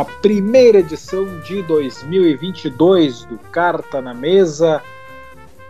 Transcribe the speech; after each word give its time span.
A 0.00 0.04
primeira 0.04 0.78
edição 0.78 1.40
de 1.40 1.62
2022 1.64 3.24
do 3.26 3.36
Carta 3.36 4.00
na 4.00 4.14
Mesa. 4.14 4.82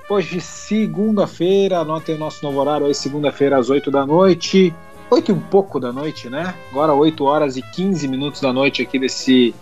Hoje, 0.09 0.41
segunda-feira, 0.41 1.79
anotem 1.79 2.15
o 2.15 2.19
nosso 2.19 2.45
novo 2.45 2.61
horário 2.61 2.87
aí, 2.87 2.95
segunda-feira 2.95 3.59
às 3.59 3.69
8 3.69 3.91
da 3.91 4.07
noite. 4.07 4.73
8 5.11 5.33
e 5.33 5.35
um 5.35 5.41
pouco 5.41 5.80
da 5.80 5.93
noite, 5.93 6.29
né? 6.29 6.55
Agora 6.71 6.95
8 6.95 7.24
horas 7.24 7.57
e 7.57 7.62
15 7.62 8.07
minutos 8.07 8.41
da 8.41 8.52
noite 8.52 8.83
aqui 8.83 9.01
desse 9.01 9.52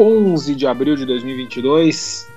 11 0.00 0.56
de 0.56 0.66
abril 0.66 0.96
de 0.96 1.06
2022, 1.06 2.28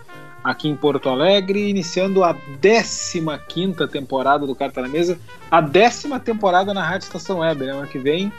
aqui 0.44 0.70
em 0.70 0.76
Porto 0.76 1.10
Alegre, 1.10 1.68
iniciando 1.68 2.24
a 2.24 2.36
15ª 2.62 3.90
temporada 3.90 4.46
do 4.46 4.54
Carta 4.54 4.84
na 4.84 4.88
Mesa, 4.88 5.20
a 5.50 5.60
décima 5.60 6.20
temporada 6.20 6.76
na 6.76 6.88
Rádio 6.88 7.06
Estação 7.06 7.40
Web, 7.40 7.66
né? 7.66 7.72
Ano 7.72 7.88
que 7.88 7.98
vem 7.98 8.32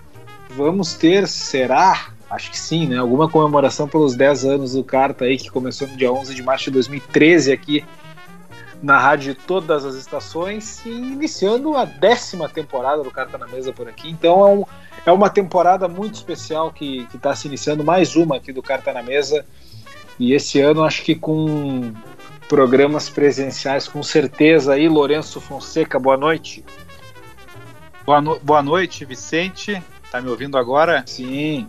vamos 0.54 0.94
ter, 0.94 1.26
será, 1.26 2.12
acho 2.32 2.50
que 2.50 2.58
sim, 2.58 2.88
né? 2.88 2.96
Alguma 2.96 3.28
comemoração 3.28 3.86
pelos 3.86 4.16
10 4.16 4.44
anos 4.46 4.72
do 4.72 4.82
Carta 4.82 5.26
aí, 5.26 5.36
que 5.36 5.50
começou 5.50 5.86
no 5.86 5.96
dia 5.96 6.10
11 6.10 6.34
de 6.34 6.42
março 6.42 6.64
de 6.64 6.70
2013 6.72 7.52
aqui 7.52 7.84
na 8.82 8.98
rádio 8.98 9.34
de 9.34 9.40
todas 9.40 9.84
as 9.84 9.94
estações 9.94 10.84
e 10.84 10.90
iniciando 10.90 11.76
a 11.76 11.84
décima 11.84 12.48
temporada 12.48 13.02
do 13.02 13.10
Carta 13.10 13.38
na 13.38 13.46
Mesa 13.46 13.72
por 13.72 13.88
aqui. 13.88 14.10
Então 14.10 14.46
é, 14.46 14.50
um, 14.50 14.64
é 15.06 15.12
uma 15.12 15.30
temporada 15.30 15.86
muito 15.86 16.14
especial 16.14 16.72
que 16.72 17.06
está 17.14 17.34
se 17.36 17.46
iniciando, 17.46 17.84
mais 17.84 18.16
uma 18.16 18.36
aqui 18.36 18.52
do 18.52 18.62
Carta 18.62 18.92
na 18.92 19.02
Mesa. 19.02 19.44
E 20.18 20.32
esse 20.32 20.60
ano 20.60 20.82
acho 20.82 21.04
que 21.04 21.14
com 21.14 21.92
programas 22.48 23.08
presenciais, 23.08 23.86
com 23.86 24.02
certeza 24.02 24.74
aí, 24.74 24.88
Lourenço 24.88 25.40
Fonseca, 25.40 25.98
boa 25.98 26.16
noite. 26.16 26.64
Boa, 28.04 28.20
no 28.20 28.40
boa 28.40 28.62
noite, 28.62 29.04
Vicente. 29.04 29.80
Tá 30.10 30.20
me 30.20 30.28
ouvindo 30.28 30.58
agora? 30.58 31.04
Sim. 31.06 31.68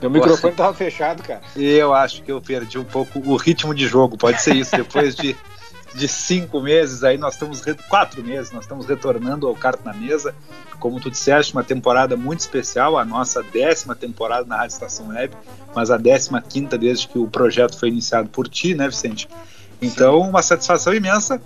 Meu 0.00 0.10
microfone 0.10 0.52
estava 0.52 0.74
fechado, 0.74 1.22
cara. 1.22 1.42
Eu 1.56 1.94
acho 1.94 2.22
que 2.22 2.32
eu 2.32 2.40
perdi 2.40 2.78
um 2.78 2.84
pouco 2.84 3.18
o 3.18 3.36
ritmo 3.36 3.74
de 3.74 3.86
jogo, 3.86 4.16
pode 4.16 4.40
ser 4.42 4.54
isso. 4.54 4.76
Depois 4.76 5.14
de, 5.14 5.36
de 5.94 6.08
cinco 6.08 6.60
meses 6.60 7.04
aí, 7.04 7.16
nós 7.16 7.34
estamos, 7.34 7.62
quatro 7.88 8.22
meses, 8.22 8.50
nós 8.52 8.64
estamos 8.64 8.86
retornando 8.86 9.46
ao 9.46 9.54
Carta 9.54 9.82
na 9.84 9.94
Mesa. 9.94 10.34
Como 10.78 11.00
tu 11.00 11.10
disseste, 11.10 11.52
uma 11.52 11.64
temporada 11.64 12.16
muito 12.16 12.40
especial, 12.40 12.98
a 12.98 13.04
nossa 13.04 13.42
décima 13.42 13.94
temporada 13.94 14.44
na 14.44 14.56
Rádio 14.56 14.74
Estação 14.74 15.08
Web, 15.08 15.34
mas 15.74 15.90
a 15.90 15.96
décima 15.96 16.42
quinta 16.42 16.76
desde 16.76 17.08
que 17.08 17.18
o 17.18 17.26
projeto 17.26 17.78
foi 17.78 17.88
iniciado 17.88 18.28
por 18.28 18.48
ti, 18.48 18.74
né, 18.74 18.88
Vicente? 18.88 19.28
Então, 19.80 20.20
uma 20.20 20.42
satisfação 20.42 20.92
imensa, 20.94 21.40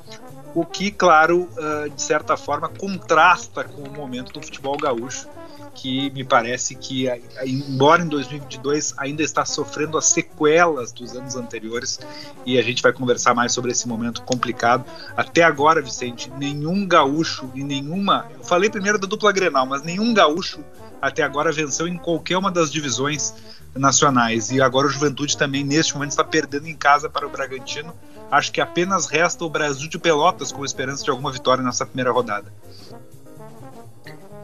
o 0.54 0.64
que, 0.64 0.90
claro, 0.90 1.48
ah, 1.58 1.88
de 1.94 2.02
certa 2.02 2.36
forma, 2.36 2.68
contrasta 2.68 3.64
com 3.64 3.82
o 3.82 3.92
momento 3.92 4.32
do 4.32 4.42
futebol 4.42 4.76
gaúcho, 4.76 5.28
que 5.74 6.10
me 6.10 6.24
parece 6.24 6.74
que, 6.74 7.06
embora 7.44 8.02
em 8.02 8.08
2022 8.08 8.94
ainda 8.96 9.22
está 9.22 9.44
sofrendo 9.44 9.96
as 9.96 10.06
sequelas 10.06 10.92
dos 10.92 11.14
anos 11.14 11.36
anteriores, 11.36 12.00
e 12.44 12.58
a 12.58 12.62
gente 12.62 12.82
vai 12.82 12.92
conversar 12.92 13.34
mais 13.34 13.52
sobre 13.52 13.72
esse 13.72 13.86
momento 13.86 14.22
complicado. 14.22 14.84
Até 15.16 15.42
agora, 15.42 15.80
Vicente, 15.80 16.30
nenhum 16.38 16.86
gaúcho 16.86 17.50
e 17.54 17.62
nenhuma. 17.62 18.26
Eu 18.34 18.44
falei 18.44 18.70
primeiro 18.70 18.98
da 18.98 19.06
dupla 19.06 19.32
Grenal, 19.32 19.66
mas 19.66 19.82
nenhum 19.82 20.12
gaúcho 20.12 20.64
até 21.00 21.22
agora 21.22 21.52
venceu 21.52 21.86
em 21.86 21.96
qualquer 21.96 22.36
uma 22.36 22.50
das 22.50 22.70
divisões 22.70 23.34
nacionais. 23.74 24.50
E 24.50 24.60
agora 24.60 24.86
o 24.86 24.90
Juventude 24.90 25.36
também, 25.36 25.64
neste 25.64 25.94
momento, 25.94 26.10
está 26.10 26.24
perdendo 26.24 26.68
em 26.68 26.74
casa 26.74 27.08
para 27.08 27.26
o 27.26 27.30
Bragantino. 27.30 27.94
Acho 28.30 28.52
que 28.52 28.60
apenas 28.60 29.06
resta 29.06 29.44
o 29.44 29.50
Brasil 29.50 29.88
de 29.88 29.98
Pelotas 29.98 30.52
com 30.52 30.64
esperança 30.64 31.04
de 31.04 31.10
alguma 31.10 31.32
vitória 31.32 31.62
nessa 31.62 31.86
primeira 31.86 32.10
rodada. 32.10 32.52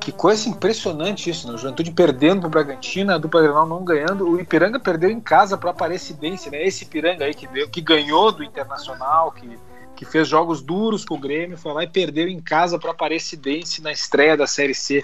Que 0.04 0.12
coisa 0.12 0.50
impressionante 0.50 1.31
isso, 1.31 1.48
né? 1.48 1.54
O 1.54 1.56
Juventude 1.56 1.91
perdendo 1.91 2.42
pro 2.42 2.50
Bragantino, 2.50 3.10
a 3.10 3.16
dupla 3.16 3.41
Grenal 3.41 3.66
não 3.66 3.82
ganhando. 3.82 4.28
O 4.28 4.38
Ipiranga 4.38 4.78
perdeu 4.78 5.09
em 5.09 5.19
casa 5.19 5.56
para 5.56 5.70
Aparecidense, 5.70 6.50
né? 6.50 6.62
Esse 6.62 6.84
Ipiranga 6.84 7.25
aí 7.25 7.32
que, 7.32 7.47
deu, 7.47 7.66
que 7.70 7.81
ganhou 7.81 8.31
do 8.31 8.44
Internacional, 8.44 9.32
que, 9.32 9.59
que 9.97 10.04
fez 10.04 10.28
jogos 10.28 10.60
duros 10.60 11.06
com 11.06 11.14
o 11.14 11.19
Grêmio, 11.19 11.56
foi 11.56 11.72
lá 11.72 11.84
e 11.84 11.88
perdeu 11.88 12.28
em 12.28 12.38
casa 12.38 12.78
para 12.78 12.91
Aparecidense 12.91 13.81
na 13.81 13.93
estreia 13.93 14.37
da 14.37 14.47
Série 14.47 14.75
C. 14.75 15.03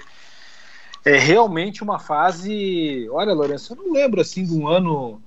É 1.03 1.17
realmente 1.17 1.81
uma 1.81 1.97
fase. 1.97 3.09
Olha, 3.09 3.33
Lourenço, 3.33 3.73
eu 3.73 3.77
não 3.77 3.93
lembro 3.93 4.21
assim 4.21 4.45
de 4.45 4.53
um 4.53 4.67
ano. 4.67 5.19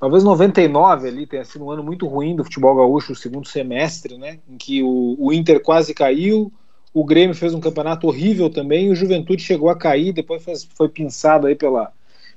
Talvez 0.00 0.24
99 0.24 1.06
ali 1.06 1.26
tenha 1.26 1.44
sido 1.44 1.66
um 1.66 1.70
ano 1.70 1.82
muito 1.82 2.06
ruim 2.06 2.34
do 2.34 2.44
futebol 2.44 2.74
gaúcho, 2.74 3.12
o 3.12 3.16
segundo 3.16 3.46
semestre, 3.46 4.16
né? 4.16 4.38
Em 4.48 4.56
que 4.56 4.82
o, 4.82 5.16
o 5.18 5.34
Inter 5.34 5.60
quase 5.60 5.92
caiu, 5.92 6.50
o 6.92 7.04
Grêmio 7.04 7.34
fez 7.34 7.54
um 7.54 7.60
campeonato 7.60 8.06
horrível 8.06 8.50
também, 8.50 8.90
o 8.90 8.94
Juventude 8.94 9.42
chegou 9.42 9.68
a 9.68 9.76
cair, 9.76 10.12
depois 10.12 10.42
foi, 10.42 10.54
foi 10.74 10.88
pinçado 10.88 11.46
aí 11.46 11.54
pela, 11.54 11.92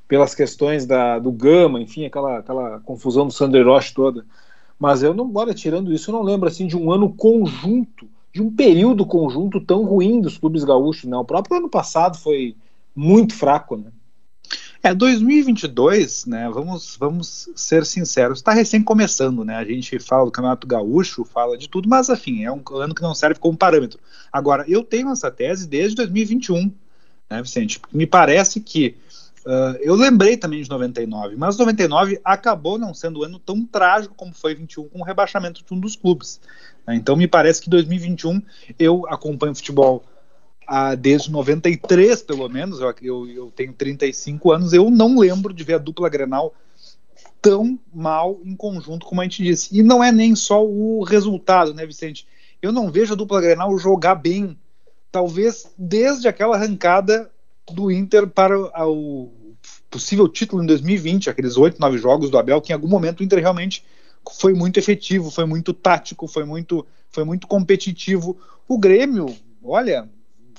pelas 0.07 0.35
questões 0.35 0.85
da, 0.85 1.19
do 1.19 1.31
Gama, 1.31 1.81
enfim, 1.81 2.05
aquela, 2.05 2.39
aquela 2.39 2.79
confusão 2.81 3.25
do 3.25 3.33
Sander 3.33 3.65
Roche 3.65 3.93
toda. 3.93 4.25
Mas 4.77 5.03
eu 5.03 5.13
não, 5.13 5.27
bora 5.27 5.53
tirando 5.53 5.93
isso, 5.93 6.09
eu 6.09 6.15
não 6.15 6.23
lembro 6.23 6.47
assim 6.47 6.67
de 6.67 6.75
um 6.75 6.91
ano 6.91 7.13
conjunto, 7.13 8.09
de 8.33 8.41
um 8.41 8.53
período 8.53 9.05
conjunto 9.05 9.61
tão 9.61 9.83
ruim 9.83 10.19
dos 10.19 10.37
clubes 10.37 10.63
gaúchos, 10.63 11.09
não. 11.09 11.21
O 11.21 11.25
próprio 11.25 11.57
ano 11.57 11.69
passado 11.69 12.17
foi 12.17 12.55
muito 12.95 13.35
fraco, 13.35 13.77
né? 13.77 13.91
É, 14.83 14.95
2022, 14.95 16.25
né, 16.25 16.49
vamos, 16.51 16.97
vamos 16.99 17.49
ser 17.55 17.85
sinceros, 17.85 18.39
está 18.39 18.51
recém 18.51 18.81
começando, 18.81 19.45
né, 19.45 19.55
a 19.55 19.63
gente 19.63 19.99
fala 19.99 20.25
do 20.25 20.31
Campeonato 20.31 20.65
Gaúcho, 20.65 21.23
fala 21.23 21.55
de 21.55 21.69
tudo, 21.69 21.87
mas, 21.87 22.09
afim, 22.09 22.43
é 22.43 22.51
um 22.51 22.63
ano 22.77 22.95
que 22.95 23.01
não 23.03 23.13
serve 23.13 23.39
como 23.39 23.55
parâmetro. 23.55 23.99
Agora, 24.33 24.65
eu 24.67 24.83
tenho 24.83 25.11
essa 25.11 25.29
tese 25.29 25.67
desde 25.67 25.95
2021, 25.97 26.71
né, 27.29 27.43
Vicente, 27.43 27.79
me 27.93 28.07
parece 28.07 28.59
que, 28.59 28.95
uh, 29.45 29.77
eu 29.81 29.93
lembrei 29.93 30.35
também 30.35 30.63
de 30.63 30.69
99, 30.69 31.35
mas 31.35 31.59
99 31.59 32.19
acabou 32.23 32.79
não 32.79 32.91
sendo 32.91 33.19
um 33.19 33.23
ano 33.23 33.37
tão 33.37 33.63
trágico 33.63 34.15
como 34.15 34.33
foi 34.33 34.55
21, 34.55 34.89
com 34.89 35.01
o 35.01 35.03
rebaixamento 35.03 35.63
de 35.63 35.73
um 35.75 35.79
dos 35.79 35.95
clubes. 35.95 36.41
Né, 36.87 36.95
então, 36.95 37.15
me 37.15 37.27
parece 37.27 37.61
que 37.61 37.69
2021 37.69 38.41
eu 38.79 39.05
acompanho 39.07 39.53
futebol 39.53 40.03
ah, 40.73 40.95
desde 40.95 41.29
93, 41.29 42.21
pelo 42.21 42.47
menos, 42.47 42.79
eu, 42.79 43.27
eu, 43.27 43.51
tenho 43.53 43.73
35 43.73 44.53
anos, 44.53 44.71
eu 44.71 44.89
não 44.89 45.19
lembro 45.19 45.53
de 45.53 45.65
ver 45.65 45.73
a 45.73 45.77
dupla 45.77 46.07
Grenal 46.07 46.55
tão 47.41 47.77
mal 47.93 48.39
em 48.45 48.55
conjunto 48.55 49.05
como 49.05 49.19
a 49.19 49.25
gente 49.25 49.43
disse. 49.43 49.77
E 49.77 49.83
não 49.83 50.01
é 50.01 50.13
nem 50.13 50.33
só 50.33 50.65
o 50.65 51.03
resultado, 51.03 51.73
né, 51.73 51.85
Vicente? 51.85 52.25
Eu 52.61 52.71
não 52.71 52.89
vejo 52.89 53.11
a 53.11 53.17
dupla 53.17 53.41
Grenal 53.41 53.77
jogar 53.77 54.15
bem, 54.15 54.57
talvez 55.11 55.69
desde 55.77 56.29
aquela 56.29 56.55
arrancada 56.55 57.29
do 57.69 57.91
Inter 57.91 58.25
para 58.25 58.57
o 58.87 59.29
possível 59.89 60.25
título 60.29 60.63
em 60.63 60.67
2020, 60.67 61.29
aqueles 61.29 61.57
oito, 61.57 61.81
nove 61.81 61.97
jogos 61.97 62.29
do 62.29 62.37
Abel, 62.37 62.61
que 62.61 62.71
em 62.71 62.75
algum 62.75 62.87
momento 62.87 63.19
o 63.19 63.23
Inter 63.25 63.39
realmente 63.39 63.83
foi 64.31 64.53
muito 64.53 64.79
efetivo, 64.79 65.29
foi 65.29 65.43
muito 65.43 65.73
tático, 65.73 66.29
foi 66.29 66.45
muito, 66.45 66.87
foi 67.09 67.25
muito 67.25 67.45
competitivo. 67.45 68.37
O 68.69 68.77
Grêmio, 68.77 69.35
olha, 69.61 70.09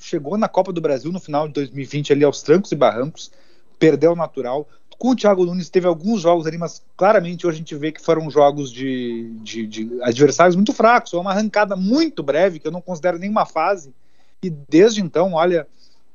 chegou 0.03 0.37
na 0.37 0.49
Copa 0.49 0.72
do 0.72 0.81
Brasil 0.81 1.13
no 1.13 1.21
final 1.21 1.47
de 1.47 1.54
2020 1.54 2.13
ali 2.13 2.25
aos 2.25 2.43
trancos 2.43 2.72
e 2.72 2.77
barrancos, 2.77 3.31
perdeu 3.78 4.13
o 4.13 4.16
natural. 4.16 4.69
Com 4.99 5.10
o 5.10 5.16
Thiago 5.16 5.45
Nunes 5.45 5.71
teve 5.71 5.87
alguns 5.87 6.21
jogos 6.21 6.47
ali, 6.47 6.59
mas 6.59 6.83
claramente 6.97 7.47
hoje 7.47 7.57
a 7.57 7.59
gente 7.59 7.75
vê 7.75 7.91
que 7.91 8.01
foram 8.01 8.31
jogos 8.31 8.71
de, 8.71 9.31
de, 9.43 9.66
de 9.66 10.03
adversários 10.03 10.57
muito 10.57 10.72
fracos. 10.72 11.13
Uma 11.13 11.31
arrancada 11.31 11.75
muito 11.75 12.22
breve, 12.22 12.59
que 12.59 12.66
eu 12.66 12.72
não 12.72 12.81
considero 12.81 13.19
nenhuma 13.19 13.47
fase. 13.47 13.95
E 14.43 14.51
desde 14.51 15.01
então, 15.01 15.34
olha 15.34 15.66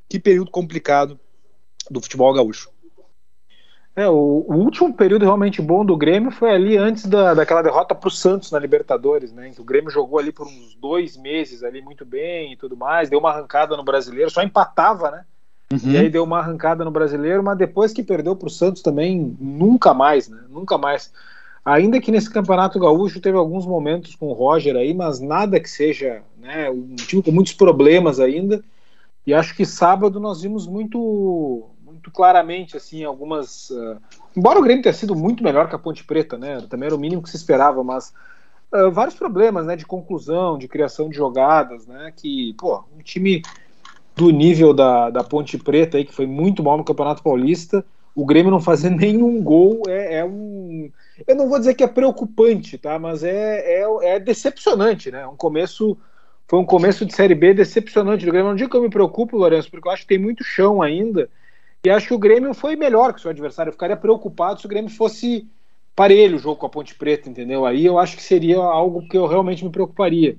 que 0.08 0.18
período 0.18 0.50
complicado 0.50 1.18
do 1.90 2.00
futebol 2.00 2.32
gaúcho. 2.32 2.70
É, 3.98 4.08
o, 4.08 4.44
o, 4.46 4.54
último 4.54 4.94
período 4.94 5.24
realmente 5.24 5.60
bom 5.60 5.84
do 5.84 5.96
Grêmio 5.96 6.30
foi 6.30 6.52
ali 6.52 6.76
antes 6.76 7.04
da, 7.04 7.34
daquela 7.34 7.62
derrota 7.62 7.96
para 7.96 8.06
o 8.06 8.12
Santos 8.12 8.52
na 8.52 8.58
Libertadores, 8.60 9.32
né? 9.32 9.50
O 9.58 9.64
Grêmio 9.64 9.90
jogou 9.90 10.20
ali 10.20 10.30
por 10.30 10.46
uns 10.46 10.76
dois 10.76 11.16
meses 11.16 11.64
ali 11.64 11.82
muito 11.82 12.04
bem 12.04 12.52
e 12.52 12.56
tudo 12.56 12.76
mais, 12.76 13.10
deu 13.10 13.18
uma 13.18 13.30
arrancada 13.30 13.76
no 13.76 13.82
brasileiro, 13.82 14.30
só 14.30 14.40
empatava, 14.40 15.10
né? 15.10 15.24
Uhum. 15.72 15.90
E 15.90 15.96
aí 15.96 16.08
deu 16.08 16.22
uma 16.22 16.38
arrancada 16.38 16.84
no 16.84 16.92
brasileiro, 16.92 17.42
mas 17.42 17.58
depois 17.58 17.92
que 17.92 18.04
perdeu 18.04 18.36
para 18.36 18.46
o 18.46 18.50
Santos 18.50 18.82
também, 18.82 19.36
nunca 19.40 19.92
mais, 19.92 20.28
né? 20.28 20.44
Nunca 20.48 20.78
mais. 20.78 21.12
Ainda 21.64 22.00
que 22.00 22.12
nesse 22.12 22.30
campeonato 22.30 22.78
gaúcho 22.78 23.20
teve 23.20 23.36
alguns 23.36 23.66
momentos 23.66 24.14
com 24.14 24.28
o 24.28 24.32
Roger 24.32 24.76
aí, 24.76 24.94
mas 24.94 25.18
nada 25.18 25.58
que 25.58 25.68
seja, 25.68 26.22
né? 26.38 26.70
Um 26.70 26.94
time 26.94 27.20
com 27.20 27.32
muitos 27.32 27.52
problemas 27.52 28.20
ainda 28.20 28.62
E 29.26 29.34
acho 29.34 29.56
que 29.56 29.66
sábado 29.66 30.20
nós 30.20 30.42
vimos 30.42 30.68
muito, 30.68 31.68
muito 32.08 32.10
claramente 32.10 32.76
assim 32.76 33.04
algumas. 33.04 33.70
Uh, 33.70 34.00
embora 34.36 34.58
o 34.58 34.62
Grêmio 34.62 34.82
tenha 34.82 34.92
sido 34.92 35.14
muito 35.14 35.44
melhor 35.44 35.68
que 35.68 35.74
a 35.74 35.78
Ponte 35.78 36.02
Preta, 36.04 36.36
né? 36.36 36.60
Também 36.68 36.86
era 36.86 36.96
o 36.96 36.98
mínimo 36.98 37.22
que 37.22 37.30
se 37.30 37.36
esperava, 37.36 37.84
mas 37.84 38.12
uh, 38.72 38.90
vários 38.90 39.14
problemas, 39.14 39.66
né? 39.66 39.76
De 39.76 39.86
conclusão, 39.86 40.58
de 40.58 40.66
criação 40.66 41.08
de 41.08 41.16
jogadas, 41.16 41.86
né? 41.86 42.12
Que, 42.16 42.54
pô, 42.54 42.82
um 42.96 43.02
time 43.02 43.42
do 44.16 44.30
nível 44.30 44.72
da, 44.72 45.10
da 45.10 45.22
Ponte 45.22 45.56
Preta 45.58 45.96
aí 45.96 46.04
que 46.04 46.14
foi 46.14 46.26
muito 46.26 46.62
mal 46.62 46.76
no 46.76 46.84
Campeonato 46.84 47.22
Paulista, 47.22 47.84
o 48.16 48.26
Grêmio 48.26 48.50
não 48.50 48.60
fazer 48.60 48.90
nenhum 48.90 49.40
gol 49.42 49.82
é, 49.86 50.18
é 50.18 50.24
um. 50.24 50.90
Eu 51.26 51.36
não 51.36 51.48
vou 51.48 51.58
dizer 51.58 51.74
que 51.74 51.84
é 51.84 51.88
preocupante, 51.88 52.78
tá? 52.78 52.98
Mas 52.98 53.22
é, 53.22 53.82
é, 53.82 54.14
é 54.14 54.20
decepcionante, 54.20 55.10
né? 55.10 55.26
Um 55.26 55.36
começo 55.36 55.96
foi 56.48 56.58
um 56.58 56.64
começo 56.64 57.04
de 57.04 57.14
Série 57.14 57.34
B 57.34 57.52
decepcionante 57.52 58.24
do 58.24 58.32
Grêmio. 58.32 58.48
Não 58.48 58.56
digo 58.56 58.70
que 58.70 58.76
eu 58.76 58.82
me 58.82 58.88
preocupo, 58.88 59.36
Lourenço, 59.36 59.70
porque 59.70 59.86
eu 59.86 59.92
acho 59.92 60.02
que 60.02 60.08
tem 60.08 60.18
muito 60.18 60.42
chão 60.42 60.80
ainda. 60.80 61.28
E 61.84 61.90
acho 61.90 62.08
que 62.08 62.14
o 62.14 62.18
Grêmio 62.18 62.52
foi 62.54 62.76
melhor 62.76 63.12
que 63.12 63.18
o 63.18 63.22
seu 63.22 63.30
adversário. 63.30 63.70
Eu 63.70 63.74
ficaria 63.74 63.96
preocupado 63.96 64.60
se 64.60 64.66
o 64.66 64.68
Grêmio 64.68 64.90
fosse 64.90 65.48
parelho 65.94 66.36
o 66.36 66.38
jogo 66.38 66.56
com 66.56 66.66
a 66.66 66.70
Ponte 66.70 66.94
Preta, 66.94 67.28
entendeu? 67.28 67.64
Aí 67.66 67.84
eu 67.84 67.98
acho 67.98 68.16
que 68.16 68.22
seria 68.22 68.58
algo 68.58 69.06
que 69.08 69.16
eu 69.16 69.26
realmente 69.26 69.64
me 69.64 69.70
preocuparia. 69.70 70.36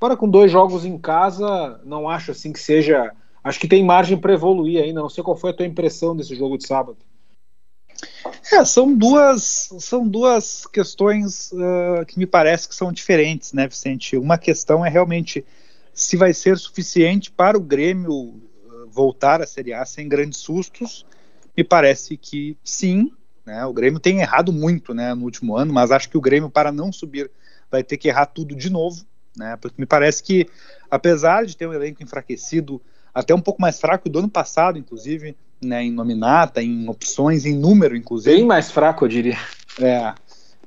Agora, 0.00 0.16
com 0.16 0.28
dois 0.28 0.50
jogos 0.50 0.84
em 0.84 0.98
casa, 0.98 1.80
não 1.84 2.08
acho 2.08 2.30
assim 2.30 2.52
que 2.52 2.60
seja. 2.60 3.12
Acho 3.42 3.60
que 3.60 3.68
tem 3.68 3.84
margem 3.84 4.16
para 4.16 4.34
evoluir 4.34 4.82
ainda. 4.82 5.00
Não 5.00 5.08
sei 5.08 5.22
qual 5.22 5.36
foi 5.36 5.50
a 5.50 5.54
tua 5.54 5.66
impressão 5.66 6.16
desse 6.16 6.34
jogo 6.34 6.58
de 6.58 6.66
sábado. 6.66 6.98
É, 8.52 8.64
são 8.64 8.94
duas, 8.94 9.70
são 9.78 10.06
duas 10.06 10.66
questões 10.66 11.50
uh, 11.52 12.04
que 12.06 12.18
me 12.18 12.26
parece 12.26 12.68
que 12.68 12.74
são 12.74 12.92
diferentes, 12.92 13.52
né, 13.52 13.66
Vicente? 13.66 14.16
Uma 14.16 14.38
questão 14.38 14.84
é 14.84 14.88
realmente 14.88 15.44
se 15.92 16.16
vai 16.16 16.32
ser 16.34 16.58
suficiente 16.58 17.30
para 17.30 17.56
o 17.56 17.60
Grêmio 17.60 18.42
voltar 18.94 19.42
à 19.42 19.46
Série 19.46 19.72
A 19.72 19.84
sem 19.84 20.08
grandes 20.08 20.38
sustos. 20.38 21.04
Me 21.56 21.64
parece 21.64 22.16
que 22.16 22.56
sim. 22.62 23.12
Né? 23.44 23.64
O 23.66 23.72
Grêmio 23.72 23.98
tem 23.98 24.20
errado 24.20 24.52
muito 24.52 24.94
né, 24.94 25.12
no 25.14 25.24
último 25.24 25.56
ano, 25.56 25.72
mas 25.72 25.90
acho 25.90 26.08
que 26.08 26.16
o 26.16 26.20
Grêmio, 26.20 26.48
para 26.48 26.70
não 26.70 26.92
subir, 26.92 27.30
vai 27.70 27.82
ter 27.82 27.96
que 27.96 28.08
errar 28.08 28.26
tudo 28.26 28.54
de 28.54 28.70
novo. 28.70 29.04
Né? 29.36 29.56
Porque 29.56 29.80
me 29.80 29.86
parece 29.86 30.22
que, 30.22 30.46
apesar 30.90 31.44
de 31.44 31.56
ter 31.56 31.66
um 31.66 31.72
elenco 31.72 32.02
enfraquecido, 32.02 32.80
até 33.12 33.34
um 33.34 33.40
pouco 33.40 33.60
mais 33.60 33.80
fraco 33.80 34.08
do 34.08 34.20
ano 34.20 34.28
passado, 34.28 34.78
inclusive, 34.78 35.36
né, 35.60 35.82
em 35.82 35.90
nominata, 35.90 36.62
em 36.62 36.88
opções, 36.88 37.44
em 37.44 37.54
número, 37.54 37.96
inclusive. 37.96 38.36
Bem 38.36 38.46
mais 38.46 38.70
fraco, 38.70 39.04
eu 39.04 39.08
diria. 39.08 39.38
É. 39.80 40.14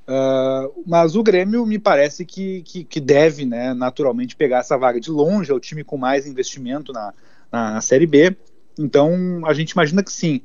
Uh, 0.08 0.84
mas 0.86 1.16
o 1.16 1.24
Grêmio 1.24 1.66
me 1.66 1.78
parece 1.78 2.26
que, 2.26 2.62
que, 2.62 2.84
que, 2.86 3.00
deve, 3.00 3.46
né, 3.46 3.74
naturalmente, 3.74 4.38
pegar 4.38 4.60
essa 4.60 4.78
vaga 4.78 5.02
de 5.02 5.12
longe, 5.12 5.52
é 5.52 5.54
o 5.54 5.60
time 5.60 5.84
com 5.84 5.98
mais 5.98 6.26
investimento 6.26 6.94
na, 6.94 7.14
na, 7.52 7.72
na, 7.72 7.82
Série 7.82 8.08
B. 8.08 8.36
Então, 8.78 9.42
a 9.46 9.54
gente 9.54 9.72
imagina 9.72 10.04
que 10.04 10.12
sim. 10.12 10.42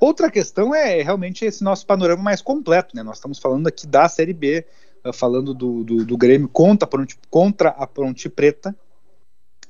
Outra 0.00 0.30
questão 0.30 0.74
é 0.74 1.02
realmente 1.02 1.44
esse 1.44 1.62
nosso 1.62 1.86
panorama 1.86 2.22
mais 2.22 2.42
completo. 2.42 2.94
Né? 2.96 3.02
Nós 3.02 3.16
estamos 3.16 3.38
falando 3.38 3.66
aqui 3.66 3.86
da 3.86 4.08
Série 4.08 4.32
B, 4.32 4.66
uh, 5.04 5.12
falando 5.12 5.54
do, 5.54 5.84
do, 5.84 6.04
do 6.04 6.16
Grêmio 6.16 6.48
contra, 6.48 6.88
contra 7.30 7.68
a 7.70 7.86
Ponte 7.86 8.28
Preta, 8.28 8.74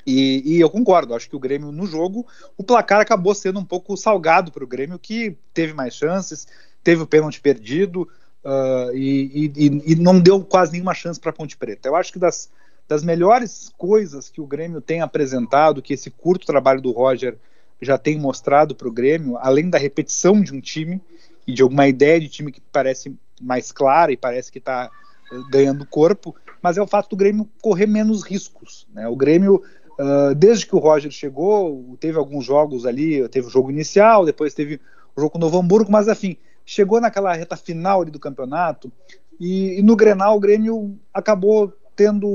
e, 0.06 0.42
e, 0.44 0.60
eu 0.60 0.68
concordo, 0.68 1.14
acho 1.14 1.28
que 1.28 1.36
o 1.36 1.40
Grêmio 1.40 1.72
no 1.72 1.86
jogo, 1.86 2.26
o 2.56 2.62
placar 2.62 3.00
acabou 3.00 3.34
sendo 3.34 3.58
um 3.58 3.64
pouco 3.64 3.96
salgado 3.96 4.52
para 4.52 4.62
o 4.62 4.66
Grêmio, 4.66 4.98
que 4.98 5.36
teve 5.52 5.72
mais 5.72 5.94
chances, 5.94 6.46
teve 6.82 7.02
o 7.02 7.06
pênalti 7.06 7.40
perdido 7.40 8.02
uh, 8.44 8.94
e, 8.94 9.50
e, 9.56 9.92
e, 9.92 9.96
não 9.96 10.20
deu 10.20 10.44
quase 10.44 10.72
nenhuma 10.72 10.94
chance 10.94 11.18
para 11.18 11.30
a 11.30 11.32
Ponte 11.32 11.56
Preta. 11.56 11.88
Eu 11.88 11.96
acho 11.96 12.12
que 12.12 12.18
das, 12.18 12.50
das 12.88 13.02
melhores 13.02 13.72
coisas 13.76 14.28
que 14.28 14.40
o 14.40 14.46
Grêmio 14.46 14.80
tem 14.80 15.00
apresentado, 15.00 15.82
que 15.82 15.94
esse 15.94 16.10
curto 16.10 16.46
trabalho 16.46 16.80
do 16.80 16.92
Roger 16.92 17.36
já 17.80 17.98
tem 17.98 18.18
mostrado 18.18 18.74
para 18.74 18.88
o 18.88 18.92
Grêmio, 18.92 19.36
além 19.38 19.68
da 19.68 19.78
repetição 19.78 20.40
de 20.40 20.54
um 20.54 20.60
time 20.60 21.00
e 21.46 21.52
de 21.52 21.62
alguma 21.62 21.88
ideia 21.88 22.20
de 22.20 22.28
time 22.28 22.52
que 22.52 22.60
parece 22.72 23.16
mais 23.40 23.72
clara 23.72 24.12
e 24.12 24.16
parece 24.16 24.50
que 24.50 24.58
está 24.58 24.90
eh, 25.32 25.36
ganhando 25.50 25.86
corpo, 25.86 26.34
mas 26.62 26.78
é 26.78 26.82
o 26.82 26.86
fato 26.86 27.10
do 27.10 27.16
Grêmio 27.16 27.48
correr 27.60 27.86
menos 27.86 28.22
riscos. 28.22 28.86
Né? 28.92 29.08
O 29.08 29.16
Grêmio 29.16 29.62
Uh, 29.96 30.34
desde 30.34 30.66
que 30.66 30.74
o 30.74 30.80
Roger 30.80 31.10
chegou, 31.12 31.96
teve 32.00 32.18
alguns 32.18 32.44
jogos 32.44 32.84
ali, 32.84 33.28
teve 33.28 33.46
o 33.46 33.50
jogo 33.50 33.70
inicial, 33.70 34.24
depois 34.24 34.52
teve 34.52 34.80
o 35.14 35.20
jogo 35.20 35.30
com 35.30 35.38
o 35.38 35.40
Novo 35.40 35.56
Hamburgo, 35.56 35.90
mas 35.90 36.08
enfim, 36.08 36.36
chegou 36.66 37.00
naquela 37.00 37.32
reta 37.32 37.56
final 37.56 38.04
do 38.04 38.18
campeonato 38.18 38.90
e, 39.38 39.78
e 39.78 39.82
no 39.82 39.94
Grenal 39.94 40.36
o 40.36 40.40
Grêmio 40.40 40.98
acabou 41.12 41.72
tendo 41.96 42.28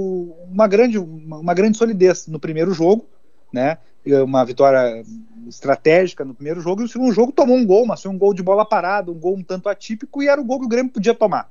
uma 0.51 0.67
grande, 0.67 0.97
uma, 0.97 1.53
grande 1.53 1.77
solidez 1.77 2.27
no 2.27 2.39
primeiro 2.39 2.73
jogo, 2.73 3.05
né? 3.51 3.77
Uma 4.23 4.45
vitória 4.45 5.03
estratégica 5.47 6.23
no 6.23 6.33
primeiro 6.33 6.61
jogo, 6.61 6.81
e 6.81 6.83
no 6.83 6.89
segundo 6.89 7.11
jogo 7.11 7.31
tomou 7.31 7.57
um 7.57 7.65
gol, 7.65 7.85
mas 7.85 8.01
foi 8.01 8.11
um 8.11 8.17
gol 8.17 8.33
de 8.33 8.41
bola 8.41 8.65
parada, 8.65 9.11
um 9.11 9.19
gol 9.19 9.35
um 9.35 9.43
tanto 9.43 9.67
atípico, 9.67 10.23
e 10.23 10.27
era 10.27 10.39
o 10.39 10.43
gol 10.43 10.59
que 10.59 10.65
o 10.65 10.69
Grêmio 10.69 10.91
podia 10.91 11.13
tomar. 11.13 11.49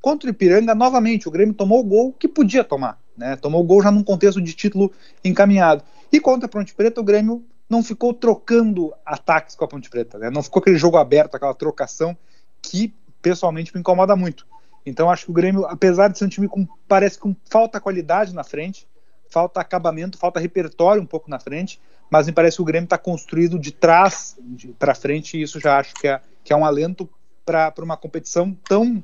Contra 0.00 0.28
o 0.28 0.30
Ipiranga, 0.30 0.74
novamente, 0.74 1.28
o 1.28 1.30
Grêmio 1.30 1.54
tomou 1.54 1.80
o 1.80 1.84
gol 1.84 2.12
que 2.12 2.28
podia 2.28 2.62
tomar. 2.62 2.98
Né? 3.16 3.36
Tomou 3.36 3.60
o 3.62 3.64
gol 3.64 3.82
já 3.82 3.90
num 3.90 4.04
contexto 4.04 4.40
de 4.40 4.52
título 4.52 4.92
encaminhado. 5.24 5.82
E 6.12 6.20
contra 6.20 6.46
a 6.46 6.48
Ponte 6.48 6.74
Preta, 6.74 7.00
o 7.00 7.04
Grêmio 7.04 7.44
não 7.68 7.82
ficou 7.82 8.14
trocando 8.14 8.92
ataques 9.04 9.56
com 9.56 9.64
a 9.64 9.68
Ponte 9.68 9.90
Preta. 9.90 10.18
Né? 10.18 10.30
Não 10.30 10.42
ficou 10.42 10.60
aquele 10.60 10.76
jogo 10.76 10.96
aberto, 10.96 11.34
aquela 11.34 11.54
trocação 11.54 12.16
que 12.62 12.94
pessoalmente 13.20 13.74
me 13.74 13.80
incomoda 13.80 14.14
muito. 14.14 14.46
Então 14.86 15.10
acho 15.10 15.24
que 15.24 15.30
o 15.32 15.34
Grêmio, 15.34 15.66
apesar 15.66 16.08
de 16.08 16.16
ser 16.16 16.24
um 16.24 16.28
time 16.28 16.48
com 16.48 16.66
parece 16.86 17.18
com 17.18 17.34
falta 17.50 17.80
qualidade 17.80 18.32
na 18.32 18.44
frente, 18.44 18.86
falta 19.28 19.60
acabamento, 19.60 20.16
falta 20.16 20.38
repertório 20.38 21.02
um 21.02 21.06
pouco 21.06 21.28
na 21.28 21.40
frente, 21.40 21.80
mas 22.08 22.26
me 22.26 22.32
parece 22.32 22.56
que 22.56 22.62
o 22.62 22.64
Grêmio 22.64 22.84
está 22.84 22.96
construído 22.96 23.58
de 23.58 23.72
trás 23.72 24.38
para 24.78 24.94
frente 24.94 25.36
e 25.36 25.42
isso 25.42 25.58
já 25.58 25.78
acho 25.78 25.92
que 25.94 26.06
é, 26.06 26.20
que 26.44 26.52
é 26.52 26.56
um 26.56 26.64
alento 26.64 27.08
para 27.44 27.72
uma 27.78 27.96
competição 27.96 28.56
tão 28.68 29.02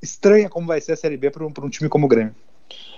estranha 0.00 0.48
como 0.48 0.66
vai 0.66 0.80
ser 0.80 0.92
a 0.92 0.96
Série 0.96 1.16
B 1.16 1.30
para 1.30 1.44
um, 1.44 1.52
um 1.62 1.68
time 1.68 1.88
como 1.88 2.06
o 2.06 2.08
Grêmio. 2.08 2.34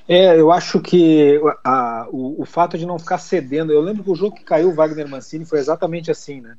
É, 0.09 0.39
eu 0.39 0.53
acho 0.53 0.81
que 0.81 1.41
a, 1.65 2.07
o, 2.11 2.43
o, 2.43 2.45
fato 2.45 2.79
de 2.79 2.87
não 2.87 2.99
ficar 2.99 3.19
cedendo. 3.19 3.73
Eu 3.73 3.81
lembro 3.81 4.05
que 4.05 4.11
o 4.11 4.15
jogo 4.15 4.37
que 4.37 4.45
caiu 4.45 4.71
o 4.71 4.75
Wagner 4.75 5.09
Mancini 5.09 5.45
foi 5.45 5.59
exatamente 5.59 6.11
assim, 6.11 6.41
né? 6.41 6.57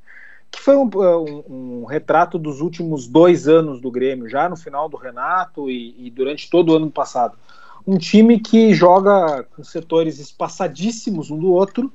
Que 0.52 0.60
foi 0.60 0.76
um, 0.76 0.90
um, 0.96 1.82
um 1.82 1.86
retrato 1.86 2.38
dos 2.38 2.62
últimos 2.62 3.08
dois 3.08 3.48
anos 3.48 3.82
do 3.82 3.92
Grêmio, 3.92 4.30
já 4.30 4.48
no 4.48 4.56
final 4.56 4.88
do 4.88 4.98
Renato 4.98 5.70
e, 5.70 6.08
e 6.08 6.10
durante 6.10 6.50
todo 6.50 6.72
o 6.72 6.76
ano 6.76 6.90
passado. 6.90 7.38
Um 7.86 7.98
time 7.98 8.40
que 8.40 8.74
joga 8.74 9.44
com 9.56 9.64
setores 9.64 10.20
espaçadíssimos 10.20 11.32
um 11.32 11.38
do 11.38 11.52
outro, 11.52 11.92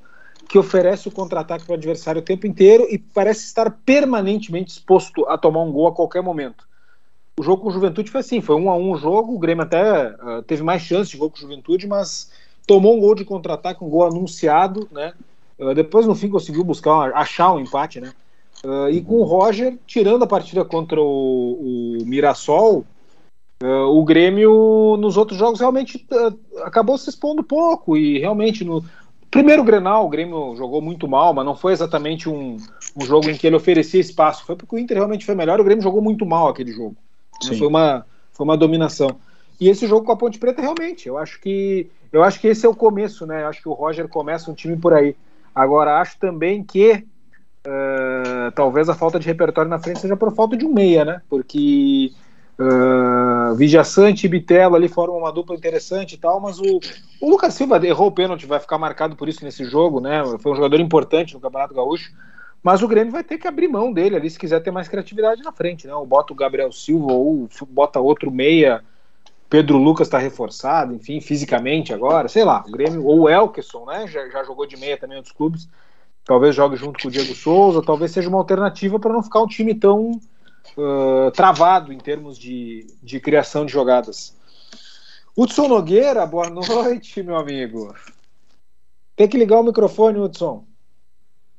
que 0.49 0.57
oferece 0.57 1.07
o 1.07 1.11
contra-ataque 1.11 1.65
para 1.65 1.73
o 1.73 1.75
adversário 1.77 2.19
o 2.19 2.25
tempo 2.25 2.47
inteiro 2.47 2.87
e 2.89 2.97
parece 2.97 3.45
estar 3.45 3.69
permanentemente 3.85 4.71
exposto 4.71 5.25
a 5.27 5.37
tomar 5.37 5.61
um 5.61 5.71
gol 5.71 5.87
a 5.87 5.91
qualquer 5.91 6.21
momento. 6.21 6.67
O 7.39 7.43
jogo 7.43 7.63
com 7.63 7.69
o 7.69 7.71
Juventude 7.71 8.11
foi 8.11 8.21
assim, 8.21 8.41
foi 8.41 8.55
um 8.55 8.69
a 8.69 8.75
um 8.75 8.91
o 8.91 8.97
jogo, 8.97 9.33
o 9.33 9.39
Grêmio 9.39 9.63
até 9.63 10.09
uh, 10.09 10.43
teve 10.43 10.61
mais 10.61 10.83
chance 10.83 11.09
de 11.09 11.17
gol 11.17 11.31
com 11.31 11.37
o 11.37 11.41
Juventude, 11.41 11.87
mas 11.87 12.31
tomou 12.67 12.95
um 12.95 12.99
gol 12.99 13.15
de 13.15 13.25
contra-ataque, 13.25 13.83
um 13.83 13.89
gol 13.89 14.05
anunciado, 14.05 14.87
né? 14.91 15.13
Uh, 15.57 15.73
depois 15.73 16.05
no 16.05 16.13
fim 16.13 16.29
conseguiu 16.29 16.63
buscar, 16.63 17.11
achar 17.15 17.51
um 17.51 17.59
empate, 17.59 17.99
né? 17.99 18.13
Uh, 18.65 18.89
e 18.89 19.01
com 19.01 19.15
o 19.15 19.23
Roger, 19.23 19.77
tirando 19.85 20.23
a 20.23 20.27
partida 20.27 20.63
contra 20.63 21.01
o, 21.01 21.97
o 21.99 22.05
Mirassol, 22.05 22.85
o 23.65 24.03
Grêmio 24.03 24.97
nos 24.99 25.15
outros 25.15 25.37
jogos 25.39 25.59
realmente 25.61 26.05
acabou 26.63 26.97
se 26.97 27.09
expondo 27.09 27.41
pouco 27.41 27.95
e 27.95 28.19
realmente 28.19 28.63
no 28.65 28.83
primeiro 29.31 29.63
Grenal 29.63 30.05
o 30.05 30.09
Grêmio 30.09 30.53
jogou 30.55 30.81
muito 30.81 31.07
mal, 31.07 31.33
mas 31.33 31.45
não 31.45 31.55
foi 31.55 31.71
exatamente 31.71 32.27
um, 32.27 32.57
um 32.95 33.05
jogo 33.05 33.29
em 33.29 33.37
que 33.37 33.47
ele 33.47 33.55
oferecia 33.55 34.01
espaço, 34.01 34.45
foi 34.45 34.55
porque 34.55 34.75
o 34.75 34.79
Inter 34.79 34.97
realmente 34.97 35.25
foi 35.25 35.33
melhor, 35.33 35.61
o 35.61 35.63
Grêmio 35.63 35.83
jogou 35.83 36.01
muito 36.01 36.25
mal 36.25 36.49
aquele 36.49 36.71
jogo. 36.71 36.95
Né? 37.43 37.57
Foi, 37.57 37.67
uma, 37.67 38.05
foi 38.31 38.43
uma 38.43 38.57
dominação. 38.57 39.17
E 39.59 39.69
esse 39.69 39.87
jogo 39.87 40.05
com 40.05 40.11
a 40.11 40.17
Ponte 40.17 40.39
Preta, 40.39 40.61
realmente, 40.61 41.07
eu 41.07 41.17
acho 41.17 41.39
que 41.39 41.89
eu 42.11 42.23
acho 42.23 42.39
que 42.39 42.47
esse 42.47 42.65
é 42.65 42.69
o 42.69 42.75
começo, 42.75 43.25
né? 43.25 43.41
Eu 43.41 43.47
acho 43.47 43.61
que 43.61 43.69
o 43.69 43.73
Roger 43.73 44.07
começa 44.07 44.51
um 44.51 44.53
time 44.53 44.77
por 44.77 44.93
aí. 44.93 45.15
Agora, 45.55 45.99
acho 45.99 46.19
também 46.19 46.63
que 46.63 47.03
uh, 47.67 48.51
talvez 48.53 48.89
a 48.89 48.95
falta 48.95 49.19
de 49.19 49.27
repertório 49.27 49.69
na 49.69 49.79
frente 49.79 49.99
seja 49.99 50.15
por 50.17 50.33
falta 50.33 50.55
de 50.55 50.65
um 50.65 50.73
meia, 50.73 51.05
né? 51.05 51.21
Porque 51.29 52.11
uh, 52.59 53.55
Vidia 53.55 53.83
Sante 53.83 54.25
e 54.25 54.29
Bitelo 54.29 54.75
ali 54.75 54.87
formam 54.87 55.17
uma 55.17 55.31
dupla 55.31 55.55
interessante 55.55 56.13
e 56.13 56.17
tal, 56.17 56.39
mas 56.39 56.59
o, 56.59 56.79
o 57.21 57.29
Lucas 57.29 57.53
Silva 57.53 57.85
errou 57.85 58.07
o 58.07 58.11
pênalti, 58.11 58.45
vai 58.45 58.59
ficar 58.59 58.77
marcado 58.77 59.15
por 59.15 59.29
isso 59.29 59.43
nesse 59.43 59.63
jogo, 59.65 59.99
né? 59.99 60.23
Foi 60.39 60.51
um 60.51 60.55
jogador 60.55 60.79
importante 60.79 61.33
no 61.33 61.39
Campeonato 61.39 61.73
Gaúcho. 61.73 62.11
Mas 62.61 62.81
o 62.81 62.87
Grêmio 62.87 63.11
vai 63.11 63.25
ter 63.25 63.37
que 63.37 63.45
abrir 63.45 63.67
mão 63.67 63.91
dele 63.91 64.15
ali 64.15 64.29
se 64.29 64.39
quiser 64.39 64.61
ter 64.61 64.71
mais 64.71 64.87
criatividade 64.87 65.43
na 65.43 65.51
frente, 65.51 65.85
né? 65.85 65.93
Ou 65.93 66.05
bota 66.05 66.31
o 66.31 66.35
Gabriel 66.35 66.71
Silva, 66.71 67.11
ou 67.11 67.49
bota 67.69 67.99
outro 67.99 68.31
meia. 68.31 68.81
Pedro 69.49 69.77
Lucas 69.77 70.07
está 70.07 70.17
reforçado, 70.17 70.95
enfim, 70.95 71.19
fisicamente 71.19 71.93
agora, 71.93 72.27
sei 72.27 72.43
lá, 72.43 72.63
o 72.65 72.71
Grêmio, 72.71 73.05
ou 73.05 73.21
o 73.21 73.29
Elkeson, 73.29 73.85
né? 73.85 74.07
Já, 74.07 74.27
já 74.29 74.43
jogou 74.45 74.65
de 74.65 74.77
meia 74.77 74.97
também 74.97 75.15
em 75.15 75.17
outros 75.17 75.35
clubes. 75.35 75.67
Talvez 76.25 76.55
jogue 76.55 76.77
junto 76.77 77.01
com 77.01 77.07
o 77.07 77.11
Diego 77.11 77.35
Souza, 77.35 77.81
talvez 77.81 78.11
seja 78.11 78.29
uma 78.29 78.37
alternativa 78.37 78.99
para 78.99 79.11
não 79.11 79.21
ficar 79.21 79.41
um 79.41 79.47
time 79.47 79.75
tão 79.75 80.11
uh, 80.77 81.31
travado 81.31 81.91
em 81.91 81.97
termos 81.97 82.37
de, 82.37 82.87
de 83.01 83.19
criação 83.19 83.65
de 83.65 83.73
jogadas. 83.73 84.33
Hudson 85.35 85.67
Nogueira, 85.67 86.25
boa 86.25 86.49
noite, 86.49 87.21
meu 87.23 87.35
amigo. 87.35 87.93
Tem 89.15 89.27
que 89.27 89.37
ligar 89.37 89.59
o 89.59 89.63
microfone, 89.63 90.19
Hudson. 90.19 90.65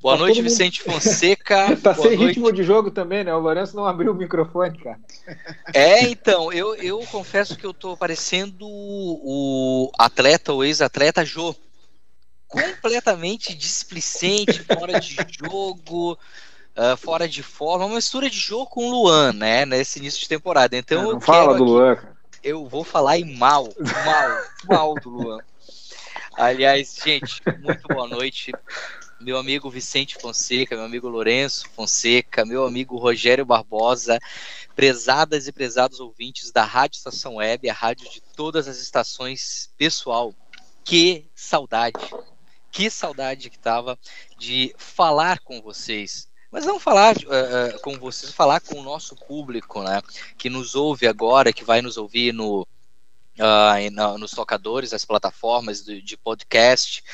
Boa 0.04 0.16
tá 0.16 0.22
noite, 0.22 0.42
Vicente 0.42 0.82
Fonseca. 0.82 1.76
tá 1.82 1.94
Boa 1.94 2.08
sem 2.08 2.16
noite. 2.16 2.34
ritmo 2.34 2.52
de 2.52 2.62
jogo 2.62 2.90
também, 2.90 3.24
né? 3.24 3.34
O 3.34 3.40
Lourenço 3.40 3.74
não 3.74 3.86
abriu 3.86 4.12
o 4.12 4.14
microfone, 4.14 4.78
cara. 4.78 5.00
É, 5.72 6.02
então, 6.02 6.52
eu, 6.52 6.74
eu 6.74 6.98
confesso 7.10 7.56
que 7.56 7.64
eu 7.64 7.72
tô 7.72 7.96
parecendo 7.96 8.66
o 8.66 9.90
atleta, 9.98 10.52
o 10.52 10.62
ex-atleta 10.62 11.24
Jô. 11.24 11.54
Completamente 12.48 13.54
displicente, 13.54 14.62
fora 14.62 15.00
de 15.00 15.16
jogo, 15.40 16.18
uh, 16.76 16.96
fora 16.96 17.28
de 17.28 17.42
forma, 17.42 17.86
uma 17.86 17.96
mistura 17.96 18.30
de 18.30 18.38
jogo 18.38 18.66
com 18.66 18.86
o 18.86 18.90
Luan, 18.90 19.32
né? 19.32 19.66
Nesse 19.66 19.98
início 19.98 20.20
de 20.20 20.28
temporada. 20.28 20.76
Então 20.76 21.02
não 21.02 21.10
eu 21.12 21.20
fala 21.20 21.56
do 21.56 21.62
aqui, 21.62 21.62
Luan. 21.62 21.98
Eu 22.42 22.68
vou 22.68 22.84
falar 22.84 23.18
em 23.18 23.36
mal, 23.36 23.68
mal, 24.04 24.44
mal 24.68 24.94
do 24.94 25.10
Luan. 25.10 25.38
Aliás, 26.36 26.96
gente, 27.02 27.40
muito 27.62 27.88
boa 27.88 28.06
noite 28.06 28.52
meu 29.24 29.38
amigo 29.38 29.70
Vicente 29.70 30.16
Fonseca, 30.20 30.76
meu 30.76 30.84
amigo 30.84 31.08
Lourenço 31.08 31.66
Fonseca, 31.70 32.44
meu 32.44 32.66
amigo 32.66 32.98
Rogério 32.98 33.46
Barbosa, 33.46 34.18
prezadas 34.76 35.48
e 35.48 35.52
prezados 35.52 35.98
ouvintes 35.98 36.52
da 36.52 36.62
Rádio 36.62 36.98
Estação 36.98 37.36
Web, 37.36 37.68
a 37.70 37.72
rádio 37.72 38.10
de 38.10 38.20
todas 38.20 38.68
as 38.68 38.78
estações, 38.78 39.70
pessoal, 39.78 40.34
que 40.84 41.26
saudade, 41.34 41.98
que 42.74 42.90
saudade 42.90 43.48
que 43.48 43.58
tava 43.58 43.96
de 44.36 44.74
falar 44.76 45.38
com 45.38 45.62
vocês. 45.62 46.28
Mas 46.50 46.66
não 46.66 46.80
falar 46.80 47.16
uh, 47.16 47.80
com 47.80 47.96
vocês, 47.96 48.32
falar 48.32 48.60
com 48.60 48.80
o 48.80 48.82
nosso 48.82 49.14
público, 49.14 49.80
né? 49.84 50.02
Que 50.36 50.50
nos 50.50 50.74
ouve 50.74 51.06
agora, 51.06 51.52
que 51.52 51.64
vai 51.64 51.80
nos 51.80 51.96
ouvir 51.96 52.34
no, 52.34 52.62
uh, 53.38 54.18
nos 54.18 54.32
tocadores, 54.32 54.92
as 54.92 55.04
plataformas 55.04 55.84
de, 55.84 56.02
de 56.02 56.16
podcast, 56.16 57.04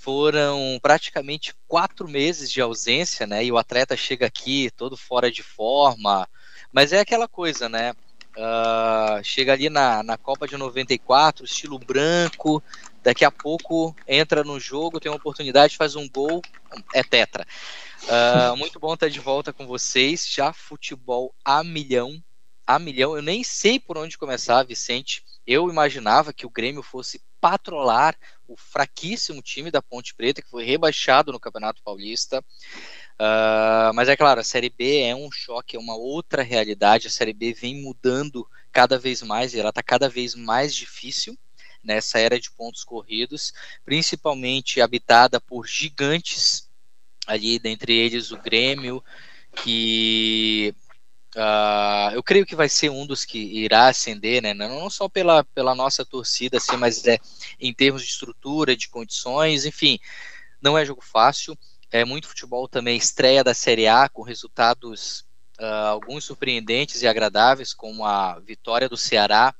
foram 0.00 0.78
praticamente 0.80 1.54
quatro 1.68 2.08
meses 2.08 2.50
de 2.50 2.62
ausência, 2.62 3.26
né? 3.26 3.44
E 3.44 3.52
o 3.52 3.58
atleta 3.58 3.94
chega 3.98 4.26
aqui 4.26 4.70
todo 4.74 4.96
fora 4.96 5.30
de 5.30 5.42
forma, 5.42 6.26
mas 6.72 6.94
é 6.94 7.00
aquela 7.00 7.28
coisa, 7.28 7.68
né? 7.68 7.92
Uh, 8.36 9.22
chega 9.22 9.52
ali 9.52 9.68
na, 9.68 10.02
na 10.02 10.16
Copa 10.16 10.48
de 10.48 10.56
94, 10.56 11.44
estilo 11.44 11.78
branco, 11.78 12.62
daqui 13.04 13.22
a 13.22 13.30
pouco 13.30 13.94
entra 14.08 14.42
no 14.42 14.58
jogo, 14.58 14.98
tem 14.98 15.12
uma 15.12 15.18
oportunidade, 15.18 15.76
faz 15.76 15.94
um 15.94 16.08
gol, 16.08 16.40
é 16.94 17.02
tetra. 17.02 17.46
Uh, 18.04 18.56
muito 18.56 18.80
bom 18.80 18.94
estar 18.94 19.10
de 19.10 19.20
volta 19.20 19.52
com 19.52 19.66
vocês, 19.66 20.26
já 20.26 20.54
futebol 20.54 21.34
a 21.44 21.62
milhão, 21.62 22.20
a 22.66 22.78
milhão. 22.78 23.14
Eu 23.14 23.22
nem 23.22 23.44
sei 23.44 23.78
por 23.78 23.98
onde 23.98 24.16
começar, 24.16 24.62
Vicente. 24.64 25.22
Eu 25.46 25.68
imaginava 25.68 26.32
que 26.32 26.46
o 26.46 26.50
Grêmio 26.50 26.82
fosse 26.82 27.20
patrolar 27.38 28.16
o 28.48 28.56
fraquíssimo 28.56 29.42
time 29.42 29.70
da 29.70 29.82
Ponte 29.82 30.14
Preta, 30.14 30.40
que 30.40 30.48
foi 30.48 30.64
rebaixado 30.64 31.30
no 31.30 31.38
Campeonato 31.38 31.82
Paulista. 31.82 32.42
Uh, 33.20 33.92
mas 33.94 34.08
é 34.08 34.16
claro, 34.16 34.40
a 34.40 34.44
Série 34.44 34.70
B 34.70 35.02
é 35.02 35.14
um 35.14 35.30
choque, 35.30 35.76
é 35.76 35.78
uma 35.78 35.94
outra 35.94 36.42
realidade. 36.42 37.06
A 37.06 37.10
Série 37.10 37.34
B 37.34 37.52
vem 37.52 37.82
mudando 37.82 38.48
cada 38.72 38.98
vez 38.98 39.22
mais 39.22 39.52
e 39.52 39.60
ela 39.60 39.68
está 39.68 39.82
cada 39.82 40.08
vez 40.08 40.34
mais 40.34 40.74
difícil 40.74 41.38
nessa 41.84 42.18
era 42.18 42.40
de 42.40 42.50
pontos 42.50 42.82
corridos, 42.82 43.52
principalmente 43.84 44.80
habitada 44.80 45.40
por 45.40 45.66
gigantes 45.66 46.68
ali, 47.26 47.58
dentre 47.58 47.92
eles 47.94 48.30
o 48.30 48.38
Grêmio, 48.38 49.02
que 49.62 50.74
Uh, 51.36 52.14
eu 52.14 52.22
creio 52.22 52.46
que 52.46 52.54
vai 52.54 52.68
ser 52.68 52.90
um 52.90 53.04
dos 53.04 53.24
que 53.24 53.38
irá 53.38 53.88
ascender, 53.88 54.40
né? 54.40 54.54
Não 54.54 54.88
só 54.88 55.08
pela, 55.08 55.42
pela 55.42 55.74
nossa 55.74 56.04
torcida, 56.04 56.58
assim, 56.58 56.76
mas 56.76 57.04
é 57.06 57.18
em 57.58 57.74
termos 57.74 58.02
de 58.02 58.08
estrutura, 58.08 58.76
de 58.76 58.88
condições, 58.88 59.66
enfim, 59.66 59.98
não 60.62 60.78
é 60.78 60.84
jogo 60.84 61.02
fácil. 61.02 61.58
É 61.90 62.04
muito 62.04 62.28
futebol 62.28 62.68
também 62.68 62.96
estreia 62.96 63.42
da 63.42 63.52
Série 63.52 63.88
A 63.88 64.08
com 64.08 64.22
resultados 64.22 65.24
uh, 65.58 65.88
alguns 65.88 66.24
surpreendentes 66.24 67.02
e 67.02 67.06
agradáveis, 67.08 67.74
como 67.74 68.04
a 68.04 68.38
vitória 68.38 68.88
do 68.88 68.96
Ceará 68.96 69.52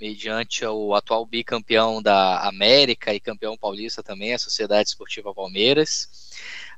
mediante 0.00 0.64
o 0.64 0.94
atual 0.94 1.26
bicampeão 1.26 2.00
da 2.00 2.46
América 2.46 3.12
e 3.12 3.20
campeão 3.20 3.56
paulista 3.56 4.02
também, 4.02 4.32
a 4.32 4.38
Sociedade 4.38 4.88
Esportiva 4.88 5.34
Palmeiras. 5.34 6.30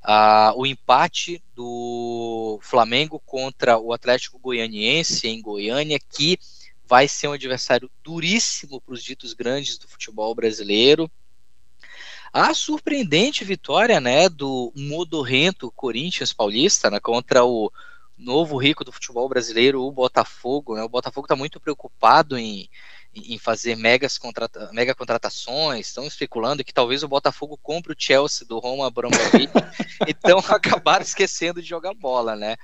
Uh, 0.03 0.59
o 0.59 0.67
empate 0.67 1.43
do 1.55 2.59
Flamengo 2.63 3.21
contra 3.25 3.79
o 3.79 3.93
Atlético 3.93 4.39
Goianiense 4.39 5.29
em 5.29 5.43
Goiânia, 5.43 5.99
que 5.99 6.39
vai 6.87 7.07
ser 7.07 7.29
um 7.29 7.33
adversário 7.33 7.91
duríssimo 8.03 8.81
para 8.81 8.95
os 8.95 9.05
ditos 9.05 9.35
grandes 9.35 9.77
do 9.79 9.87
futebol 9.87 10.35
brasileiro. 10.35 11.11
A 12.33 12.55
surpreendente 12.55 13.45
vitória 13.45 14.01
né, 14.01 14.29
do 14.29 14.73
modorrento 14.75 15.71
Corinthians 15.73 16.33
Paulista 16.33 16.91
né, 16.91 16.99
contra 16.99 17.45
o 17.45 17.71
novo 18.17 18.57
rico 18.57 18.85
do 18.85 18.93
futebol 18.93 19.29
brasileiro, 19.29 19.83
o 19.83 19.93
Botafogo. 19.93 20.77
Né, 20.77 20.83
o 20.83 20.89
Botafogo 20.89 21.27
está 21.27 21.37
muito 21.37 21.61
preocupado 21.61 22.39
em 22.39 22.69
em 23.15 23.39
fazer 23.39 23.77
megas 23.77 24.17
contrata 24.17 24.71
mega 24.73 24.95
contratações, 24.95 25.89
estão 25.89 26.07
especulando 26.07 26.65
que 26.65 26.73
talvez 26.73 27.03
o 27.03 27.09
Botafogo 27.09 27.59
compre 27.63 27.93
o 27.93 27.97
Chelsea 27.99 28.47
do 28.47 28.59
Roma 28.59 28.87
Abramovich, 28.87 29.51
então 30.07 30.39
acabaram 30.39 31.03
esquecendo 31.03 31.61
de 31.61 31.69
jogar 31.69 31.95
bola, 31.95 32.37
né? 32.37 32.57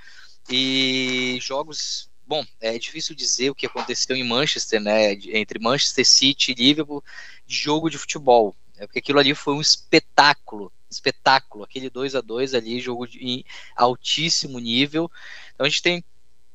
E 0.49 1.37
jogos, 1.41 2.09
bom, 2.25 2.45
é 2.61 2.77
difícil 2.79 3.13
dizer 3.13 3.49
o 3.49 3.55
que 3.55 3.65
aconteceu 3.65 4.15
em 4.15 4.23
Manchester, 4.23 4.79
né? 4.79 5.11
Entre 5.13 5.59
Manchester 5.59 6.05
City 6.05 6.51
e 6.51 6.55
Liverpool, 6.55 7.03
de 7.45 7.55
jogo 7.55 7.89
de 7.89 7.97
futebol, 7.97 8.55
é 8.77 8.85
porque 8.85 8.99
aquilo 8.99 9.19
ali 9.19 9.33
foi 9.33 9.53
um 9.53 9.61
espetáculo, 9.61 10.71
espetáculo, 10.89 11.63
aquele 11.63 11.89
2 11.89 12.15
a 12.15 12.21
2 12.21 12.53
ali, 12.53 12.79
jogo 12.79 13.07
de, 13.07 13.19
em 13.19 13.43
altíssimo 13.75 14.59
nível. 14.59 15.11
Então 15.53 15.65
a 15.65 15.69
gente 15.69 15.81
tem 15.81 16.03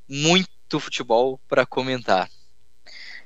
muito 0.08 0.80
futebol 0.80 1.38
para 1.48 1.66
comentar. 1.66 2.30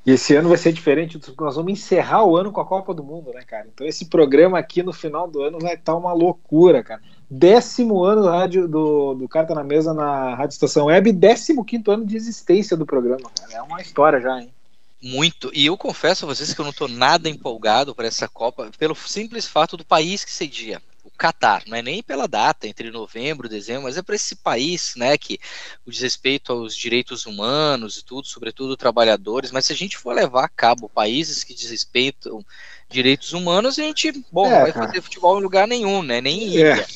E 0.06 0.12
esse 0.12 0.36
ano 0.36 0.48
vai 0.48 0.56
ser 0.56 0.72
diferente, 0.72 1.20
nós 1.36 1.56
vamos 1.56 1.72
encerrar 1.72 2.25
o 2.25 2.36
ano 2.36 2.52
com 2.52 2.60
a 2.60 2.64
Copa 2.64 2.94
do 2.94 3.02
Mundo, 3.02 3.32
né, 3.34 3.42
cara? 3.42 3.66
Então 3.66 3.84
esse 3.84 4.04
programa 4.04 4.56
aqui 4.56 4.80
no 4.80 4.92
final 4.92 5.26
do 5.26 5.42
ano 5.42 5.58
vai 5.58 5.75
estar 5.75 5.92
tá 5.92 5.98
uma 5.98 6.12
loucura, 6.12 6.80
cara. 6.84 7.02
Décimo 7.28 8.04
ano 8.04 8.22
do, 8.22 8.28
rádio, 8.28 8.68
do, 8.68 9.14
do 9.14 9.28
Carta 9.28 9.52
na 9.52 9.64
Mesa 9.64 9.92
na 9.92 10.36
Rádio 10.36 10.54
Estação 10.54 10.86
Web, 10.86 11.10
décimo 11.10 11.64
quinto 11.64 11.90
ano 11.90 12.06
de 12.06 12.14
existência 12.14 12.76
do 12.76 12.86
programa, 12.86 13.28
cara. 13.36 13.52
É 13.54 13.62
uma 13.62 13.82
história 13.82 14.20
já, 14.20 14.40
hein? 14.40 14.48
Muito. 15.02 15.50
E 15.52 15.66
eu 15.66 15.76
confesso 15.76 16.25
a 16.25 16.28
vocês 16.28 16.54
que 16.54 16.60
eu 16.60 16.64
não 16.64 16.70
estou 16.70 16.86
nada 16.86 17.28
empolgado 17.28 17.92
para 17.92 18.06
essa 18.06 18.28
Copa, 18.28 18.70
pelo 18.78 18.94
simples 18.94 19.48
fato 19.48 19.76
do 19.76 19.84
país 19.84 20.25
que 20.25 20.32
cedia. 20.32 20.80
Catar, 21.16 21.62
não 21.66 21.76
é 21.76 21.82
nem 21.82 22.02
pela 22.02 22.28
data, 22.28 22.68
entre 22.68 22.90
novembro 22.90 23.46
e 23.46 23.50
dezembro, 23.50 23.85
mas 23.85 23.96
é 23.96 24.02
para 24.02 24.14
esse 24.14 24.37
país, 24.37 24.94
né, 24.96 25.16
que 25.16 25.38
o 25.85 25.90
desrespeito 25.90 26.52
aos 26.52 26.76
direitos 26.76 27.26
humanos 27.26 27.96
e 27.96 28.04
tudo, 28.04 28.26
sobretudo 28.26 28.76
trabalhadores, 28.76 29.50
mas 29.50 29.66
se 29.66 29.73
a 29.73 29.76
gente 29.76 29.96
for 29.96 30.14
levar 30.14 30.44
a 30.44 30.49
cabo 30.49 30.88
países 30.88 31.42
que 31.42 31.54
desrespeitam 31.54 32.44
direitos 32.88 33.32
humanos, 33.32 33.78
a 33.78 33.82
gente, 33.82 34.12
bom, 34.30 34.46
é, 34.46 34.50
não 34.50 34.61
vai 34.61 34.73
cara. 34.73 34.87
fazer 34.87 35.00
futebol 35.00 35.38
em 35.38 35.42
lugar 35.42 35.66
nenhum, 35.66 36.02
né, 36.02 36.20
nem 36.20 36.42
em 36.42 36.54
ilha. 36.54 36.80
É, 36.80 36.87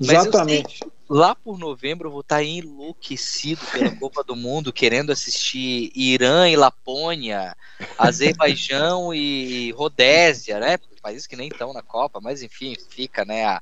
exatamente. 0.00 0.78
Sei, 0.78 0.88
lá 1.08 1.34
por 1.34 1.58
novembro 1.58 2.08
eu 2.08 2.12
vou 2.12 2.20
estar 2.20 2.42
enlouquecido 2.42 3.60
pela 3.72 3.96
Copa 3.96 4.22
do 4.22 4.36
Mundo, 4.36 4.72
querendo 4.72 5.10
assistir 5.10 5.90
Irã 5.94 6.48
e 6.48 6.56
Lapônia, 6.56 7.56
Azerbaijão 7.96 9.14
e 9.14 9.72
Rodésia, 9.72 10.60
né? 10.60 10.78
Países 11.08 11.26
que 11.26 11.36
nem 11.36 11.48
estão 11.48 11.72
na 11.72 11.82
Copa, 11.82 12.20
mas 12.20 12.42
enfim, 12.42 12.76
fica 12.90 13.24
né, 13.24 13.46
a, 13.46 13.60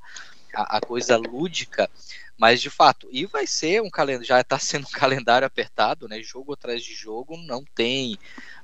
a, 0.52 0.80
coisa 0.80 1.16
lúdica. 1.16 1.88
Mas 2.36 2.60
de 2.60 2.68
fato, 2.68 3.08
e 3.10 3.24
vai 3.24 3.46
ser 3.46 3.80
um 3.80 3.88
calendário, 3.88 4.26
já 4.26 4.40
está 4.40 4.58
sendo 4.58 4.86
um 4.86 4.90
calendário 4.90 5.46
apertado, 5.46 6.08
né? 6.08 6.20
Jogo 6.22 6.52
atrás 6.52 6.82
de 6.82 6.92
jogo, 6.92 7.36
não 7.36 7.64
tem 7.64 8.18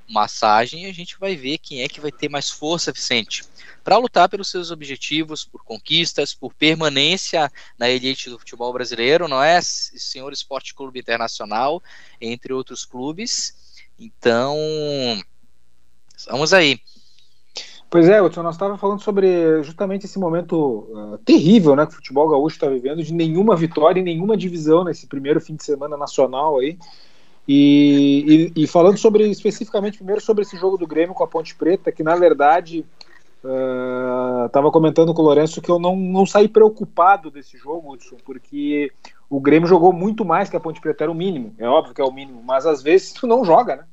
massagem, 0.07 0.83
e 0.83 0.89
a 0.89 0.93
gente 0.93 1.17
vai 1.17 1.35
ver 1.35 1.57
quem 1.57 1.81
é 1.81 1.87
que 1.87 2.01
vai 2.01 2.11
ter 2.11 2.29
mais 2.29 2.49
força, 2.49 2.91
Vicente, 2.91 3.43
para 3.83 3.97
lutar 3.97 4.27
pelos 4.27 4.49
seus 4.49 4.69
objetivos, 4.69 5.45
por 5.45 5.63
conquistas, 5.63 6.35
por 6.35 6.53
permanência 6.53 7.51
na 7.79 7.89
elite 7.89 8.29
do 8.29 8.37
futebol 8.37 8.71
brasileiro, 8.73 9.29
não 9.29 9.41
é? 9.41 9.59
Senhor 9.61 10.31
Esporte 10.33 10.75
Clube 10.75 10.99
Internacional, 10.99 11.81
entre 12.19 12.51
outros 12.51 12.85
clubes. 12.85 13.81
Então, 13.97 14.57
vamos 16.27 16.53
aí. 16.53 16.79
Pois 17.93 18.09
é, 18.09 18.19
Hudson, 18.19 18.41
nós 18.41 18.55
estávamos 18.55 18.81
falando 18.81 19.03
sobre 19.03 19.61
justamente 19.61 20.07
esse 20.07 20.17
momento 20.17 20.87
uh, 20.89 21.19
terrível 21.19 21.75
né, 21.75 21.85
que 21.85 21.91
o 21.91 21.95
futebol 21.97 22.27
gaúcho 22.27 22.55
está 22.55 22.67
vivendo, 22.67 23.03
de 23.03 23.13
nenhuma 23.13 23.55
vitória 23.55 24.01
nenhuma 24.01 24.35
divisão 24.35 24.83
nesse 24.83 25.05
primeiro 25.05 25.39
fim 25.39 25.55
de 25.55 25.63
semana 25.63 25.95
nacional 25.95 26.57
aí. 26.57 26.75
E, 27.47 28.51
e, 28.55 28.63
e, 28.63 28.67
falando 28.67 28.97
sobre 28.97 29.29
especificamente 29.29 29.97
primeiro 29.97 30.19
sobre 30.21 30.41
esse 30.41 30.57
jogo 30.57 30.75
do 30.75 30.87
Grêmio 30.87 31.13
com 31.13 31.23
a 31.23 31.27
Ponte 31.27 31.53
Preta, 31.53 31.91
que 31.91 32.01
na 32.01 32.15
verdade 32.15 32.83
estava 34.45 34.69
uh, 34.69 34.71
comentando 34.71 35.13
com 35.13 35.21
o 35.21 35.25
Lourenço 35.25 35.61
que 35.61 35.69
eu 35.69 35.77
não, 35.77 35.95
não 35.95 36.25
saí 36.25 36.47
preocupado 36.47 37.29
desse 37.29 37.59
jogo, 37.59 37.93
Hudson, 37.93 38.17
porque 38.25 38.91
o 39.29 39.39
Grêmio 39.39 39.67
jogou 39.67 39.93
muito 39.93 40.25
mais 40.25 40.49
que 40.49 40.57
a 40.57 40.59
Ponte 40.59 40.81
Preta, 40.81 41.03
era 41.03 41.11
o 41.11 41.15
mínimo, 41.15 41.53
é 41.59 41.67
óbvio 41.67 41.93
que 41.93 42.01
é 42.01 42.05
o 42.05 42.11
mínimo, 42.11 42.41
mas 42.43 42.65
às 42.65 42.81
vezes 42.81 43.13
tu 43.13 43.27
não 43.27 43.45
joga, 43.45 43.75
né? 43.75 43.83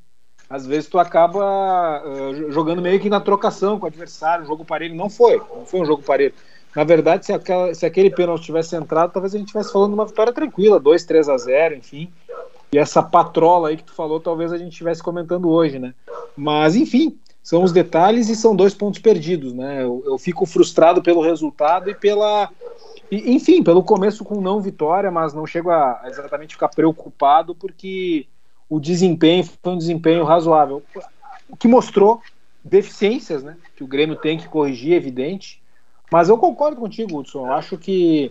Às 0.50 0.66
vezes 0.66 0.88
tu 0.88 0.98
acaba 0.98 2.02
uh, 2.04 2.50
jogando 2.50 2.82
meio 2.82 2.98
que 2.98 3.08
na 3.08 3.20
trocação 3.20 3.78
com 3.78 3.84
o 3.84 3.88
adversário, 3.88 4.44
jogo 4.44 4.64
parelho 4.64 4.96
não 4.96 5.08
foi, 5.08 5.40
não 5.54 5.64
foi 5.64 5.80
um 5.80 5.86
jogo 5.86 6.02
parelho. 6.02 6.34
Na 6.74 6.82
verdade, 6.82 7.26
se, 7.26 7.32
aquela, 7.32 7.72
se 7.72 7.86
aquele 7.86 8.10
pênalti 8.10 8.46
tivesse 8.46 8.74
entrado, 8.74 9.12
talvez 9.12 9.32
a 9.32 9.38
gente 9.38 9.46
estivesse 9.46 9.72
falando 9.72 9.90
de 9.90 9.94
uma 9.94 10.06
vitória 10.06 10.32
tranquila, 10.32 10.80
2, 10.80 11.04
3 11.04 11.28
a 11.28 11.38
0, 11.38 11.76
enfim. 11.76 12.12
E 12.72 12.78
essa 12.78 13.02
patrola 13.02 13.68
aí 13.68 13.76
que 13.76 13.84
tu 13.84 13.92
falou, 13.92 14.18
talvez 14.18 14.52
a 14.52 14.58
gente 14.58 14.72
estivesse 14.72 15.02
comentando 15.02 15.48
hoje, 15.48 15.78
né? 15.78 15.94
Mas, 16.36 16.74
enfim, 16.74 17.18
são 17.42 17.62
os 17.62 17.72
detalhes 17.72 18.28
e 18.28 18.36
são 18.36 18.54
dois 18.54 18.74
pontos 18.74 19.00
perdidos, 19.00 19.52
né? 19.52 19.82
Eu, 19.82 20.02
eu 20.04 20.18
fico 20.18 20.46
frustrado 20.46 21.02
pelo 21.02 21.20
resultado 21.20 21.90
e 21.90 21.94
pela. 21.94 22.50
E, 23.10 23.34
enfim, 23.34 23.62
pelo 23.62 23.82
começo 23.82 24.24
com 24.24 24.40
não 24.40 24.60
vitória, 24.60 25.10
mas 25.10 25.34
não 25.34 25.46
chego 25.46 25.70
a 25.70 26.02
exatamente 26.06 26.54
ficar 26.54 26.68
preocupado 26.68 27.54
porque 27.54 28.26
o 28.70 28.78
desempenho 28.78 29.42
foi 29.44 29.72
um 29.72 29.78
desempenho 29.78 30.22
razoável. 30.22 30.80
O 31.48 31.56
que 31.56 31.66
mostrou 31.66 32.22
deficiências, 32.64 33.42
né? 33.42 33.56
Que 33.74 33.82
o 33.82 33.86
Grêmio 33.86 34.14
tem 34.14 34.38
que 34.38 34.48
corrigir, 34.48 34.92
é 34.92 34.96
evidente. 34.96 35.60
Mas 36.10 36.28
eu 36.28 36.38
concordo 36.38 36.80
contigo, 36.80 37.18
Hudson. 37.18 37.46
Eu 37.46 37.52
acho 37.52 37.76
que 37.76 38.30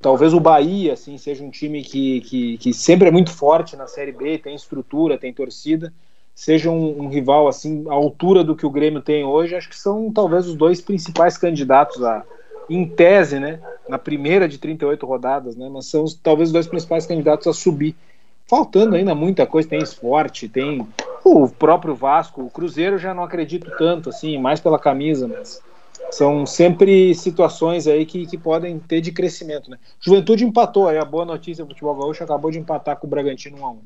talvez 0.00 0.32
o 0.32 0.40
Bahia 0.40 0.92
assim 0.92 1.18
seja 1.18 1.42
um 1.42 1.50
time 1.50 1.82
que, 1.82 2.20
que, 2.22 2.58
que, 2.58 2.72
sempre 2.72 3.08
é 3.08 3.10
muito 3.10 3.30
forte 3.30 3.76
na 3.76 3.88
Série 3.88 4.12
B, 4.12 4.38
tem 4.38 4.54
estrutura, 4.54 5.18
tem 5.18 5.32
torcida, 5.32 5.92
seja 6.34 6.70
um, 6.70 7.02
um, 7.02 7.08
rival 7.08 7.48
assim 7.48 7.84
à 7.88 7.92
altura 7.92 8.42
do 8.42 8.56
que 8.56 8.64
o 8.64 8.70
Grêmio 8.70 9.02
tem 9.02 9.24
hoje. 9.24 9.56
Acho 9.56 9.68
que 9.68 9.78
são 9.78 10.12
talvez 10.12 10.46
os 10.46 10.54
dois 10.54 10.80
principais 10.80 11.36
candidatos 11.36 12.02
a, 12.04 12.24
em 12.70 12.86
tese, 12.86 13.40
né, 13.40 13.60
na 13.88 13.98
primeira 13.98 14.48
de 14.48 14.58
38 14.58 15.04
rodadas, 15.04 15.56
né, 15.56 15.68
mas 15.68 15.86
são 15.86 16.04
talvez 16.22 16.50
os 16.50 16.52
dois 16.52 16.68
principais 16.68 17.04
candidatos 17.04 17.48
a 17.48 17.52
subir. 17.52 17.96
Faltando 18.52 18.96
ainda 18.96 19.14
muita 19.14 19.46
coisa, 19.46 19.66
tem 19.66 19.78
esporte, 19.78 20.46
tem 20.46 20.86
o 21.24 21.48
próprio 21.48 21.94
Vasco, 21.94 22.42
o 22.42 22.50
Cruzeiro 22.50 22.98
já 22.98 23.14
não 23.14 23.22
acredito 23.24 23.72
tanto 23.78 24.10
assim, 24.10 24.36
mais 24.36 24.60
pela 24.60 24.78
camisa, 24.78 25.26
mas 25.26 25.62
são 26.10 26.44
sempre 26.44 27.14
situações 27.14 27.86
aí 27.86 28.04
que, 28.04 28.26
que 28.26 28.36
podem 28.36 28.78
ter 28.78 29.00
de 29.00 29.10
crescimento, 29.10 29.70
né? 29.70 29.78
Juventude 29.98 30.44
empatou, 30.44 30.86
aí 30.86 30.98
a 30.98 31.04
boa 31.06 31.24
notícia, 31.24 31.64
o 31.64 31.66
futebol 31.66 31.94
gaúcho 31.94 32.24
acabou 32.24 32.50
de 32.50 32.58
empatar 32.58 32.98
com 32.98 33.06
o 33.06 33.10
Bragantino 33.10 33.56
1 33.56 33.64
a 33.64 33.70
1. 33.70 33.78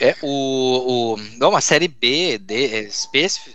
É, 0.00 0.14
o, 0.22 1.14
o, 1.14 1.16
não, 1.36 1.56
a 1.56 1.60
Série 1.60 1.88
B, 1.88 2.38
de, 2.38 2.66
é, 2.66 2.88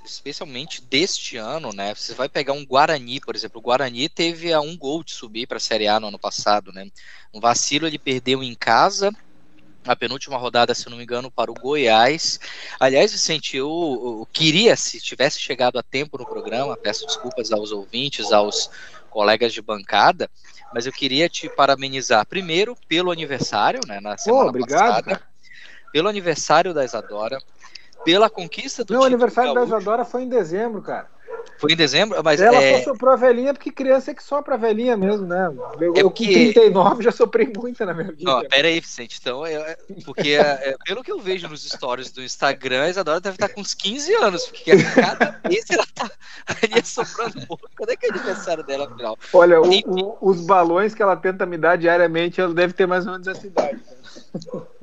especialmente 0.06 0.82
deste 0.82 1.38
ano, 1.38 1.72
né? 1.72 1.96
Você 1.96 2.14
vai 2.14 2.28
pegar 2.28 2.52
um 2.52 2.66
Guarani, 2.66 3.22
por 3.22 3.34
exemplo. 3.34 3.60
O 3.60 3.62
Guarani 3.62 4.10
teve 4.10 4.52
a 4.52 4.60
um 4.60 4.78
gol 4.78 5.04
de 5.04 5.14
subir 5.14 5.48
para 5.48 5.58
a 5.58 5.62
Série 5.62 5.88
A 5.88 6.00
no 6.00 6.08
ano 6.08 6.20
passado, 6.20 6.74
né? 6.74 6.86
Um 7.34 7.40
vacilo, 7.40 7.88
ele 7.88 7.98
perdeu 7.98 8.44
em 8.44 8.54
casa, 8.54 9.10
a 9.86 9.96
penúltima 9.96 10.38
rodada, 10.38 10.74
se 10.74 10.90
não 10.90 10.98
me 10.98 11.04
engano, 11.04 11.32
para 11.32 11.50
o 11.50 11.54
Goiás. 11.54 12.40
Aliás, 12.78 13.14
Vicente, 13.14 13.56
eu, 13.56 13.70
eu, 13.70 14.28
queria, 14.32 14.76
se 14.76 15.00
tivesse 15.00 15.40
chegado 15.40 15.80
a 15.80 15.84
tempo 15.84 16.18
no 16.18 16.26
programa, 16.26 16.76
peço 16.76 17.06
desculpas 17.06 17.54
aos 17.54 17.72
ouvintes, 17.72 18.34
aos 18.34 18.70
colegas 19.10 19.54
de 19.54 19.62
bancada, 19.62 20.30
mas 20.74 20.86
eu 20.86 20.92
queria 20.92 21.30
te 21.30 21.48
parabenizar 21.48 22.26
primeiro 22.26 22.76
pelo 22.88 23.12
aniversário, 23.12 23.80
né, 23.88 24.00
na 24.02 24.18
semana 24.18 24.46
oh, 24.46 24.50
obrigado, 24.50 24.80
passada, 24.80 25.04
cara. 25.04 25.33
Pelo 25.94 26.10
aniversário 26.10 26.74
da 26.74 26.84
Isadora, 26.84 27.38
pela 28.04 28.28
conquista 28.30 28.84
do 28.84 28.94
Meu 28.94 29.04
aniversário 29.04 29.54
da 29.54 29.64
Isadora 29.64 30.04
foi 30.04 30.24
em 30.24 30.28
dezembro, 30.28 30.82
cara. 30.82 31.08
Foi 31.58 31.74
em 31.74 31.76
dezembro, 31.76 32.22
mas 32.24 32.42
ela 32.42 32.62
é... 32.62 32.80
só 32.80 32.92
soprou 32.92 33.14
a 33.14 33.16
velhinha 33.16 33.54
porque 33.54 33.72
criança 33.72 34.12
é 34.12 34.14
que 34.14 34.24
sopra 34.24 34.56
a 34.56 34.58
velhinha 34.58 34.98
mesmo, 34.98 35.28
né? 35.28 35.52
Eu, 35.80 35.94
é 35.96 36.02
eu 36.02 36.10
com 36.10 36.24
39 36.24 37.04
já 37.04 37.12
soprei 37.12 37.52
muita 37.56 37.86
na 37.86 37.94
minha 37.94 38.12
vida. 38.12 38.24
Não, 38.24 38.44
pera 38.48 38.68
aí, 38.68 38.80
Vicente. 38.80 39.20
Então, 39.22 39.46
é, 39.46 39.78
porque 40.04 40.32
é, 40.32 40.40
é, 40.42 40.76
pelo 40.84 41.04
que 41.04 41.12
eu 41.12 41.20
vejo 41.20 41.48
nos 41.48 41.64
stories 41.64 42.12
do 42.12 42.24
Instagram, 42.24 42.84
a 42.84 42.90
Isadora 42.90 43.20
deve 43.20 43.36
estar 43.36 43.50
com 43.50 43.62
uns 43.62 43.74
15 43.74 44.14
anos, 44.16 44.46
porque 44.48 44.72
cada 44.96 45.40
vez 45.48 45.66
ela 45.70 45.86
tá 45.94 46.10
ali 46.48 46.84
soprando 46.84 47.40
um 47.40 47.46
pouco. 47.46 47.70
Quando 47.78 47.90
é 47.92 47.96
que 47.96 48.08
é 48.08 48.10
aniversário 48.10 48.64
dela, 48.64 48.86
afinal? 48.86 49.18
Olha, 49.32 49.62
o, 49.62 49.68
o, 49.68 50.18
os 50.22 50.42
balões 50.42 50.94
que 50.94 51.04
ela 51.04 51.16
tenta 51.16 51.46
me 51.46 51.58
dar 51.58 51.78
diariamente, 51.78 52.42
ela 52.42 52.54
deve 52.54 52.74
ter 52.74 52.88
mais 52.88 53.06
ou 53.06 53.14
menos 53.14 53.28
essa 53.28 53.46
idade. 53.46 53.80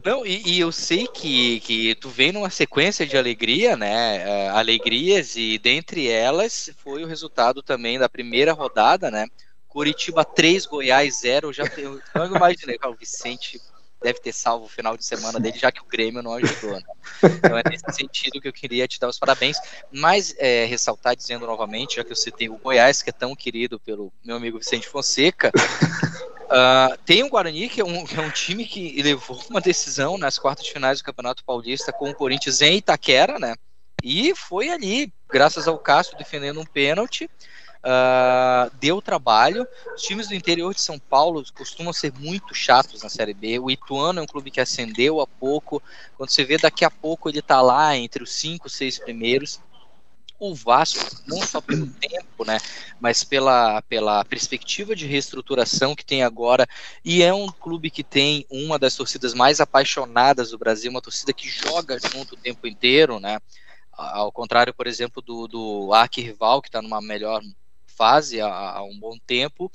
Não, 0.04 0.24
e, 0.24 0.42
e, 0.46 0.60
eu 0.60 0.72
sei 0.72 1.06
que, 1.06 1.60
que 1.60 1.94
tu 1.94 2.08
vem 2.08 2.32
numa 2.32 2.50
sequência 2.50 3.06
de 3.06 3.16
alegria, 3.16 3.76
né? 3.76 4.24
Uh, 4.24 4.56
alegrias, 4.56 5.36
e 5.36 5.58
dentre 5.58 6.08
elas 6.08 6.70
foi 6.78 7.02
o 7.02 7.06
resultado 7.06 7.62
também 7.62 7.98
da 7.98 8.08
primeira 8.08 8.52
rodada, 8.52 9.10
né? 9.10 9.26
Curitiba 9.68 10.24
3, 10.24 10.66
Goiás 10.66 11.20
0. 11.20 11.52
Já 11.52 11.68
tenho, 11.68 12.00
eu 12.14 12.26
imaginei, 12.26 12.78
o 12.84 12.94
Vicente 12.94 13.60
deve 14.02 14.18
ter 14.18 14.32
salvo 14.32 14.64
o 14.64 14.68
final 14.68 14.96
de 14.96 15.04
semana 15.04 15.38
dele, 15.38 15.58
já 15.58 15.70
que 15.70 15.80
o 15.80 15.84
Grêmio 15.84 16.22
não 16.22 16.32
ajudou. 16.34 16.72
Né? 16.72 16.82
Então 17.22 17.58
é 17.58 17.62
nesse 17.68 17.84
sentido 17.92 18.40
que 18.40 18.48
eu 18.48 18.52
queria 18.52 18.88
te 18.88 18.98
dar 18.98 19.08
os 19.08 19.18
parabéns. 19.18 19.58
Mas 19.92 20.34
é, 20.38 20.64
ressaltar, 20.64 21.14
dizendo 21.14 21.46
novamente, 21.46 21.96
já 21.96 22.04
que 22.04 22.10
eu 22.10 22.16
citei 22.16 22.48
o 22.48 22.56
Goiás, 22.56 23.02
que 23.02 23.10
é 23.10 23.12
tão 23.12 23.36
querido 23.36 23.78
pelo 23.78 24.12
meu 24.24 24.36
amigo 24.36 24.58
Vicente 24.58 24.88
Fonseca, 24.88 25.52
uh, 26.50 26.98
tem 27.04 27.22
o 27.22 27.28
Guarani, 27.28 27.68
que 27.68 27.80
é, 27.80 27.84
um, 27.84 28.04
que 28.04 28.16
é 28.16 28.20
um 28.20 28.30
time 28.30 28.66
que 28.66 29.00
levou 29.02 29.40
uma 29.48 29.60
decisão 29.60 30.18
nas 30.18 30.38
quartas 30.38 30.66
de 30.66 30.72
finais 30.72 30.98
do 30.98 31.04
Campeonato 31.04 31.44
Paulista 31.44 31.92
com 31.92 32.10
o 32.10 32.14
Corinthians 32.14 32.60
em 32.60 32.76
Itaquera, 32.76 33.38
né? 33.38 33.54
E 34.02 34.34
foi 34.34 34.70
ali, 34.70 35.12
graças 35.28 35.68
ao 35.68 35.78
Cássio 35.78 36.16
defendendo 36.16 36.60
um 36.60 36.64
pênalti, 36.64 37.28
uh, 37.80 38.70
deu 38.78 39.00
trabalho. 39.00 39.66
Os 39.94 40.02
times 40.02 40.28
do 40.28 40.34
interior 40.34 40.74
de 40.74 40.80
São 40.80 40.98
Paulo 40.98 41.44
costumam 41.54 41.92
ser 41.92 42.12
muito 42.18 42.54
chatos 42.54 43.02
na 43.02 43.08
Série 43.08 43.34
B. 43.34 43.58
O 43.58 43.70
Ituano 43.70 44.20
é 44.20 44.22
um 44.22 44.26
clube 44.26 44.50
que 44.50 44.60
ascendeu 44.60 45.20
há 45.20 45.26
pouco. 45.26 45.82
Quando 46.16 46.30
você 46.30 46.44
vê 46.44 46.56
daqui 46.56 46.84
a 46.84 46.90
pouco 46.90 47.28
ele 47.28 47.40
está 47.40 47.60
lá 47.60 47.96
entre 47.96 48.22
os 48.22 48.32
cinco, 48.32 48.68
seis 48.68 48.98
primeiros. 48.98 49.60
O 50.40 50.54
Vasco, 50.54 51.22
não 51.26 51.40
só 51.42 51.60
pelo 51.60 51.86
tempo, 51.86 52.44
né, 52.44 52.58
mas 52.98 53.22
pela, 53.22 53.82
pela 53.82 54.24
perspectiva 54.24 54.96
de 54.96 55.06
reestruturação 55.06 55.94
que 55.94 56.04
tem 56.04 56.22
agora, 56.22 56.66
e 57.04 57.22
é 57.22 57.32
um 57.32 57.46
clube 57.46 57.90
que 57.90 58.02
tem 58.02 58.46
uma 58.50 58.78
das 58.78 58.96
torcidas 58.96 59.34
mais 59.34 59.60
apaixonadas 59.60 60.50
do 60.50 60.58
Brasil, 60.58 60.90
uma 60.90 61.02
torcida 61.02 61.32
que 61.32 61.48
joga 61.48 61.98
junto 62.00 62.34
o 62.34 62.38
tempo 62.38 62.66
inteiro, 62.66 63.20
né, 63.20 63.38
ao 63.92 64.32
contrário, 64.32 64.72
por 64.72 64.86
exemplo, 64.86 65.20
do, 65.20 65.46
do 65.46 65.92
arquirrival, 65.92 66.62
que 66.62 66.68
está 66.68 66.80
numa 66.80 67.02
melhor 67.02 67.42
fase 67.86 68.40
há, 68.40 68.48
há, 68.48 68.82
um 68.82 68.98
bom 68.98 69.18
tempo, 69.26 69.70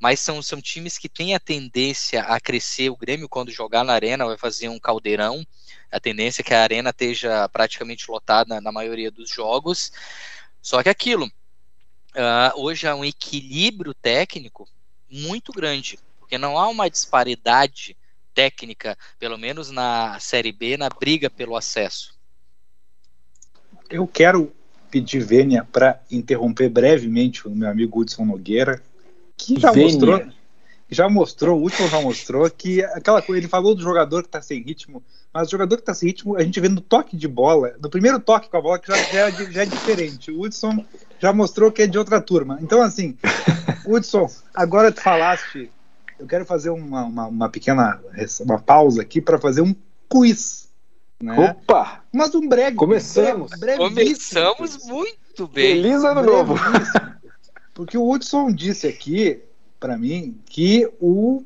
mas 0.00 0.18
são, 0.20 0.40
são 0.40 0.62
times 0.62 0.96
que 0.96 1.10
têm 1.10 1.34
a 1.34 1.40
tendência 1.40 2.22
a 2.22 2.40
crescer. 2.40 2.88
O 2.88 2.96
Grêmio, 2.96 3.28
quando 3.28 3.50
jogar 3.50 3.84
na 3.84 3.92
arena, 3.92 4.24
vai 4.24 4.38
fazer 4.38 4.70
um 4.70 4.78
caldeirão. 4.78 5.46
A 5.96 6.00
tendência 6.00 6.42
é 6.42 6.44
que 6.44 6.52
a 6.52 6.62
arena 6.62 6.90
esteja 6.90 7.48
praticamente 7.48 8.10
lotada 8.10 8.60
na 8.60 8.70
maioria 8.70 9.10
dos 9.10 9.30
jogos. 9.30 9.90
Só 10.60 10.82
que 10.82 10.90
aquilo, 10.90 11.24
uh, 11.24 12.60
hoje 12.60 12.86
há 12.86 12.94
um 12.94 13.02
equilíbrio 13.02 13.94
técnico 13.94 14.68
muito 15.10 15.52
grande, 15.52 15.98
porque 16.18 16.36
não 16.36 16.58
há 16.58 16.68
uma 16.68 16.90
disparidade 16.90 17.96
técnica, 18.34 18.94
pelo 19.18 19.38
menos 19.38 19.70
na 19.70 20.20
Série 20.20 20.52
B, 20.52 20.76
na 20.76 20.90
briga 20.90 21.30
pelo 21.30 21.56
acesso. 21.56 22.14
Eu 23.88 24.06
quero 24.06 24.52
pedir 24.90 25.24
Vênia 25.24 25.64
para 25.64 25.98
interromper 26.10 26.68
brevemente 26.68 27.48
o 27.48 27.50
meu 27.50 27.70
amigo 27.70 28.00
Hudson 28.00 28.26
Nogueira, 28.26 28.82
que 29.34 29.58
já 29.58 29.72
Vênia. 29.72 29.92
mostrou, 29.92 30.32
já 30.88 31.08
mostrou, 31.08 31.58
o 31.58 31.62
último 31.62 31.88
já 31.88 32.00
mostrou 32.00 32.48
que 32.50 32.82
aquela 32.84 33.20
coisa, 33.20 33.40
ele 33.40 33.48
falou 33.48 33.74
do 33.74 33.82
jogador 33.82 34.22
que 34.22 34.28
está 34.28 34.40
sem 34.40 34.62
ritmo, 34.62 35.02
mas 35.32 35.48
o 35.48 35.50
jogador 35.50 35.76
que 35.76 35.82
está 35.82 35.94
sem 35.94 36.08
ritmo, 36.08 36.36
a 36.36 36.42
gente 36.42 36.60
vê 36.60 36.68
no 36.68 36.80
toque 36.80 37.16
de 37.16 37.26
bola, 37.26 37.74
no 37.80 37.90
primeiro 37.90 38.20
toque 38.20 38.48
com 38.48 38.56
a 38.56 38.60
bola, 38.60 38.78
que 38.78 38.88
já, 38.88 38.96
já, 38.96 39.28
é, 39.28 39.52
já 39.52 39.62
é 39.62 39.66
diferente. 39.66 40.30
O 40.30 40.42
Hudson 40.42 40.84
já 41.18 41.32
mostrou 41.32 41.72
que 41.72 41.82
é 41.82 41.86
de 41.86 41.98
outra 41.98 42.20
turma. 42.20 42.58
Então, 42.60 42.80
assim, 42.80 43.16
Hudson, 43.86 44.30
agora 44.54 44.92
tu 44.92 45.00
falaste, 45.00 45.70
eu 46.18 46.26
quero 46.26 46.44
fazer 46.44 46.70
uma, 46.70 47.04
uma, 47.04 47.26
uma 47.26 47.48
pequena 47.48 48.00
uma 48.40 48.60
pausa 48.60 49.02
aqui 49.02 49.20
para 49.20 49.38
fazer 49.38 49.62
um 49.62 49.74
quiz 50.08 50.66
né? 51.20 51.50
Opa! 51.50 52.04
Mas 52.12 52.34
um 52.34 52.46
breve. 52.46 52.76
Começamos. 52.76 53.50
Breve, 53.58 53.78
Começamos 53.78 54.84
muito 54.84 55.48
bem. 55.48 55.82
Feliz 55.82 56.04
ano 56.04 56.22
novo. 56.22 56.54
Porque 57.72 57.96
o 57.96 58.10
Hudson 58.10 58.52
disse 58.52 58.86
aqui, 58.86 59.42
para 59.78 59.96
mim, 59.98 60.40
que 60.46 60.90
o, 61.00 61.44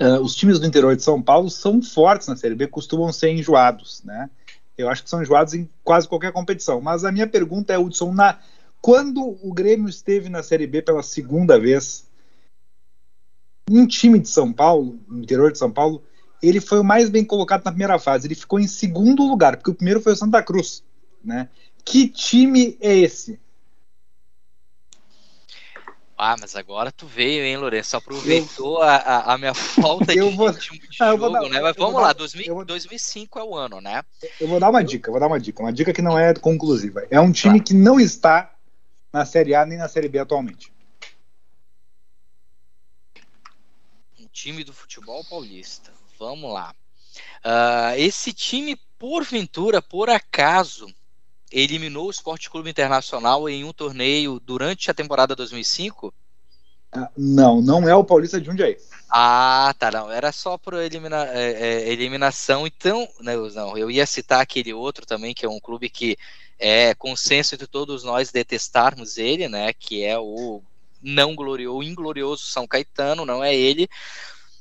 uh, 0.00 0.20
os 0.22 0.34
times 0.34 0.58
do 0.58 0.66
interior 0.66 0.96
de 0.96 1.02
São 1.02 1.22
Paulo 1.22 1.50
são 1.50 1.82
fortes 1.82 2.28
na 2.28 2.36
Série 2.36 2.54
B, 2.54 2.66
costumam 2.66 3.12
ser 3.12 3.30
enjoados, 3.30 4.02
né? 4.04 4.30
Eu 4.76 4.88
acho 4.88 5.02
que 5.02 5.10
são 5.10 5.22
enjoados 5.22 5.54
em 5.54 5.68
quase 5.84 6.08
qualquer 6.08 6.32
competição. 6.32 6.80
Mas 6.80 7.04
a 7.04 7.12
minha 7.12 7.26
pergunta 7.26 7.72
é, 7.72 7.78
Hudson, 7.78 8.12
na, 8.12 8.38
quando 8.80 9.38
o 9.42 9.52
Grêmio 9.52 9.88
esteve 9.88 10.28
na 10.28 10.42
Série 10.42 10.66
B 10.66 10.82
pela 10.82 11.02
segunda 11.02 11.58
vez, 11.60 12.06
um 13.70 13.86
time 13.86 14.18
de 14.18 14.28
São 14.28 14.52
Paulo, 14.52 14.98
no 15.06 15.22
interior 15.22 15.52
de 15.52 15.58
São 15.58 15.70
Paulo, 15.70 16.02
ele 16.42 16.60
foi 16.60 16.80
o 16.80 16.84
mais 16.84 17.08
bem 17.08 17.24
colocado 17.24 17.64
na 17.64 17.70
primeira 17.70 17.98
fase. 17.98 18.26
Ele 18.26 18.34
ficou 18.34 18.58
em 18.58 18.66
segundo 18.66 19.22
lugar, 19.24 19.56
porque 19.56 19.70
o 19.70 19.74
primeiro 19.74 20.00
foi 20.00 20.14
o 20.14 20.16
Santa 20.16 20.42
Cruz. 20.42 20.82
Né? 21.22 21.48
Que 21.84 22.08
time 22.08 22.76
é 22.80 22.96
esse? 22.96 23.38
Ah, 26.24 26.36
mas 26.40 26.54
agora 26.54 26.92
tu 26.92 27.04
veio, 27.04 27.42
hein, 27.42 27.56
Lourenço? 27.56 27.96
Aproveitou 27.96 28.76
eu... 28.76 28.82
a, 28.84 29.34
a, 29.34 29.38
minha 29.38 29.52
falta 29.58 30.12
de 30.12 30.20
vou... 30.20 30.50
ritmo 30.50 30.78
de 30.78 30.86
ah, 31.02 31.10
jogo, 31.10 31.28
dar... 31.30 31.50
né? 31.50 31.60
Mas 31.60 31.74
vamos 31.74 32.00
lá, 32.00 32.12
dar... 32.12 32.14
2000, 32.14 32.64
2005 32.64 33.40
é 33.40 33.42
o 33.42 33.56
ano, 33.56 33.80
né? 33.80 34.04
Eu 34.40 34.46
vou 34.46 34.60
dar 34.60 34.70
uma 34.70 34.84
dica, 34.84 35.10
vou 35.10 35.18
dar 35.18 35.26
uma 35.26 35.40
dica. 35.40 35.60
Uma 35.60 35.72
dica 35.72 35.92
que 35.92 36.00
não 36.00 36.16
é 36.16 36.32
conclusiva. 36.32 37.04
É 37.10 37.18
um 37.18 37.32
time 37.32 37.60
que 37.60 37.74
não 37.74 37.98
está 37.98 38.54
na 39.12 39.26
Série 39.26 39.52
A 39.52 39.66
nem 39.66 39.76
na 39.76 39.88
Série 39.88 40.08
B 40.08 40.20
atualmente. 40.20 40.72
Um 44.20 44.28
time 44.32 44.62
do 44.62 44.72
futebol 44.72 45.24
paulista. 45.24 45.92
Vamos 46.20 46.52
lá. 46.52 46.72
Uh, 47.44 47.98
esse 47.98 48.32
time, 48.32 48.78
porventura, 48.96 49.82
por 49.82 50.08
acaso, 50.08 50.86
eliminou 51.52 52.06
o 52.06 52.10
Esporte 52.10 52.50
Clube 52.50 52.70
Internacional 52.70 53.48
em 53.48 53.64
um 53.64 53.72
torneio 53.72 54.40
durante 54.40 54.90
a 54.90 54.94
temporada 54.94 55.36
2005? 55.36 56.12
Ah, 56.90 57.10
não, 57.16 57.62
não 57.62 57.88
é 57.88 57.94
o 57.94 58.04
Paulista 58.04 58.40
de 58.40 58.46
Jundiaí. 58.46 58.76
Ah, 59.10 59.74
tá, 59.78 59.90
não. 59.90 60.10
Era 60.10 60.32
só 60.32 60.58
por 60.58 60.74
elimina, 60.74 61.26
é, 61.26 61.52
é, 61.52 61.92
eliminação. 61.92 62.66
Então, 62.66 63.08
não, 63.20 63.48
não, 63.48 63.78
eu 63.78 63.90
ia 63.90 64.06
citar 64.06 64.40
aquele 64.40 64.72
outro 64.74 65.06
também, 65.06 65.34
que 65.34 65.44
é 65.44 65.48
um 65.48 65.60
clube 65.60 65.88
que 65.88 66.16
é 66.58 66.94
consenso 66.94 67.56
de 67.56 67.66
todos 67.66 68.04
nós 68.04 68.30
detestarmos 68.30 69.18
ele, 69.18 69.48
né? 69.48 69.72
Que 69.72 70.04
é 70.04 70.18
o 70.18 70.62
não 71.02 71.34
glorioso, 71.34 71.78
o 71.78 71.82
inglorioso 71.82 72.44
São 72.46 72.66
Caetano, 72.66 73.26
não 73.26 73.42
é 73.42 73.54
ele. 73.54 73.88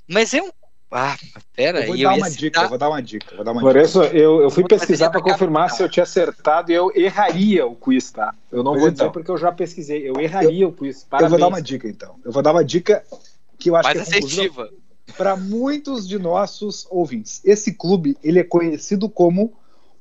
Mas 0.07 0.33
é 0.33 0.41
um 0.41 0.51
ah, 0.91 1.17
pera 1.55 1.79
eu 1.79 1.85
vou 1.85 1.95
aí. 1.95 2.03
Dar 2.03 2.15
uma 2.15 2.29
dica, 2.29 2.67
vou 2.67 2.77
dar 2.77 2.89
uma 2.89 3.01
dica, 3.01 3.35
vou 3.35 3.45
dar 3.45 3.53
uma 3.53 3.61
Lourenço, 3.61 4.01
dica. 4.01 4.17
Eu, 4.17 4.41
eu 4.41 4.51
fui 4.51 4.65
pesquisar 4.65 5.09
para 5.09 5.21
confirmar 5.21 5.69
se 5.69 5.81
eu 5.81 5.87
tinha 5.87 6.03
acertado 6.03 6.69
e 6.69 6.75
eu 6.75 6.91
erraria 6.93 7.65
o 7.65 7.75
quiz, 7.75 8.11
tá? 8.11 8.35
Eu 8.51 8.61
não 8.61 8.73
pois 8.73 8.81
vou 8.81 8.89
então. 8.89 9.07
dizer 9.07 9.13
porque 9.13 9.31
eu 9.31 9.37
já 9.37 9.53
pesquisei. 9.53 10.09
Eu 10.09 10.19
erraria 10.19 10.65
eu, 10.65 10.69
o 10.69 10.73
quiz. 10.73 11.05
Parabéns. 11.05 11.31
Eu 11.31 11.39
vou 11.39 11.39
dar 11.39 11.55
uma 11.55 11.61
dica, 11.61 11.87
então. 11.87 12.15
Eu 12.25 12.31
vou 12.33 12.43
dar 12.43 12.51
uma 12.51 12.65
dica 12.65 13.03
que 13.57 13.69
eu 13.69 13.75
acho 13.77 13.87
Mais 13.87 14.09
que 14.09 14.15
é 14.15 14.17
assertiva. 14.17 14.69
Para 15.15 15.37
muitos 15.37 16.05
de 16.05 16.19
nossos 16.19 16.85
ouvintes. 16.89 17.39
Esse 17.45 17.73
clube, 17.73 18.17
ele 18.21 18.39
é 18.39 18.43
conhecido 18.43 19.07
como 19.07 19.53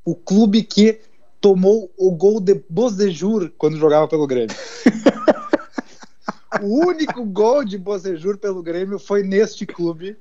o 0.05 0.17
clube 0.17 0.65
que 0.65 1.01
tomou 1.41 1.89
o 1.97 2.11
gol 2.11 2.41
de 2.41 2.61
Bozejur 2.69 3.53
quando 3.57 3.77
jogava 3.77 4.09
pelo 4.09 4.27
Grêmio. 4.27 4.55
o 6.63 6.85
único 6.85 7.25
gol 7.25 7.65
de 7.65 7.79
Bozejur 7.79 8.39
pelo 8.39 8.61
Grêmio 8.61 8.99
foi 8.99 9.23
neste 9.23 9.65
clube 9.65 10.17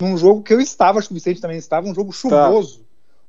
num 0.00 0.16
jogo 0.16 0.42
que 0.42 0.52
eu 0.52 0.60
estava, 0.60 0.98
acho 0.98 1.08
que 1.08 1.14
o 1.14 1.16
Vicente 1.16 1.40
também 1.40 1.56
estava, 1.56 1.88
um 1.88 1.94
jogo 1.94 2.12
tá. 2.12 2.18
chuvoso. 2.18 2.78
Tá. 2.78 2.86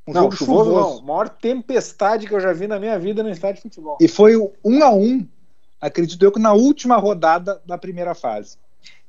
Um 0.08 0.14
não, 0.14 0.22
jogo 0.24 0.36
chuvoso, 0.36 0.70
chuvoso. 0.70 0.96
não. 1.00 1.02
Maior 1.06 1.30
tempestade 1.30 2.28
que 2.28 2.34
eu 2.34 2.40
já 2.40 2.54
vi 2.54 2.68
na 2.68 2.80
minha 2.80 2.98
vida 2.98 3.24
no 3.24 3.30
estádio 3.30 3.58
de 3.58 3.62
futebol. 3.64 3.98
E 4.00 4.08
foi 4.08 4.38
um 4.64 4.84
a 4.84 4.94
um, 4.94 5.28
acredito 5.82 6.24
eu, 6.24 6.32
que 6.32 6.40
na 6.40 6.54
última 6.54 6.98
rodada 6.98 7.62
da 7.66 7.78
primeira 7.78 8.16
fase. 8.16 8.58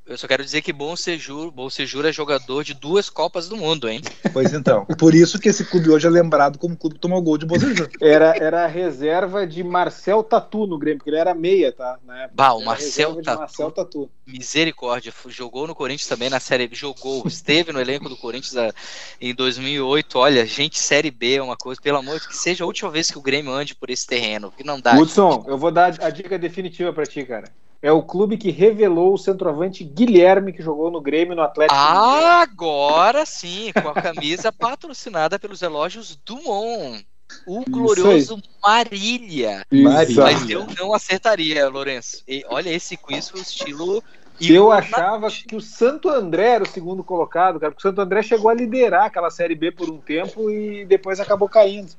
Eu 0.09 0.17
só 0.17 0.27
quero 0.27 0.43
dizer 0.43 0.63
que 0.63 0.73
Bom 0.73 0.97
Sejur, 0.97 1.51
Bom 1.51 1.69
Sejur 1.69 2.07
é 2.07 2.13
jogador 2.13 2.65
de 2.65 2.73
duas 2.73 3.11
Copas 3.11 3.47
do 3.47 3.59
Mundo, 3.59 3.87
hein? 3.87 4.01
Pois 4.33 4.55
então. 4.55 4.87
Por 4.99 5.15
isso 5.15 5.39
que 5.39 5.51
esse 5.51 5.67
clube 5.67 5.91
hoje 5.91 6.07
é 6.07 6.11
lembrado 6.11 6.59
como 6.59 6.75
clube 6.75 6.95
que 6.95 7.01
tomou 7.01 7.21
gol 7.21 7.37
de 7.37 7.45
Bom 7.45 7.61
Sejur. 7.61 7.91
Era, 8.01 8.35
era 8.35 8.65
a 8.65 8.67
reserva 8.67 9.47
de 9.47 9.63
Marcel 9.63 10.23
Tatu 10.23 10.67
no 10.67 10.79
Grêmio, 10.79 10.99
porque 10.99 11.11
ele 11.11 11.19
era 11.19 11.35
meia, 11.35 11.71
tá? 11.73 11.99
Na 12.07 12.27
bah, 12.33 12.55
o 12.55 12.65
Marcel 12.65 13.23
Tatu, 13.23 13.39
Marcel 13.39 13.71
Tatu. 13.71 14.11
Misericórdia. 14.27 15.13
Jogou 15.27 15.67
no 15.67 15.75
Corinthians 15.75 16.09
também 16.09 16.31
na 16.31 16.41
Série 16.41 16.67
B. 16.67 16.75
Jogou, 16.75 17.29
esteve 17.29 17.71
no 17.71 17.81
elenco 17.81 18.09
do 18.09 18.17
Corinthians 18.17 18.57
ah, 18.57 18.73
em 19.21 19.35
2008. 19.35 20.19
Olha, 20.19 20.47
gente, 20.47 20.79
Série 20.79 21.11
B 21.11 21.35
é 21.35 21.43
uma 21.43 21.57
coisa, 21.57 21.83
pelo 21.83 21.99
amor 21.99 22.19
de 22.19 22.29
que 22.29 22.37
seja 22.37 22.65
a 22.65 22.67
última 22.67 22.91
vez 22.91 23.11
que 23.11 23.19
o 23.19 23.23
Grêmio 23.23 23.53
ande 23.53 23.75
por 23.75 23.91
esse 23.91 24.07
terreno, 24.07 24.51
que 24.57 24.65
não 24.65 24.81
dá. 24.81 24.95
Hudson, 24.97 25.45
eu 25.47 25.59
vou 25.59 25.71
dar 25.71 25.95
a 26.01 26.09
dica 26.09 26.39
definitiva 26.39 26.95
para 26.95 27.05
ti, 27.05 27.27
cara 27.27 27.53
é 27.81 27.93
o 27.93 28.03
clube 28.03 28.37
que 28.37 28.51
revelou 28.51 29.15
o 29.15 29.19
centroavante 29.19 29.85
Guilherme, 29.85 30.53
que 30.53 30.63
jogou 30.63 30.91
no 30.91 31.01
Grêmio 31.01 31.37
no 31.37 31.43
Atlético. 31.43 31.79
Ah, 31.79 32.43
agora 32.43 33.25
sim, 33.25 33.73
com 33.73 33.89
a 33.89 33.95
camisa 33.95 34.51
patrocinada 34.53 35.39
pelos 35.39 35.61
relógios 35.61 36.19
Dumont. 36.25 37.07
O 37.47 37.63
glorioso 37.69 38.43
Marília. 38.63 39.63
Marília. 39.71 40.23
Mas 40.23 40.49
eu 40.49 40.67
não 40.79 40.95
acertaria, 40.95 41.69
Lourenço. 41.69 42.23
E, 42.27 42.43
olha, 42.49 42.71
esse 42.71 42.97
quiz 42.97 43.29
foi 43.29 43.41
o 43.41 43.43
estilo. 43.43 44.03
Eu 44.41 44.73
achava 44.73 45.29
que 45.31 45.55
o 45.55 45.61
Santo 45.61 46.09
André 46.09 46.55
era 46.55 46.65
o 46.65 46.69
segundo 46.69 47.05
colocado, 47.05 47.61
cara, 47.61 47.73
porque 47.73 47.87
o 47.87 47.91
Santo 47.91 48.01
André 48.01 48.23
chegou 48.23 48.51
a 48.51 48.55
liderar 48.55 49.05
aquela 49.05 49.31
Série 49.31 49.55
B 49.55 49.71
por 49.71 49.91
um 49.91 49.99
tempo 49.99 50.51
e 50.51 50.87
depois 50.87 51.21
acabou 51.21 51.49
caindo. 51.49 51.93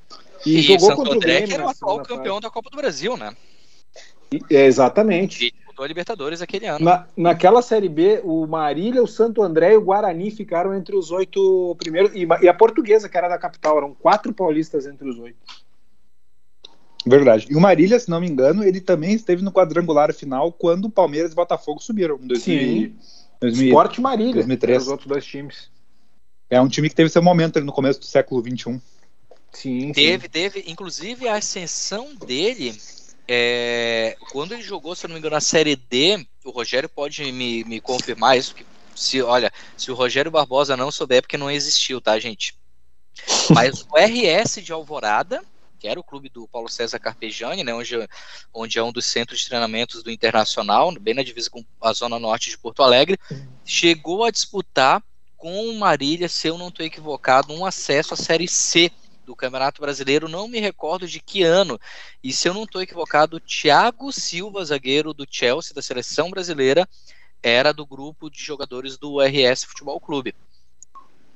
E, 0.46 0.58
e 0.58 0.62
jogou 0.62 0.88
Santo 0.88 0.96
contra 0.96 1.16
André, 1.16 1.32
o 1.32 1.38
Grêmio. 1.38 1.48
Que 1.48 1.54
era 1.54 1.66
o 1.66 1.70
atual 1.70 2.02
campeão 2.02 2.40
da 2.40 2.50
Copa 2.50 2.70
do 2.70 2.78
Brasil, 2.78 3.16
né? 3.16 3.36
É, 4.50 4.66
exatamente. 4.66 5.48
E 5.48 5.69
disputou 5.80 5.86
a 5.86 5.88
Libertadores 5.88 6.42
aquele 6.42 6.66
ano. 6.68 6.84
Na, 6.84 7.08
naquela 7.16 7.62
Série 7.62 7.90
B, 7.90 8.22
o 8.24 8.46
Marília, 8.46 9.02
o 9.02 9.08
Santo 9.08 9.42
André 9.42 9.74
e 9.74 9.78
o 9.78 9.82
Guarani 9.82 10.30
ficaram 10.30 10.74
entre 10.76 10.96
os 10.96 11.12
oito 11.12 11.76
primeiros. 11.78 12.12
E, 12.14 12.28
e 12.42 12.48
a 12.48 12.54
Portuguesa, 12.54 13.08
que 13.08 13.18
era 13.18 13.30
da 13.30 13.38
capital, 13.38 13.78
eram 13.78 13.94
quatro 13.94 14.34
paulistas 14.34 14.86
entre 14.86 15.10
os 15.10 15.18
oito. 15.18 15.38
Verdade. 17.06 17.48
E 17.50 17.56
o 17.56 17.62
Marília, 17.62 18.00
se 18.00 18.10
não 18.10 18.20
me 18.20 18.28
engano, 18.28 18.64
ele 18.64 18.82
também 18.82 19.14
esteve 19.14 19.42
no 19.42 19.52
quadrangular 19.52 20.14
final 20.14 20.52
quando 20.52 20.86
o 20.86 20.90
Palmeiras 20.90 21.32
e 21.32 21.34
o 21.34 21.36
Botafogo 21.36 21.82
subiram. 21.82 22.20
Em 22.22 22.28
2000, 22.28 22.94
2000, 23.40 23.68
Esporte 23.68 24.02
Marília, 24.02 24.34
2003. 24.34 24.82
os 24.82 24.88
outros 24.90 25.08
dois 25.08 25.26
times. 25.26 25.70
É 26.50 26.60
um 26.60 26.68
time 26.68 26.90
que 26.90 26.96
teve 26.96 27.10
seu 27.10 27.22
momento 27.22 27.58
ali 27.58 27.66
no 27.66 27.72
começo 27.72 28.00
do 28.00 28.06
século 28.06 28.42
XXI. 28.42 28.82
Sim, 29.52 29.92
teve, 29.94 30.24
sim. 30.24 30.30
teve. 30.30 30.64
Inclusive 30.68 31.28
a 31.28 31.36
ascensão 31.36 32.14
dele 32.16 32.76
é, 33.32 34.18
quando 34.32 34.54
ele 34.54 34.64
jogou, 34.64 34.96
se 34.96 35.08
não 35.08 35.14
me 35.14 35.20
engano, 35.20 35.36
na 35.36 35.42
Série 35.42 35.76
D, 35.76 36.26
o 36.44 36.50
Rogério 36.50 36.90
pode 36.90 37.32
me, 37.32 37.64
me 37.64 37.80
confirmar 37.80 38.36
isso. 38.36 38.56
Se, 38.96 39.22
olha, 39.22 39.54
se 39.78 39.92
o 39.92 39.94
Rogério 39.94 40.32
Barbosa 40.32 40.76
não 40.76 40.90
souber, 40.90 41.20
é 41.20 41.22
porque 41.22 41.38
não 41.38 41.52
existiu, 41.52 42.02
tá, 42.02 42.18
gente? 42.18 42.56
Mas 43.54 43.82
o 43.82 43.96
RS 43.96 44.64
de 44.64 44.74
Alvorada, 44.74 45.44
que 45.78 45.88
era 45.88 46.00
o 46.00 46.04
clube 46.04 46.28
do 46.28 46.48
Paulo 46.48 46.68
César 46.68 46.98
Carpegiani, 46.98 47.64
né, 47.64 47.72
onde, 47.72 47.96
onde 48.52 48.80
é 48.80 48.84
um 48.84 48.92
dos 48.92 49.06
centros 49.06 49.42
de 49.42 49.48
treinamentos 49.48 50.02
do 50.02 50.10
Internacional, 50.10 50.92
bem 51.00 51.14
na 51.14 51.22
divisa 51.22 51.52
com 51.52 51.64
a 51.80 51.94
zona 51.94 52.18
norte 52.18 52.50
de 52.50 52.58
Porto 52.58 52.82
Alegre, 52.82 53.20
chegou 53.64 54.24
a 54.24 54.32
disputar 54.32 55.04
com 55.38 55.70
o 55.70 55.78
Marília, 55.78 56.28
se 56.28 56.48
eu 56.48 56.58
não 56.58 56.70
estou 56.70 56.84
equivocado, 56.84 57.54
um 57.54 57.64
acesso 57.64 58.16
à 58.16 58.18
Série 58.18 58.48
C 58.48 58.92
do 59.30 59.36
Campeonato 59.36 59.80
Brasileiro, 59.80 60.28
não 60.28 60.48
me 60.48 60.60
recordo 60.60 61.08
de 61.08 61.20
que 61.20 61.44
ano. 61.44 61.80
E 62.24 62.34
se 62.34 62.50
eu 62.50 62.54
não 62.54 62.64
estou 62.64 62.82
equivocado, 62.82 63.40
Thiago 63.40 64.12
Silva, 64.12 64.66
zagueiro 64.66 65.14
do 65.14 65.24
Chelsea, 65.30 65.76
da 65.76 65.84
seleção 65.84 66.32
brasileira, 66.32 66.90
era 67.44 67.72
do 67.72 67.86
grupo 67.86 68.28
de 68.28 68.44
jogadores 68.44 68.98
do 68.98 69.22
RS 69.22 69.66
Futebol 69.66 70.00
Clube. 70.00 70.34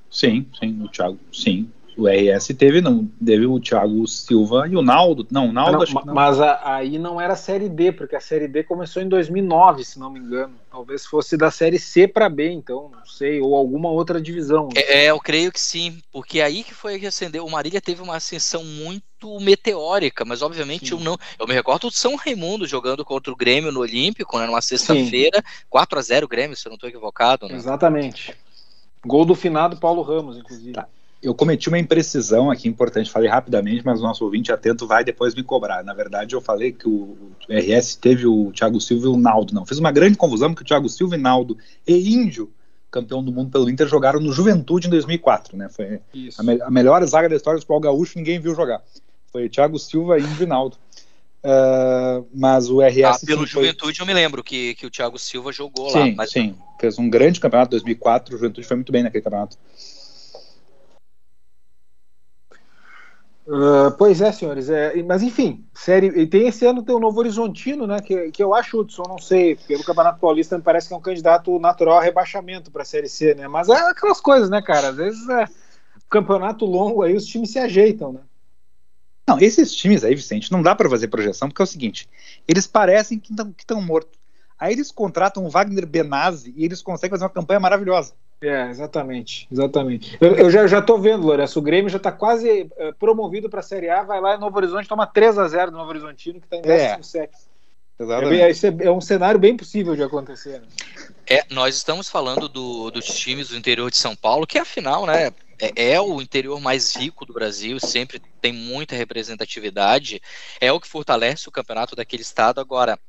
Sim, 0.10 0.50
sim, 0.60 0.82
o 0.82 0.90
Thiago, 0.90 1.20
sim. 1.32 1.72
O 1.96 2.08
RS 2.08 2.48
teve, 2.58 2.82
não, 2.82 3.08
teve 3.24 3.46
o 3.46 3.60
Thiago 3.60 4.08
Silva 4.08 4.68
e 4.68 4.76
o 4.76 4.82
Naldo. 4.82 5.28
Não, 5.30 5.50
o 5.50 5.54
Naldo 5.54 5.74
não, 5.74 5.82
acho 5.82 5.96
que 5.96 6.06
não. 6.06 6.14
Mas 6.14 6.40
a, 6.40 6.76
aí 6.76 6.98
não 6.98 7.22
era 7.22 7.34
a 7.34 7.38
Série 7.38 7.70
D, 7.70 7.92
porque 7.92 8.16
a 8.16 8.20
Série 8.20 8.48
D 8.48 8.64
começou 8.64 9.02
em 9.02 9.08
2009, 9.08 9.84
se 9.84 10.00
não 10.00 10.10
me 10.10 10.20
engano. 10.20 10.56
Talvez 10.72 11.06
fosse 11.06 11.38
da 11.38 11.52
Série 11.52 11.78
C 11.78 12.08
para 12.08 12.30
B, 12.30 12.52
então, 12.52 12.90
não 12.92 13.06
sei, 13.06 13.40
ou 13.40 13.56
alguma 13.56 13.90
outra 13.90 14.20
divisão. 14.20 14.70
É, 14.76 15.04
é, 15.04 15.12
eu 15.12 15.20
creio 15.20 15.52
que 15.52 15.60
sim, 15.60 16.00
porque 16.12 16.42
aí 16.42 16.64
que 16.64 16.74
foi 16.74 17.00
que 17.00 17.06
acendeu. 17.06 17.46
O 17.46 17.52
Marília 17.52 17.80
teve 17.80 18.02
uma 18.02 18.16
ascensão 18.16 18.64
muito 18.64 19.40
meteórica, 19.40 20.26
mas 20.26 20.42
obviamente 20.42 20.88
sim. 20.90 20.94
eu 20.96 21.00
não. 21.00 21.18
Eu 21.40 21.48
me 21.48 21.54
recordo 21.54 21.90
do 21.90 21.94
São 21.94 22.16
Raimundo 22.16 22.66
jogando 22.66 23.06
contra 23.06 23.32
o 23.32 23.36
Grêmio 23.36 23.72
no 23.72 23.82
Olímpico, 23.82 24.40
né, 24.40 24.48
numa 24.48 24.62
sexta-feira, 24.62 25.44
4 25.70 26.00
a 26.00 26.02
0 26.02 26.28
Grêmio, 26.28 26.58
se 26.58 26.68
eu 26.68 26.72
não 26.72 26.76
estou 26.76 26.90
equivocado. 26.90 27.48
Né? 27.48 27.56
Exatamente. 27.56 28.36
Gol 29.06 29.26
do 29.26 29.36
finado 29.36 29.78
Paulo 29.78 30.02
Ramos, 30.02 30.38
inclusive. 30.38 30.74
Tá 30.74 30.88
eu 31.24 31.34
cometi 31.34 31.70
uma 31.70 31.80
imprecisão 31.80 32.52
aqui 32.52 32.68
importante, 32.68 33.10
falei 33.10 33.30
rapidamente, 33.30 33.86
mas 33.86 34.02
o 34.02 34.04
nosso 34.04 34.26
ouvinte 34.26 34.52
atento 34.52 34.86
vai 34.86 35.06
depois 35.06 35.34
me 35.34 35.42
cobrar. 35.42 35.82
Na 35.82 35.94
verdade, 35.94 36.36
eu 36.36 36.42
falei 36.42 36.74
que 36.74 36.88
o 36.88 37.18
RS 37.50 37.96
teve 37.96 38.28
o 38.28 38.52
Thiago 38.52 38.80
Silva 38.82 39.06
e 39.06 39.10
o 39.10 39.18
Naldo. 39.18 39.54
Não, 39.54 39.66
fiz 39.66 39.80
uma 39.80 39.92
grande 39.92 40.18
confusão, 40.18 40.50
porque 40.50 40.64
o 40.64 40.68
Thiago 40.68 40.90
Silva 40.90 41.16
e 41.16 41.18
Naldo 41.18 41.58
e 41.88 42.14
Índio, 42.14 42.52
campeão 42.92 43.24
do 43.24 43.32
mundo 43.32 43.52
pelo 43.52 43.70
Inter, 43.70 43.88
jogaram 43.88 44.20
no 44.20 44.34
Juventude 44.34 44.88
em 44.88 44.90
2004. 44.90 45.58
Né? 45.58 45.70
Foi 45.70 46.02
a, 46.38 46.44
me 46.44 46.62
a, 46.62 46.70
melhor 46.70 47.04
zaga 47.06 47.30
da 47.30 47.38
história 47.38 47.58
do 47.58 47.62
futebol 47.62 47.80
gaúcho, 47.80 48.18
ninguém 48.18 48.40
viu 48.40 48.54
jogar. 48.54 48.82
Foi 49.32 49.48
Thiago 49.48 49.80
Silva, 49.80 50.20
Índio 50.20 50.44
e 50.44 50.46
Naldo. 50.46 50.78
Uh, 51.44 52.26
mas 52.34 52.70
o 52.70 52.82
RS. 52.82 53.04
Ah, 53.04 53.26
pelo 53.26 53.46
Juventude 53.46 53.98
foi... 53.98 54.04
eu 54.04 54.08
me 54.08 54.14
lembro 54.14 54.44
que, 54.44 54.76
que 54.76 54.86
o 54.86 54.90
Thiago 54.90 55.18
Silva 55.18 55.52
jogou 55.52 55.90
sim, 55.90 56.00
lá. 56.00 56.16
Mas... 56.18 56.32
Sim, 56.32 56.56
fez 56.80 57.00
um 57.00 57.10
grande 57.10 57.40
campeonato 57.40 57.70
em 57.70 57.80
2004. 57.80 58.36
O 58.36 58.38
Juventude 58.38 58.68
foi 58.68 58.76
muito 58.76 58.92
bem 58.92 59.04
naquele 59.04 59.24
campeonato. 59.24 59.58
Uh, 63.46 63.92
pois 63.98 64.22
é, 64.22 64.32
senhores. 64.32 64.70
É, 64.70 65.02
mas 65.04 65.22
enfim, 65.22 65.66
série. 65.74 66.08
E 66.08 66.26
tem 66.26 66.48
esse 66.48 66.66
ano 66.66 66.82
tem 66.82 66.96
o 66.96 67.00
Novo 67.00 67.20
Horizontino, 67.20 67.86
né? 67.86 68.00
Que, 68.00 68.32
que 68.32 68.42
eu 68.42 68.54
acho, 68.54 68.80
Hudson, 68.80 69.04
não 69.08 69.18
sei, 69.18 69.56
pelo 69.56 69.84
Campeonato 69.84 70.20
Paulista 70.20 70.58
me 70.58 70.64
parece 70.64 70.88
que 70.88 70.94
é 70.94 70.98
um 70.98 71.02
candidato 71.02 71.60
natural 71.60 71.98
a 71.98 72.02
rebaixamento 72.02 72.72
para 72.72 72.84
a 72.84 72.86
Série 72.86 73.10
C, 73.10 73.36
né? 73.36 73.48
Mas 73.48 73.68
é 73.68 73.90
aquelas 73.90 74.22
coisas, 74.22 74.50
né, 74.50 74.62
cara? 74.62 74.90
Às 74.90 74.96
vezes 74.96 75.30
é 75.30 75.46
campeonato 76.10 76.64
longo 76.66 77.02
aí 77.02 77.16
os 77.16 77.26
times 77.26 77.50
se 77.50 77.58
ajeitam, 77.58 78.14
né? 78.14 78.20
Não, 79.28 79.40
esses 79.40 79.74
times 79.74 80.04
aí, 80.04 80.14
Vicente, 80.14 80.52
não 80.52 80.62
dá 80.62 80.76
para 80.76 80.90
fazer 80.90 81.08
projeção, 81.08 81.48
porque 81.50 81.62
é 81.62 81.64
o 81.64 81.68
seguinte: 81.68 82.08
eles 82.48 82.68
parecem 82.68 83.20
que 83.20 83.34
estão 83.58 83.82
mortos. 83.82 84.20
Aí 84.60 84.74
eles 84.74 84.92
contratam 84.92 85.46
o 85.46 85.50
Wagner 85.50 85.86
Benazzi 85.86 86.54
e 86.56 86.64
eles 86.64 86.82
conseguem 86.82 87.12
fazer 87.12 87.24
uma 87.24 87.30
campanha 87.30 87.60
maravilhosa. 87.60 88.14
É, 88.44 88.70
exatamente, 88.70 89.48
exatamente. 89.50 90.18
Eu, 90.20 90.36
eu 90.36 90.50
já, 90.50 90.68
já 90.68 90.82
tô 90.82 90.98
vendo, 90.98 91.26
Lourenço, 91.26 91.60
o 91.60 91.62
Grêmio 91.62 91.90
já 91.90 91.96
está 91.96 92.12
quase 92.12 92.64
uh, 92.64 92.94
promovido 93.00 93.50
para 93.50 93.62
a 93.62 93.64
Série 93.64 93.90
A, 93.90 94.04
vai 94.04 94.20
lá 94.20 94.36
em 94.36 94.40
Novo 94.40 94.58
Horizonte, 94.58 94.88
toma 94.88 95.08
3 95.08 95.38
a 95.38 95.48
0 95.48 95.72
do 95.72 95.78
Novo 95.78 95.90
Horizontino, 95.90 96.42
que 96.42 96.46
está 96.46 96.58
em 96.58 96.62
17. 96.62 97.34
É. 97.34 97.54
Exatamente. 98.04 98.66
É, 98.66 98.70
é, 98.70 98.88
é, 98.88 98.92
um 98.92 99.00
cenário 99.00 99.40
bem 99.40 99.56
possível 99.56 99.96
de 99.96 100.04
acontecer. 100.04 100.60
Né? 100.60 100.68
É, 101.30 101.46
nós 101.50 101.76
estamos 101.76 102.10
falando 102.10 102.50
do, 102.50 102.92
dos 102.92 103.06
times 103.06 103.48
do 103.48 103.56
interior 103.56 103.90
de 103.90 103.98
São 103.98 104.14
Paulo, 104.14 104.46
que 104.46 104.58
afinal, 104.58 105.06
né, 105.06 105.32
é, 105.62 105.94
é, 105.94 106.02
o 106.02 106.22
interior 106.22 106.60
mais 106.60 106.94
rico 106.96 107.26
do 107.26 107.32
Brasil, 107.32 107.80
sempre 107.80 108.22
tem 108.42 108.52
muita 108.52 108.96
representatividade, 108.96 110.22
é 110.60 110.70
o 110.72 110.80
que 110.82 110.88
fortalece 110.88 111.48
o 111.48 111.52
campeonato 111.52 111.96
daquele 111.96 112.24
estado. 112.24 112.60
Agora, 112.60 113.00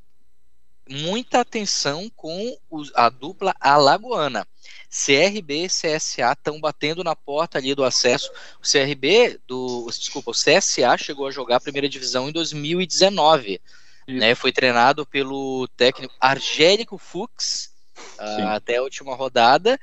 muita 0.89 1.39
atenção 1.39 2.09
com 2.15 2.57
os, 2.69 2.91
a 2.95 3.09
dupla 3.09 3.55
alagoana. 3.59 4.47
CRB 4.89 5.65
e 5.65 5.67
CSA 5.67 6.31
estão 6.31 6.59
batendo 6.59 7.03
na 7.03 7.15
porta 7.15 7.57
ali 7.57 7.75
do 7.75 7.83
acesso. 7.83 8.31
O 8.59 8.69
CRB, 8.69 9.39
do, 9.45 9.87
desculpa, 9.89 10.31
o 10.31 10.33
CSA 10.33 10.97
chegou 10.97 11.27
a 11.27 11.31
jogar 11.31 11.57
a 11.57 11.61
primeira 11.61 11.89
divisão 11.89 12.29
em 12.29 12.31
2019. 12.31 13.59
Né, 14.07 14.35
foi 14.35 14.51
treinado 14.51 15.03
pelo 15.03 15.67
técnico 15.69 16.13
Argélico 16.21 16.95
Fux 16.95 17.73
uh, 18.19 18.49
até 18.49 18.77
a 18.77 18.83
última 18.83 19.15
rodada 19.15 19.79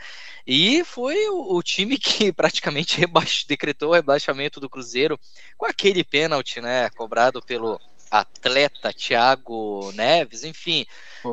e 0.46 0.84
foi 0.84 1.28
o, 1.28 1.56
o 1.56 1.60
time 1.60 1.98
que 1.98 2.30
praticamente 2.32 3.04
decretou 3.48 3.90
o 3.90 3.94
rebaixamento 3.94 4.60
do 4.60 4.70
Cruzeiro 4.70 5.18
com 5.56 5.66
aquele 5.66 6.04
pênalti, 6.04 6.60
né, 6.60 6.88
cobrado 6.90 7.42
pelo 7.42 7.80
atleta 8.12 8.92
Thiago 8.92 9.90
Neves, 9.92 10.44
enfim, 10.44 10.84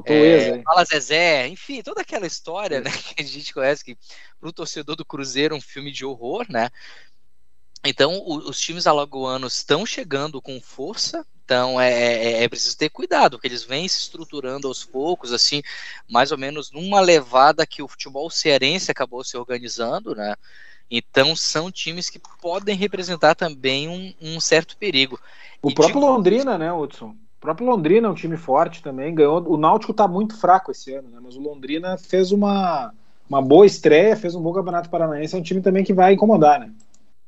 é, 0.06 0.64
Fala 0.64 0.86
Zezé, 0.86 1.46
enfim, 1.48 1.84
toda 1.84 2.02
aquela 2.02 2.26
história 2.26 2.80
né, 2.80 2.90
que 3.16 3.22
a 3.22 3.26
gente 3.26 3.54
conhece 3.54 3.84
que 3.84 3.98
para 4.40 4.50
o 4.50 4.54
torcedor 4.54 4.96
do 4.96 5.04
Cruzeiro 5.04 5.54
é 5.54 5.58
um 5.58 5.62
filme 5.62 5.92
de 5.92 6.06
horror, 6.06 6.46
né? 6.50 6.70
Então, 7.84 8.14
o, 8.20 8.50
os 8.50 8.60
times 8.60 8.88
alagoanos 8.88 9.58
estão 9.58 9.86
chegando 9.86 10.42
com 10.42 10.62
força, 10.62 11.26
então 11.44 11.80
é, 11.80 11.92
é, 11.92 12.44
é, 12.44 12.48
preciso 12.48 12.78
ter 12.78 12.90
cuidado, 12.90 13.38
porque 13.38 13.48
eles 13.48 13.64
vêm 13.64 13.88
se 13.88 14.00
estruturando 14.00 14.68
aos 14.68 14.86
poucos, 14.86 15.34
assim, 15.34 15.62
mais 16.10 16.32
ou 16.32 16.38
menos 16.38 16.72
numa 16.72 17.02
levada 17.02 17.68
que 17.68 17.82
o 17.82 17.88
futebol 17.90 18.30
cearense 18.30 18.90
acabou 18.90 19.24
se 19.24 19.36
organizando, 19.36 20.16
né? 20.16 20.36
Então 20.90 21.36
são 21.36 21.72
times 21.72 22.10
que 22.10 22.20
podem 22.42 22.76
representar 22.76 23.36
também 23.36 23.88
um, 23.88 24.14
um 24.22 24.40
certo 24.40 24.76
perigo. 24.78 25.20
O 25.62 25.70
e 25.70 25.74
próprio 25.74 26.00
Londrina, 26.00 26.58
né, 26.58 26.72
Hudson? 26.72 27.10
O 27.10 27.40
próprio 27.40 27.68
Londrina 27.68 28.08
é 28.08 28.12
um 28.12 28.16
time 28.16 28.36
forte 28.36 28.82
também, 28.82 29.14
ganhou. 29.14 29.42
O 29.48 29.56
Náutico 29.56 29.92
está 29.92 30.08
muito 30.08 30.36
fraco 30.38 30.72
esse 30.72 30.94
ano, 30.94 31.10
né? 31.10 31.20
Mas 31.22 31.36
o 31.36 31.42
Londrina 31.42 31.98
fez 31.98 32.32
uma, 32.32 32.94
uma 33.30 33.42
boa 33.42 33.66
estreia, 33.66 34.18
fez 34.18 34.36
um 34.36 34.42
bom 34.42 34.52
campeonato 34.52 34.90
paranaense, 34.90 35.36
é 35.36 35.38
um 35.38 35.44
time 35.44 35.62
também 35.62 35.84
que 35.84 35.94
vai 35.94 36.14
incomodar, 36.14 36.60
né? 36.60 36.72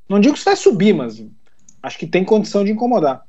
Não 0.09 0.19
digo 0.19 0.35
que 0.35 0.43
vai 0.43 0.55
subir, 0.55 0.93
mas 0.93 1.23
acho 1.81 1.97
que 1.97 2.07
tem 2.07 2.25
condição 2.25 2.65
de 2.65 2.71
incomodar. 2.71 3.25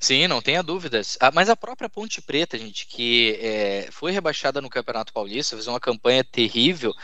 Sim, 0.00 0.28
não 0.28 0.40
tenha 0.40 0.62
dúvidas. 0.62 1.18
Ah, 1.20 1.30
mas 1.32 1.48
a 1.50 1.56
própria 1.56 1.88
Ponte 1.88 2.22
Preta, 2.22 2.56
gente, 2.56 2.86
que 2.86 3.36
é, 3.40 3.88
foi 3.90 4.12
rebaixada 4.12 4.60
no 4.60 4.70
Campeonato 4.70 5.12
Paulista, 5.12 5.56
fez 5.56 5.66
uma 5.66 5.80
campanha 5.80 6.22
terrível. 6.22 6.94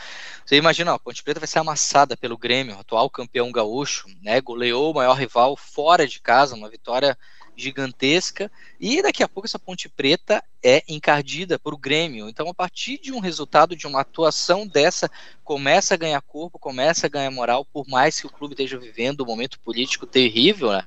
Você 0.45 0.55
imagina, 0.55 0.93
ó, 0.93 0.95
a 0.95 0.99
Ponte 0.99 1.21
Preta 1.23 1.39
vai 1.39 1.47
ser 1.47 1.59
amassada 1.59 2.15
pelo 2.15 2.37
Grêmio, 2.37 2.79
atual 2.79 3.09
campeão 3.09 3.51
gaúcho, 3.51 4.07
né? 4.21 4.39
Goleou 4.39 4.91
o 4.91 4.93
maior 4.95 5.13
rival 5.15 5.57
fora 5.57 6.07
de 6.07 6.21
casa, 6.21 6.55
uma 6.55 6.69
vitória 6.69 7.17
gigantesca. 7.55 8.51
E 8.79 9.01
daqui 9.01 9.23
a 9.23 9.27
pouco 9.27 9.47
essa 9.47 9.59
Ponte 9.59 9.89
Preta 9.89 10.43
é 10.63 10.83
encardida 10.87 11.57
por 11.57 11.73
o 11.73 11.77
Grêmio. 11.77 12.27
Então, 12.27 12.49
a 12.49 12.53
partir 12.53 12.99
de 12.99 13.11
um 13.11 13.19
resultado, 13.19 13.75
de 13.75 13.87
uma 13.87 14.01
atuação 14.01 14.67
dessa, 14.67 15.09
começa 15.43 15.93
a 15.93 15.97
ganhar 15.97 16.21
corpo, 16.21 16.59
começa 16.59 17.05
a 17.05 17.09
ganhar 17.09 17.31
moral, 17.31 17.65
por 17.65 17.87
mais 17.87 18.19
que 18.19 18.27
o 18.27 18.31
clube 18.31 18.53
esteja 18.53 18.77
vivendo 18.77 19.21
um 19.21 19.27
momento 19.27 19.59
político 19.59 20.05
terrível, 20.05 20.71
né? 20.71 20.85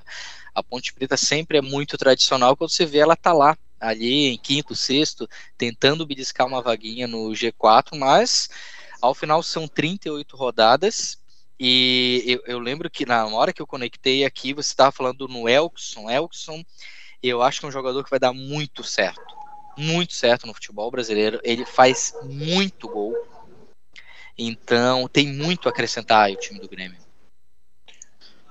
A 0.53 0.63
Ponte 0.63 0.93
Preta 0.93 1.15
sempre 1.15 1.57
é 1.57 1.61
muito 1.61 1.97
tradicional, 1.97 2.55
quando 2.55 2.71
você 2.71 2.85
vê 2.85 2.99
ela 2.99 3.15
tá 3.15 3.31
lá, 3.31 3.57
ali 3.79 4.27
em 4.27 4.37
quinto, 4.37 4.75
sexto, 4.75 5.29
tentando 5.57 6.05
beliscar 6.05 6.45
uma 6.45 6.61
vaguinha 6.61 7.07
no 7.07 7.29
G4, 7.29 7.97
mas 7.97 8.49
ao 9.01 9.13
final 9.13 9.41
são 9.41 9.67
38 9.67 10.35
rodadas. 10.35 11.18
E 11.59 12.23
eu, 12.25 12.41
eu 12.45 12.59
lembro 12.59 12.89
que 12.89 13.05
na 13.05 13.25
hora 13.27 13.51
que 13.51 13.61
eu 13.61 13.67
conectei 13.67 14.23
aqui, 14.23 14.53
você 14.53 14.69
estava 14.69 14.91
falando 14.91 15.27
no 15.27 15.49
Elkson. 15.49 16.09
Elkson, 16.09 16.63
eu 17.21 17.41
acho 17.41 17.59
que 17.59 17.65
é 17.65 17.69
um 17.69 17.71
jogador 17.71 18.03
que 18.03 18.09
vai 18.09 18.19
dar 18.19 18.31
muito 18.31 18.81
certo. 18.81 19.37
Muito 19.77 20.13
certo 20.13 20.47
no 20.47 20.53
futebol 20.53 20.89
brasileiro. 20.89 21.39
Ele 21.43 21.65
faz 21.65 22.13
muito 22.23 22.87
gol. 22.87 23.13
Então 24.37 25.07
tem 25.09 25.27
muito 25.27 25.67
a 25.67 25.71
acrescentar 25.71 26.25
aí 26.25 26.33
o 26.35 26.39
time 26.39 26.59
do 26.59 26.69
Grêmio. 26.69 26.97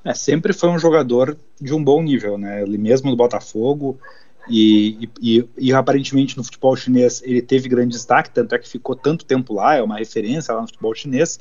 É, 0.04 0.12
sempre 0.14 0.52
foi 0.52 0.68
um 0.68 0.78
jogador 0.78 1.38
de 1.60 1.72
um 1.72 1.82
bom 1.82 2.02
nível, 2.02 2.36
né? 2.36 2.62
Ele 2.62 2.76
mesmo 2.76 3.10
no 3.10 3.16
Botafogo 3.16 3.98
e, 4.48 5.08
e, 5.20 5.48
e, 5.56 5.72
aparentemente 5.72 6.36
no 6.36 6.44
futebol 6.44 6.74
chinês 6.76 7.22
ele 7.22 7.42
teve 7.42 7.68
grande 7.68 7.92
destaque, 7.92 8.30
tanto 8.30 8.54
é 8.54 8.58
que 8.58 8.68
ficou 8.68 8.96
tanto 8.96 9.24
tempo 9.24 9.52
lá, 9.52 9.74
é 9.74 9.82
uma 9.82 9.98
referência 9.98 10.54
lá 10.54 10.60
no 10.60 10.66
futebol 10.66 10.94
chinês. 10.94 11.38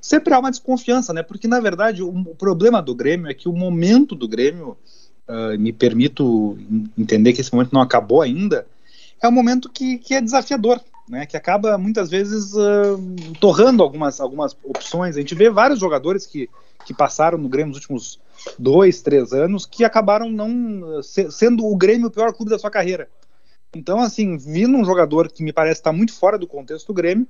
Sempre 0.00 0.32
há 0.34 0.38
uma 0.38 0.50
desconfiança, 0.50 1.12
né? 1.12 1.22
Porque 1.22 1.46
na 1.46 1.60
verdade 1.60 2.02
o, 2.02 2.08
o 2.08 2.34
problema 2.34 2.80
do 2.80 2.94
Grêmio 2.94 3.30
é 3.30 3.34
que 3.34 3.48
o 3.48 3.52
momento 3.52 4.14
do 4.14 4.28
Grêmio, 4.28 4.76
uh, 5.28 5.58
me 5.58 5.72
permito 5.72 6.58
entender 6.96 7.32
que 7.32 7.40
esse 7.40 7.52
momento 7.52 7.72
não 7.72 7.80
acabou 7.80 8.22
ainda, 8.22 8.66
é 9.22 9.28
um 9.28 9.32
momento 9.32 9.68
que, 9.68 9.98
que 9.98 10.14
é 10.14 10.20
desafiador, 10.20 10.80
né? 11.08 11.26
Que 11.26 11.36
acaba 11.36 11.76
muitas 11.76 12.08
vezes 12.10 12.54
uh, 12.54 12.98
torrando 13.40 13.82
algumas, 13.82 14.20
algumas 14.20 14.56
opções. 14.64 15.16
A 15.16 15.20
gente 15.20 15.34
vê 15.34 15.50
vários 15.50 15.78
jogadores 15.78 16.26
que 16.26 16.48
que 16.84 16.94
passaram 16.94 17.38
no 17.38 17.48
Grêmio 17.48 17.68
nos 17.68 17.78
últimos 17.78 18.18
dois, 18.58 19.02
três 19.02 19.32
anos, 19.32 19.66
que 19.66 19.84
acabaram 19.84 20.30
não 20.30 21.02
sendo 21.02 21.66
o 21.66 21.76
Grêmio 21.76 22.08
o 22.08 22.10
pior 22.10 22.32
clube 22.32 22.50
da 22.50 22.58
sua 22.58 22.70
carreira. 22.70 23.08
Então, 23.74 24.00
assim, 24.00 24.36
vindo 24.36 24.76
um 24.76 24.84
jogador 24.84 25.30
que 25.30 25.42
me 25.42 25.52
parece 25.52 25.80
estar 25.80 25.92
muito 25.92 26.12
fora 26.12 26.38
do 26.38 26.46
contexto 26.46 26.88
do 26.88 26.94
Grêmio, 26.94 27.26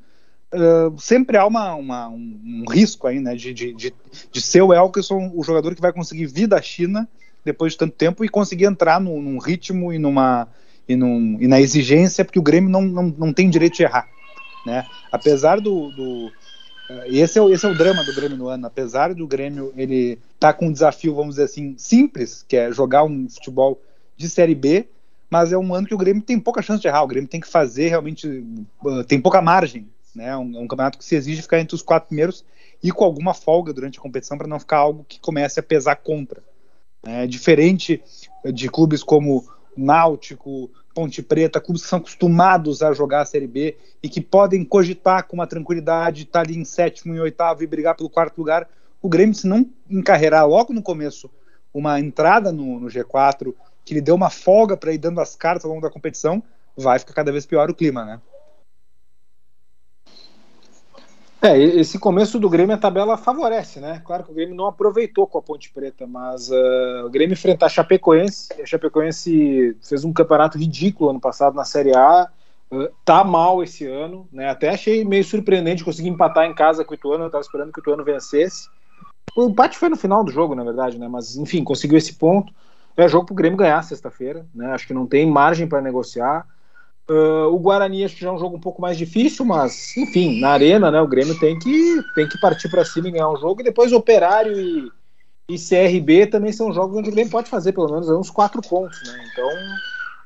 sempre 0.98 1.36
há 1.36 1.46
uma, 1.46 1.74
uma 1.74 2.08
um, 2.08 2.64
risco 2.68 3.06
aí, 3.06 3.20
né, 3.20 3.34
de, 3.34 3.54
de, 3.54 3.72
de, 3.72 3.94
de 4.32 4.40
ser 4.40 4.62
o 4.62 4.72
Elkerson 4.72 5.30
o 5.34 5.44
jogador 5.44 5.74
que 5.74 5.80
vai 5.80 5.92
conseguir 5.92 6.26
vir 6.26 6.46
da 6.46 6.60
China 6.60 7.08
depois 7.44 7.72
de 7.72 7.78
tanto 7.78 7.94
tempo 7.94 8.24
e 8.24 8.28
conseguir 8.28 8.64
entrar 8.64 9.00
num 9.00 9.38
ritmo 9.38 9.92
e, 9.92 9.98
numa, 9.98 10.48
e, 10.88 10.96
num, 10.96 11.38
e 11.40 11.46
na 11.46 11.60
exigência, 11.60 12.24
porque 12.24 12.38
o 12.38 12.42
Grêmio 12.42 12.68
não, 12.68 12.82
não, 12.82 13.14
não 13.16 13.32
tem 13.32 13.48
direito 13.48 13.76
de 13.76 13.84
errar. 13.84 14.08
Né? 14.66 14.86
Apesar 15.10 15.60
do, 15.60 15.90
do, 15.92 16.30
esse 17.06 17.38
é, 17.38 17.42
o, 17.42 17.48
esse 17.48 17.64
é 17.64 17.68
o 17.68 17.76
drama 17.76 18.04
do 18.04 18.14
Grêmio 18.14 18.36
no 18.36 18.48
ano. 18.48 18.66
Apesar 18.66 19.14
do 19.14 19.26
Grêmio 19.26 19.72
ele 19.76 20.18
tá 20.38 20.52
com 20.52 20.66
um 20.66 20.72
desafio, 20.72 21.14
vamos 21.14 21.36
dizer 21.36 21.44
assim, 21.44 21.74
simples, 21.78 22.44
que 22.46 22.56
é 22.56 22.72
jogar 22.72 23.04
um 23.04 23.28
futebol 23.28 23.80
de 24.16 24.28
Série 24.28 24.54
B, 24.54 24.86
mas 25.30 25.52
é 25.52 25.56
um 25.56 25.72
ano 25.72 25.86
que 25.86 25.94
o 25.94 25.98
Grêmio 25.98 26.22
tem 26.22 26.38
pouca 26.38 26.60
chance 26.60 26.82
de 26.82 26.88
errar. 26.88 27.04
O 27.04 27.06
Grêmio 27.06 27.28
tem 27.28 27.40
que 27.40 27.48
fazer 27.48 27.88
realmente, 27.88 28.44
uh, 28.84 29.04
tem 29.04 29.20
pouca 29.20 29.40
margem. 29.40 29.86
Né? 30.14 30.36
Um, 30.36 30.56
é 30.56 30.60
um 30.60 30.66
campeonato 30.66 30.98
que 30.98 31.04
se 31.04 31.14
exige 31.14 31.42
ficar 31.42 31.60
entre 31.60 31.74
os 31.74 31.82
quatro 31.82 32.08
primeiros 32.08 32.44
e 32.82 32.90
com 32.90 33.04
alguma 33.04 33.34
folga 33.34 33.72
durante 33.72 33.98
a 33.98 34.02
competição 34.02 34.38
para 34.38 34.48
não 34.48 34.58
ficar 34.58 34.78
algo 34.78 35.04
que 35.08 35.20
comece 35.20 35.60
a 35.60 35.62
pesar 35.62 35.96
contra. 35.96 36.42
É 37.04 37.26
diferente 37.26 38.02
de 38.52 38.68
clubes 38.68 39.02
como 39.02 39.48
Náutico, 39.76 40.70
Ponte 40.94 41.22
Preta, 41.22 41.60
clubes 41.60 41.82
que 41.82 41.88
são 41.88 41.98
acostumados 41.98 42.82
a 42.82 42.92
jogar 42.92 43.22
a 43.22 43.24
Série 43.24 43.46
B 43.46 43.76
e 44.02 44.08
que 44.08 44.20
podem 44.20 44.64
cogitar 44.64 45.26
com 45.26 45.36
uma 45.36 45.46
tranquilidade 45.46 46.24
estar 46.24 46.40
ali 46.40 46.56
em 46.56 46.64
sétimo 46.64 47.14
e 47.14 47.20
oitavo 47.20 47.62
e 47.62 47.66
brigar 47.66 47.94
pelo 47.94 48.10
quarto 48.10 48.38
lugar. 48.38 48.68
O 49.00 49.08
Grêmio, 49.08 49.34
se 49.34 49.46
não 49.46 49.66
encarregar 49.88 50.46
logo 50.46 50.72
no 50.72 50.82
começo 50.82 51.30
uma 51.72 52.00
entrada 52.00 52.52
no, 52.52 52.80
no 52.80 52.88
G4, 52.88 53.54
que 53.84 53.94
lhe 53.94 54.00
deu 54.00 54.14
uma 54.14 54.28
folga 54.28 54.76
para 54.76 54.92
ir 54.92 54.98
dando 54.98 55.20
as 55.20 55.36
cartas 55.36 55.64
ao 55.64 55.70
longo 55.70 55.82
da 55.82 55.90
competição, 55.90 56.42
vai 56.76 56.98
ficar 56.98 57.14
cada 57.14 57.32
vez 57.32 57.46
pior 57.46 57.70
o 57.70 57.74
clima, 57.74 58.04
né? 58.04 58.20
É, 61.42 61.56
esse 61.58 61.98
começo 61.98 62.38
do 62.38 62.50
Grêmio 62.50 62.74
a 62.74 62.78
tabela 62.78 63.16
favorece, 63.16 63.80
né? 63.80 64.02
Claro 64.04 64.24
que 64.24 64.30
o 64.30 64.34
Grêmio 64.34 64.54
não 64.54 64.66
aproveitou 64.66 65.26
com 65.26 65.38
a 65.38 65.42
Ponte 65.42 65.72
Preta, 65.72 66.06
mas 66.06 66.50
uh, 66.50 67.06
o 67.06 67.08
Grêmio 67.08 67.32
enfrentar 67.32 67.66
a 67.66 67.70
Chapecoense, 67.70 68.48
a 68.62 68.66
Chapecoense 68.66 69.74
fez 69.82 70.04
um 70.04 70.12
campeonato 70.12 70.58
ridículo 70.58 71.08
ano 71.08 71.20
passado 71.20 71.54
na 71.54 71.64
Série 71.64 71.96
A, 71.96 72.28
uh, 72.70 72.88
tá 73.06 73.24
mal 73.24 73.62
esse 73.62 73.86
ano, 73.86 74.28
né? 74.30 74.50
Até 74.50 74.68
achei 74.68 75.02
meio 75.02 75.24
surpreendente 75.24 75.82
conseguir 75.82 76.10
empatar 76.10 76.44
em 76.44 76.54
casa 76.54 76.84
com 76.84 76.92
o 76.92 76.94
Ituano, 76.94 77.24
eu 77.24 77.30
tava 77.30 77.42
esperando 77.42 77.72
que 77.72 77.78
o 77.78 77.82
Ituano 77.82 78.04
vencesse. 78.04 78.68
O 79.34 79.48
empate 79.48 79.78
foi 79.78 79.88
no 79.88 79.96
final 79.96 80.22
do 80.22 80.30
jogo, 80.30 80.54
na 80.54 80.62
verdade, 80.62 80.98
né? 80.98 81.08
Mas 81.08 81.36
enfim, 81.36 81.64
conseguiu 81.64 81.96
esse 81.96 82.12
ponto. 82.16 82.52
É 82.98 83.08
jogo 83.08 83.24
pro 83.24 83.34
Grêmio 83.34 83.56
ganhar 83.56 83.82
sexta-feira, 83.82 84.44
né? 84.54 84.72
Acho 84.72 84.86
que 84.86 84.92
não 84.92 85.06
tem 85.06 85.26
margem 85.26 85.66
para 85.66 85.80
negociar. 85.80 86.46
Uh, 87.10 87.52
o 87.52 87.58
Guarani 87.58 88.04
acho 88.04 88.14
que 88.14 88.20
já 88.20 88.28
é 88.28 88.32
um 88.32 88.38
jogo 88.38 88.56
um 88.56 88.60
pouco 88.60 88.80
mais 88.80 88.96
difícil, 88.96 89.44
mas 89.44 89.96
enfim, 89.96 90.38
na 90.38 90.50
arena, 90.50 90.92
né, 90.92 91.00
o 91.02 91.08
Grêmio 91.08 91.36
tem 91.40 91.58
que, 91.58 92.04
tem 92.14 92.28
que 92.28 92.38
partir 92.38 92.68
para 92.68 92.84
cima 92.84 93.08
e 93.08 93.10
ganhar 93.10 93.28
um 93.28 93.36
jogo. 93.36 93.60
E 93.60 93.64
depois 93.64 93.92
Operário 93.92 94.56
e, 94.56 94.92
e 95.48 95.56
CRB 95.58 96.28
também 96.28 96.52
são 96.52 96.72
jogos 96.72 96.96
onde 96.96 97.08
o 97.08 97.12
Grêmio 97.12 97.32
pode 97.32 97.50
fazer 97.50 97.72
pelo 97.72 97.90
menos 97.90 98.08
uns 98.08 98.30
quatro 98.30 98.62
pontos, 98.62 99.02
né? 99.02 99.24
Então 99.32 99.50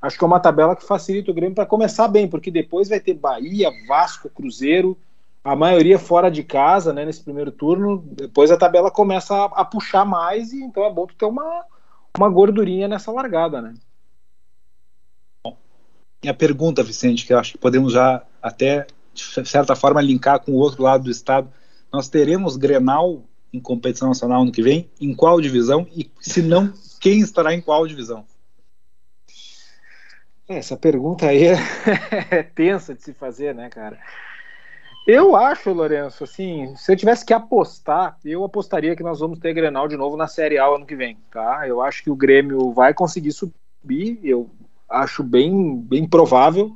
acho 0.03 0.19
que 0.19 0.23
é 0.23 0.27
uma 0.27 0.39
tabela 0.39 0.77
que 0.77 0.85
facilita 0.85 1.31
o 1.31 1.35
Grêmio 1.35 1.55
para 1.55 1.65
começar 1.65 2.07
bem, 2.07 2.29
porque 2.29 2.51
depois 2.51 2.91
vai 2.91 3.01
ter 3.01 3.15
Bahia, 3.15 3.73
Vasco, 3.89 4.29
Cruzeiro, 4.29 4.95
a 5.43 5.57
maioria 5.57 5.99
fora 5.99 6.31
de 6.31 6.43
casa, 6.43 6.93
né, 6.93 7.07
nesse 7.07 7.25
primeiro 7.25 7.51
turno. 7.51 8.05
Depois 8.13 8.51
a 8.51 8.59
tabela 8.59 8.91
começa 8.91 9.35
a, 9.35 9.45
a 9.45 9.65
puxar 9.65 10.05
mais 10.05 10.53
e 10.53 10.63
então 10.63 10.85
é 10.85 10.93
bom 10.93 11.07
ter 11.07 11.25
uma, 11.25 11.65
uma 12.15 12.29
gordurinha 12.29 12.87
nessa 12.87 13.11
largada, 13.11 13.63
né? 13.63 13.73
Minha 16.25 16.35
pergunta, 16.35 16.83
Vicente, 16.83 17.27
que 17.27 17.35
eu 17.35 17.39
acho 17.39 17.53
que 17.53 17.59
podemos 17.59 17.93
já 17.93 18.23
até, 18.43 18.87
de 19.13 19.47
certa 19.47 19.77
forma, 19.77 20.01
linkar 20.01 20.41
com 20.41 20.53
o 20.53 20.57
outro 20.57 20.83
lado 20.83 21.05
do 21.05 21.11
estado. 21.11 21.53
Nós 21.93 22.09
teremos 22.09 22.57
Grenal 22.57 23.23
em 23.53 23.61
competição 23.61 24.09
nacional 24.09 24.43
ano 24.43 24.51
que 24.51 24.63
vem? 24.63 24.91
Em 25.01 25.15
qual 25.15 25.41
divisão? 25.41 25.87
E 25.95 26.11
se 26.21 26.43
não, 26.43 26.73
quem 26.99 27.21
estará 27.21 27.55
em 27.55 27.61
qual 27.61 27.87
divisão? 27.87 28.25
Essa 30.49 30.77
pergunta 30.77 31.27
aí 31.27 31.45
é, 31.45 31.57
é 32.31 32.43
tensa 32.55 32.95
de 32.95 33.03
se 33.03 33.13
fazer, 33.13 33.55
né, 33.55 33.69
cara? 33.69 33.99
Eu 35.07 35.37
acho, 35.37 35.71
Lourenço, 35.71 36.25
assim, 36.25 36.75
se 36.77 36.91
eu 36.91 36.97
tivesse 36.97 37.27
que 37.27 37.35
apostar, 37.35 38.17
eu 38.25 38.43
apostaria 38.43 38.97
que 38.97 39.03
nós 39.03 39.21
vamos 39.21 39.39
ter 39.39 39.53
Grenal 39.53 39.87
de 39.87 39.97
novo 39.97 40.17
na 40.17 40.27
Série 40.27 40.59
A 40.59 40.67
ano 40.67 40.87
que 40.87 40.97
vem, 40.97 41.19
tá? 41.31 41.69
Eu 41.69 41.83
acho 41.83 42.03
que 42.03 42.11
o 42.11 42.17
Grêmio 42.17 42.73
vai 42.73 42.95
conseguir 42.95 43.33
subir, 43.33 44.19
eu 44.23 44.51
acho 44.95 45.23
bem, 45.23 45.77
bem 45.77 46.09
provável. 46.09 46.73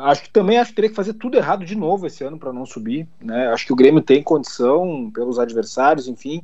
Acho 0.00 0.22
que 0.22 0.30
também 0.30 0.58
acho 0.58 0.70
que 0.70 0.76
teria 0.76 0.90
que 0.90 0.96
fazer 0.96 1.14
tudo 1.14 1.36
errado 1.36 1.64
de 1.64 1.76
novo 1.76 2.06
esse 2.06 2.24
ano 2.24 2.38
para 2.38 2.52
não 2.52 2.66
subir, 2.66 3.06
né? 3.20 3.48
Acho 3.48 3.66
que 3.66 3.72
o 3.72 3.76
Grêmio 3.76 4.00
tem 4.00 4.22
condição 4.22 5.10
pelos 5.12 5.38
adversários, 5.38 6.08
enfim. 6.08 6.42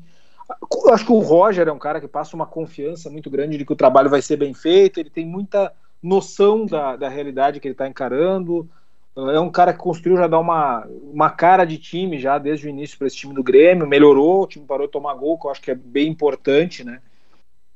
Acho 0.93 1.07
que 1.07 1.13
o 1.13 1.21
Roger 1.21 1.67
é 1.69 1.73
um 1.73 1.79
cara 1.79 2.01
que 2.01 2.09
passa 2.09 2.37
uma 2.37 2.47
confiança 2.47 3.09
muito 3.09 3.31
grande 3.31 3.57
de 3.57 3.65
que 3.65 3.73
o 3.73 3.77
trabalho 3.77 4.11
vai 4.11 4.21
ser 4.21 4.37
bem 4.37 4.53
feito, 4.53 5.01
ele 5.01 5.11
tem 5.11 5.27
muita 5.27 5.73
noção 6.03 6.67
da, 6.67 6.97
da 6.97 7.09
realidade 7.09 7.61
que 7.61 7.69
ele 7.69 7.75
está 7.75 7.89
encarando. 7.89 8.69
É 9.17 9.41
um 9.41 9.51
cara 9.51 9.73
que 9.73 9.79
construiu 9.79 10.17
já 10.17 10.27
dá 10.27 10.39
uma, 10.39 10.87
uma 11.13 11.31
cara 11.31 11.65
de 11.65 11.79
time 11.79 12.19
já 12.19 12.39
desde 12.39 12.67
o 12.67 12.71
início 12.71 12.97
para 12.97 13.07
esse 13.07 13.17
time 13.17 13.35
do 13.35 13.43
Grêmio, 13.43 13.87
melhorou, 13.87 14.43
o 14.43 14.47
time 14.47 14.65
parou 14.65 14.87
de 14.87 14.93
tomar 14.93 15.15
gol, 15.15 15.39
que 15.39 15.47
eu 15.47 15.51
acho 15.51 15.61
que 15.61 15.71
é 15.71 15.75
bem 15.75 16.09
importante, 16.09 16.85
né? 16.85 17.01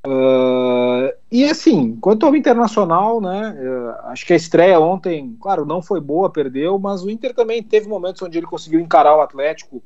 Uh, 0.07 1.11
e 1.33 1.45
assim, 1.45 1.97
quanto 1.97 2.27
ao 2.27 2.37
Internacional, 2.37 3.21
né? 3.21 3.57
Uh, 3.59 4.09
acho 4.09 4.27
que 4.27 4.35
a 4.35 4.37
estreia 4.37 4.79
ontem, 4.79 5.37
claro, 5.41 5.65
não 5.65 5.81
foi 5.81 6.01
boa, 6.01 6.31
perdeu, 6.31 6.79
mas 6.79 7.03
o 7.03 7.11
Inter 7.11 7.35
também 7.35 7.63
teve 7.63 7.89
momentos 7.89 8.21
onde 8.21 8.37
ele 8.37 8.47
conseguiu 8.47 8.81
encarar 8.81 9.17
o 9.17 9.23
Atlético 9.23 9.83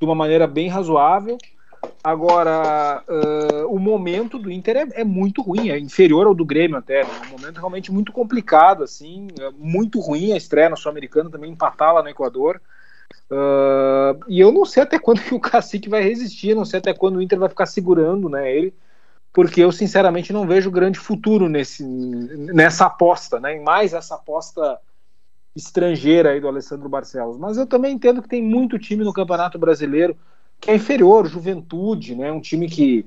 de 0.00 0.06
uma 0.06 0.14
maneira 0.14 0.46
bem 0.46 0.68
razoável. 0.68 1.36
Agora, 2.02 3.04
uh, 3.06 3.66
o 3.72 3.78
momento 3.78 4.38
do 4.38 4.50
Inter 4.50 4.76
é, 4.76 5.00
é, 5.00 5.04
muito 5.04 5.42
ruim, 5.42 5.68
é 5.68 5.78
inferior 5.78 6.26
ao 6.26 6.34
do 6.34 6.44
Grêmio 6.44 6.78
até. 6.78 7.04
Né? 7.04 7.10
É 7.10 7.26
um 7.26 7.38
momento 7.38 7.58
realmente 7.58 7.92
muito 7.92 8.12
complicado, 8.12 8.82
assim, 8.82 9.28
é 9.38 9.50
muito 9.50 10.00
ruim 10.00 10.32
a 10.32 10.36
estreia 10.36 10.70
na 10.70 10.76
Sul-Americana, 10.76 11.30
também 11.30 11.52
empatar 11.52 11.94
lá 11.94 12.02
no 12.02 12.08
Equador. 12.08 12.60
Uh, 13.30 14.18
e 14.26 14.40
eu 14.40 14.50
não 14.50 14.64
sei 14.64 14.82
até 14.82 14.98
quando 14.98 15.20
que 15.22 15.34
o 15.34 15.40
Cacique 15.40 15.88
vai 15.88 16.02
resistir, 16.02 16.54
não 16.54 16.64
sei 16.64 16.78
até 16.78 16.94
quando 16.94 17.16
o 17.16 17.22
Inter 17.22 17.38
vai 17.38 17.48
ficar 17.48 17.66
segurando 17.66 18.28
né, 18.28 18.50
ele, 18.50 18.72
porque 19.32 19.60
eu 19.60 19.70
sinceramente 19.70 20.32
não 20.32 20.46
vejo 20.46 20.70
grande 20.70 20.98
futuro 20.98 21.48
nesse, 21.48 21.84
nessa 21.84 22.86
aposta, 22.86 23.38
né, 23.38 23.56
em 23.56 23.62
mais 23.62 23.92
essa 23.92 24.14
aposta 24.14 24.78
estrangeira 25.54 26.30
aí 26.30 26.40
do 26.40 26.48
Alessandro 26.48 26.88
Barcelos. 26.88 27.36
Mas 27.36 27.56
eu 27.56 27.66
também 27.66 27.94
entendo 27.94 28.22
que 28.22 28.28
tem 28.28 28.42
muito 28.42 28.78
time 28.78 29.04
no 29.04 29.12
Campeonato 29.12 29.58
Brasileiro 29.58 30.16
que 30.60 30.70
é 30.70 30.74
inferior, 30.74 31.26
Juventude, 31.26 32.14
né? 32.14 32.32
Um 32.32 32.40
time 32.40 32.68
que 32.68 33.06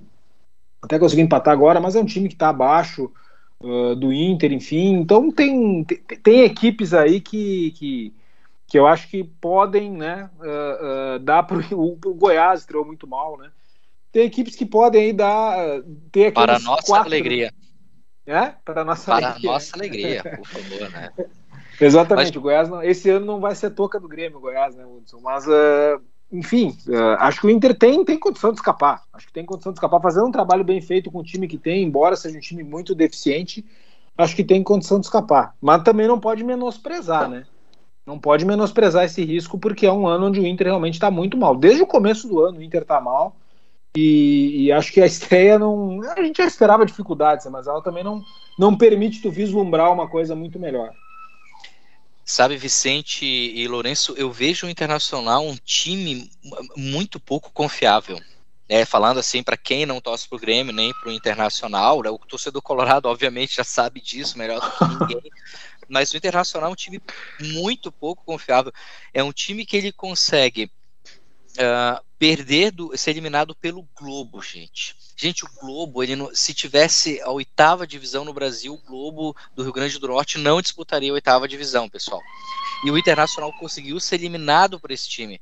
até 0.81 0.97
conseguiu 0.97 1.25
empatar 1.25 1.53
agora, 1.53 1.79
mas 1.79 1.95
é 1.95 1.99
um 1.99 2.05
time 2.05 2.27
que 2.27 2.36
está 2.36 2.49
abaixo 2.49 3.12
uh, 3.60 3.95
do 3.95 4.12
Inter, 4.12 4.51
enfim. 4.51 4.93
Então 4.93 5.31
tem, 5.31 5.84
tem, 6.23 6.41
equipes 6.41 6.93
aí 6.93 7.19
que, 7.19 7.71
que, 7.71 8.13
que 8.67 8.79
eu 8.79 8.88
acho 8.88 9.07
que 9.10 9.23
podem 9.23 9.91
né, 9.91 10.29
uh, 10.39 11.15
uh, 11.15 11.19
dar 11.19 11.43
para 11.43 11.57
o 11.75 11.95
Goiás 12.15 12.62
estreou 12.62 12.86
muito 12.86 13.05
mal, 13.05 13.38
né? 13.38 13.51
Tem 14.12 14.26
equipes 14.26 14.56
que 14.56 14.65
podem 14.65 15.02
aí 15.04 15.13
dar 15.13 15.82
ter 16.12 16.34
para 16.34 16.60
nossa 16.60 16.84
quatro, 16.86 17.08
alegria. 17.08 17.54
É? 18.26 18.54
Para 18.63 18.84
nossa 18.84 19.06
para 19.06 19.28
alegria. 19.28 19.52
nossa 19.52 19.76
alegria, 19.76 20.24
por 20.38 20.47
favor, 20.47 20.89
né? 20.91 21.12
Exatamente, 21.80 22.28
mas... 22.28 22.36
o 22.36 22.41
Goiás 22.41 22.69
não, 22.69 22.84
esse 22.84 23.10
ano 23.10 23.26
não 23.26 23.39
vai 23.39 23.56
ser 23.56 23.71
toca 23.71 24.00
do 24.00 24.08
Grêmio, 24.08 24.39
Goiás, 24.39 24.76
né, 24.76 24.86
Hudson? 24.86 25.19
Mas 25.19 25.47
uh, 25.47 26.00
enfim, 26.32 26.78
uh, 26.88 27.17
acho 27.19 27.41
que 27.41 27.47
o 27.47 27.50
Inter 27.50 27.76
tem, 27.78 28.06
tem 28.06 28.17
condição 28.17 28.52
de 28.52 28.60
escapar. 28.60 29.04
Acho 29.12 29.28
que 29.28 29.34
tem 29.34 29.45
condição 29.45 29.74
de 29.74 29.78
escapar, 29.78 30.00
fazendo 30.00 30.28
um 30.28 30.32
trabalho 30.32 30.63
bem 30.63 30.80
feito 30.80 31.12
com 31.12 31.19
o 31.19 31.24
time 31.24 31.47
que 31.47 31.58
tem, 31.58 31.84
embora 31.84 32.15
seja 32.15 32.38
um 32.38 32.41
time 32.41 32.63
muito 32.63 32.95
deficiente, 32.95 33.65
acho 34.17 34.36
que 34.36 34.43
tem 34.43 34.63
condição 34.63 35.00
de 35.00 35.08
escapar. 35.08 35.56
Mas 35.60 35.84
também 35.84 36.08
não 36.08 36.19
pode 36.19 36.43
menosprezar, 36.43 37.28
né? 37.28 37.45
Não 38.06 38.17
pode 38.17 38.45
menosprezar 38.45 39.04
esse 39.04 39.24
risco, 39.24 39.60
porque 39.60 39.86
é 39.86 39.91
um 39.91 40.08
ano 40.08 40.28
onde 40.28 40.39
o 40.39 40.45
Inter 40.45 40.67
realmente 40.67 40.93
está 40.93 41.12
muito 41.12 41.38
mal. 41.38 41.56
Desde 41.56 41.84
o 41.84 41.88
começo 41.88 42.28
do 42.28 42.39
ano 42.39 42.60
o 42.60 42.63
Inter 42.63 42.84
está 42.84 43.02
mal. 43.02 43.36
E, 43.95 44.65
e, 44.65 44.71
acho 44.71 44.91
que 44.91 45.01
a 45.01 45.06
estreia 45.06 45.60
não. 45.60 46.01
A 46.15 46.21
gente 46.21 46.38
já 46.38 46.45
esperava 46.45 46.86
dificuldades, 46.86 47.45
mas 47.47 47.67
ela 47.67 47.82
também 47.82 48.04
não, 48.04 48.23
não 48.58 48.77
permite 48.77 49.21
tu 49.21 49.30
vislumbrar 49.30 49.91
uma 49.91 50.08
coisa 50.08 50.34
muito 50.34 50.58
melhor. 50.58 50.93
Sabe, 52.23 52.56
Vicente 52.56 53.25
e 53.25 53.67
Lourenço, 53.67 54.13
eu 54.15 54.32
vejo 54.32 54.65
o 54.65 54.69
Internacional 54.69 55.45
um 55.45 55.58
time 55.58 56.32
muito 56.77 57.19
pouco 57.19 57.51
confiável. 57.51 58.17
É, 58.69 58.86
falando 58.86 59.19
assim, 59.19 59.43
para 59.43 59.58
quem 59.58 59.86
não 59.86 59.99
torce 59.99 60.30
pro 60.30 60.39
Grêmio 60.39 60.71
nem 60.71 60.93
pro 60.93 61.12
Internacional, 61.12 62.01
né, 62.01 62.10
o 62.10 62.17
torcedor 62.19 62.62
colorado 62.62 63.10
obviamente 63.10 63.58
já 63.58 63.65
sabe 63.65 63.99
disso 63.99 64.38
melhor 64.38 64.62
do 64.62 64.71
que 64.71 64.86
ninguém, 64.86 65.32
mas 65.89 66.12
o 66.12 66.15
Internacional 66.15 66.69
é 66.69 66.71
um 66.71 66.75
time 66.75 67.01
muito 67.54 67.91
pouco 67.91 68.23
confiável. 68.23 68.71
É 69.13 69.21
um 69.21 69.34
time 69.34 69.65
que 69.65 69.75
ele 69.75 69.91
consegue 69.91 70.71
uh, 71.58 72.01
perder, 72.21 72.69
do, 72.69 72.95
ser 72.95 73.10
eliminado 73.10 73.55
pelo 73.55 73.81
Globo, 73.99 74.43
gente. 74.43 74.95
Gente, 75.17 75.43
o 75.43 75.49
Globo, 75.60 76.03
ele 76.03 76.15
não, 76.15 76.29
se 76.36 76.53
tivesse 76.53 77.19
a 77.21 77.31
oitava 77.31 77.88
divisão 77.88 78.23
no 78.23 78.31
Brasil, 78.31 78.75
o 78.75 78.77
Globo 78.77 79.36
do 79.55 79.63
Rio 79.63 79.73
Grande 79.73 79.97
do 79.97 80.07
Norte 80.07 80.38
não 80.38 80.62
disputaria 80.62 81.10
a 81.10 81.15
oitava 81.15 81.47
divisão, 81.47 81.89
pessoal. 81.89 82.21
E 82.86 82.91
o 82.91 82.97
Internacional 82.97 83.51
conseguiu 83.53 83.99
ser 83.99 84.17
eliminado 84.17 84.79
por 84.79 84.91
esse 84.91 85.10
time. 85.10 85.41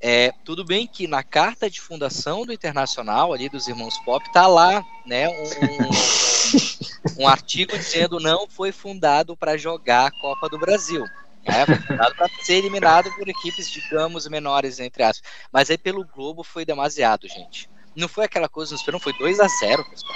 É, 0.00 0.32
tudo 0.42 0.64
bem 0.64 0.86
que 0.86 1.06
na 1.06 1.22
carta 1.22 1.68
de 1.68 1.82
fundação 1.82 2.46
do 2.46 2.52
Internacional, 2.52 3.34
ali 3.34 3.50
dos 3.50 3.68
Irmãos 3.68 3.98
Pop, 3.98 4.24
tá 4.32 4.46
lá, 4.46 4.82
né, 5.04 5.28
um, 5.28 7.22
um, 7.24 7.28
artigo 7.28 7.76
dizendo 7.76 8.18
não 8.18 8.48
foi 8.48 8.72
fundado 8.72 9.36
para 9.36 9.58
jogar 9.58 10.06
a 10.06 10.20
Copa 10.22 10.48
do 10.48 10.58
Brasil. 10.58 11.04
É, 11.46 11.64
fundado 11.76 12.14
para 12.16 12.28
ser 12.42 12.54
eliminado 12.54 13.10
por 13.14 13.28
equipes, 13.28 13.70
digamos, 13.70 14.26
menores, 14.28 14.80
entre 14.80 15.02
aspas. 15.02 15.28
Mas 15.52 15.70
aí 15.70 15.78
pelo 15.78 16.04
Globo 16.04 16.42
foi 16.42 16.64
demasiado, 16.64 17.28
gente. 17.28 17.68
Não 17.94 18.08
foi 18.08 18.24
aquela 18.24 18.48
coisa 18.48 18.72
no 18.72 18.76
Esperão, 18.76 18.98
foi 18.98 19.16
2 19.16 19.40
a 19.40 19.48
0 19.48 19.84
pessoal. 19.88 20.14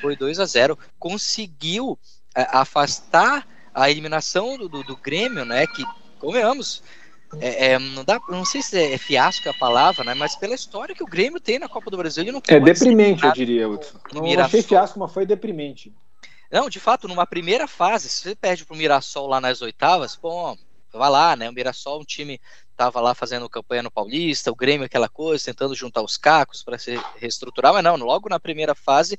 Foi 0.00 0.16
2 0.16 0.40
a 0.40 0.46
0 0.46 0.78
Conseguiu 0.98 1.98
é, 2.34 2.46
afastar 2.50 3.46
a 3.74 3.90
eliminação 3.90 4.56
do, 4.56 4.68
do, 4.68 4.82
do, 4.82 4.96
Grêmio, 4.96 5.44
né? 5.44 5.66
Que, 5.66 5.84
convenhamos, 6.18 6.82
é, 7.40 7.72
é, 7.72 7.78
não, 7.78 8.04
dá, 8.04 8.20
não 8.28 8.44
sei 8.44 8.62
se 8.62 8.78
é, 8.78 8.96
fiasco 8.96 9.48
a 9.48 9.54
palavra, 9.54 10.04
né? 10.04 10.14
Mas 10.14 10.34
pela 10.34 10.54
história 10.54 10.94
que 10.94 11.02
o 11.02 11.06
Grêmio 11.06 11.40
tem 11.40 11.58
na 11.58 11.68
Copa 11.68 11.90
do 11.90 11.96
Brasil, 11.96 12.22
ele 12.22 12.32
não 12.32 12.42
É 12.48 12.58
deprimente, 12.58 13.24
eu 13.24 13.32
diria, 13.32 13.68
Hudson. 13.68 13.98
Não, 14.12 14.22
não 14.22 14.44
achei 14.44 14.62
fiasco, 14.62 14.98
mas 14.98 15.12
foi 15.12 15.26
deprimente. 15.26 15.92
Não, 16.50 16.68
de 16.68 16.80
fato, 16.80 17.06
numa 17.06 17.26
primeira 17.26 17.68
fase, 17.68 18.08
se 18.08 18.22
você 18.22 18.34
perde 18.34 18.64
pro 18.64 18.76
Mirassol 18.76 19.28
lá 19.28 19.40
nas 19.40 19.62
oitavas, 19.62 20.16
bom, 20.16 20.56
vai 20.92 21.08
lá, 21.08 21.36
né? 21.36 21.48
O 21.48 21.52
Mirassol, 21.52 22.00
um 22.00 22.04
time 22.04 22.40
estava 22.72 23.00
lá 23.00 23.14
fazendo 23.14 23.48
campanha 23.48 23.84
no 23.84 23.90
Paulista, 23.90 24.50
o 24.50 24.56
Grêmio 24.56 24.84
aquela 24.84 25.08
coisa, 25.08 25.44
tentando 25.44 25.76
juntar 25.76 26.02
os 26.02 26.16
cacos 26.16 26.64
para 26.64 26.76
se 26.76 27.00
reestruturar, 27.16 27.72
mas 27.72 27.84
não, 27.84 27.94
logo 27.96 28.28
na 28.28 28.40
primeira 28.40 28.74
fase, 28.74 29.16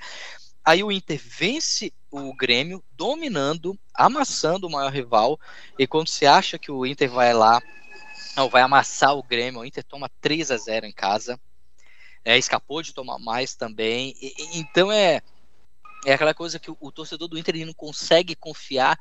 aí 0.66 0.84
o 0.84 0.92
Inter 0.92 1.22
vence 1.24 1.94
o 2.10 2.36
Grêmio, 2.36 2.84
dominando, 2.92 3.80
amassando 3.94 4.68
o 4.68 4.72
maior 4.72 4.92
rival, 4.92 5.40
e 5.80 5.88
quando 5.88 6.10
se 6.10 6.26
acha 6.26 6.60
que 6.60 6.72
o 6.72 6.86
Inter 6.86 7.10
vai 7.10 7.34
lá, 7.34 7.62
não, 8.36 8.50
vai 8.50 8.62
amassar 8.62 9.16
o 9.16 9.24
Grêmio, 9.24 9.62
o 9.62 9.66
Inter 9.66 9.86
toma 9.86 10.10
3 10.20 10.52
a 10.52 10.58
0 10.58 10.86
em 10.86 10.92
casa, 10.92 11.40
é, 12.26 12.38
escapou 12.38 12.82
de 12.82 12.94
tomar 12.94 13.20
mais 13.20 13.56
também, 13.56 14.16
e, 14.22 14.60
então 14.60 14.92
é 14.92 15.22
é 16.06 16.14
aquela 16.14 16.34
coisa 16.34 16.60
que 16.60 16.72
o, 16.72 16.78
o 16.80 16.92
torcedor 16.92 17.28
do 17.28 17.38
Inter 17.38 17.66
não 17.66 17.74
consegue 17.74 18.36
confiar 18.36 19.00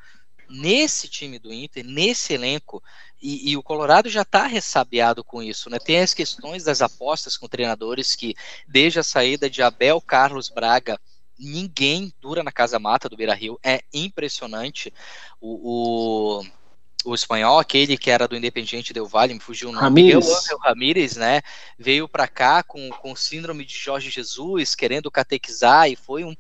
nesse 0.51 1.09
time 1.09 1.39
do 1.39 1.53
Inter, 1.53 1.85
nesse 1.85 2.35
elenco, 2.35 2.83
e, 3.23 3.51
e 3.51 3.57
o 3.57 3.63
Colorado 3.63 4.09
já 4.09 4.23
está 4.23 4.47
ressabiado 4.47 5.23
com 5.23 5.43
isso, 5.43 5.71
né? 5.71 5.79
Tem 5.79 6.01
as 6.01 6.13
questões 6.13 6.65
das 6.65 6.83
apostas 6.83 7.37
com 7.37 7.47
treinadores 7.47 8.17
que, 8.17 8.35
desde 8.67 8.99
a 8.99 9.05
saída 9.05 9.49
de 9.49 9.63
Abel 9.63 10.01
Carlos 10.01 10.49
Braga, 10.49 10.99
ninguém 11.39 12.13
dura 12.21 12.43
na 12.43 12.51
casa 12.51 12.79
mata 12.79 13.09
do 13.09 13.17
Beira 13.17 13.35
Rio, 13.35 13.59
é 13.63 13.83
impressionante. 13.93 14.93
O, 15.41 16.41
o, 16.41 17.11
o, 17.11 17.15
espanhol, 17.15 17.59
aquele 17.59 17.97
que 17.97 18.11
era 18.11 18.27
do 18.27 18.37
Independiente 18.37 18.93
Del 18.93 19.07
Valle, 19.07 19.35
me 19.35 19.41
fugiu 19.41 19.69
o 19.69 19.73
nome, 19.73 19.85
Ramírez. 19.85 20.27
Miguel 20.27 20.59
Ramírez, 20.59 21.17
né? 21.17 21.43
Veio 21.79 22.09
para 22.09 22.27
cá 22.27 22.63
com, 22.63 22.91
com 22.91 23.15
síndrome 23.15 23.65
de 23.65 23.75
Jorge 23.75 24.11
Jesus, 24.11 24.75
querendo 24.75 25.11
catequizar, 25.11 25.89
e 25.89 25.97
foi 25.97 26.25
um 26.25 26.35